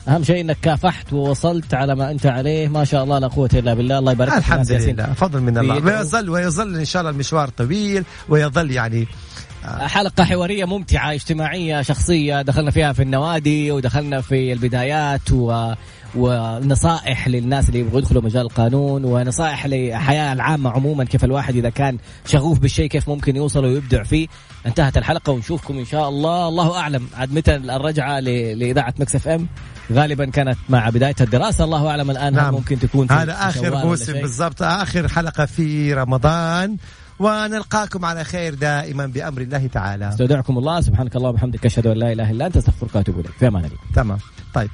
أهم 0.09 0.25
شيء 0.25 0.41
إنك 0.41 0.57
كافحت 0.63 1.13
ووصلت 1.13 1.75
على 1.75 1.95
ما 1.95 2.11
أنت 2.11 2.27
عليه. 2.27 2.69
ما 2.69 2.85
شاء 2.85 3.05
الله 3.05 3.19
لا 3.19 3.27
قوة 3.27 3.51
إلا 3.55 3.75
بالله. 3.75 3.99
الله 3.99 4.13
يبارك 4.13 4.33
فيك. 4.33 4.39
الحمد. 4.39 4.73
لله. 4.73 5.13
فضل 5.13 5.41
من 5.41 5.59
الله. 5.59 5.75
ويظل 5.85 6.31
ويظل 6.31 6.77
إن 6.77 6.85
شاء 6.85 7.01
الله 7.01 7.11
المشوار 7.11 7.49
طويل 7.49 8.05
ويظل 8.29 8.71
يعني 8.71 9.07
حلقة 9.65 10.25
حوارية 10.25 10.65
ممتعة 10.65 11.13
اجتماعية 11.13 11.83
شخصية. 11.83 12.43
دخلنا 12.43 12.71
فيها 12.71 12.93
في 12.93 13.03
النوادي 13.03 13.71
ودخلنا 13.71 14.21
في 14.21 14.53
البدايات 14.53 15.33
و... 15.33 15.73
ونصائح 16.15 17.29
للناس 17.29 17.69
اللي 17.69 17.81
يبغوا 17.81 17.99
يدخلوا 17.99 18.23
مجال 18.23 18.43
القانون 18.43 19.05
ونصائح 19.05 19.67
للحياة 19.67 20.33
العامة 20.33 20.71
عموما 20.71 21.05
كيف 21.05 21.25
الواحد 21.25 21.57
إذا 21.57 21.71
كان 21.71 21.99
شغوف 22.27 22.59
بالشيء 22.59 22.87
كيف 22.87 23.09
ممكن 23.09 23.37
يوصل 23.37 23.65
ويبدع 23.65 24.03
فيه. 24.03 24.29
انتهت 24.67 24.99
الحلقة 24.99 25.33
ونشوفكم 25.33 25.79
إن 25.79 25.85
شاء 25.85 26.09
الله. 26.09 26.49
الله 26.49 26.79
أعلم 26.79 27.07
عاد 27.15 27.33
متى 27.33 27.57
الرجعة 27.57 28.21
ل... 28.21 28.59
لإذاعة 28.59 28.95
Mix 28.99 29.17
FM. 29.17 29.47
غالبا 29.93 30.25
كانت 30.25 30.59
مع 30.69 30.89
بداية 30.89 31.15
الدراسة. 31.21 31.65
الله 31.65 31.91
أعلم 31.91 32.11
الآن 32.11 32.35
هل 32.35 32.43
نعم. 32.43 32.55
ممكن 32.55 32.79
تكون 32.79 33.11
هذا 33.11 33.53
ولا 33.61 33.85
موسم؟ 33.85 34.13
بالضبط. 34.13 34.63
آخر 34.63 35.09
حلقة 35.09 35.47
في 35.47 35.95
رمضان. 35.95 36.77
ونلقاكم 37.19 38.05
على 38.05 38.25
خير 38.25 38.55
دائما 38.55 39.07
بأمر 39.07 39.41
الله 39.41 39.67
تعالى. 39.67 40.09
استودعكم 40.09 40.59
الله. 40.59 40.81
سبحانك 40.81 41.17
اللهم 41.17 41.35
وبحمدك. 41.35 41.67
أشهد 41.67 41.87
أن 41.87 41.97
لا 41.97 42.13
إله 42.13 42.31
إلا 42.31 42.47
أنت. 42.47 42.57
أستغفرك 42.57 42.95
وأتوب 42.95 43.21
إليك. 43.21 43.33
في 43.39 43.49
أمان 43.49 43.65
الله. 43.65 43.79
تمام. 43.95 44.19
طيب. 44.55 44.71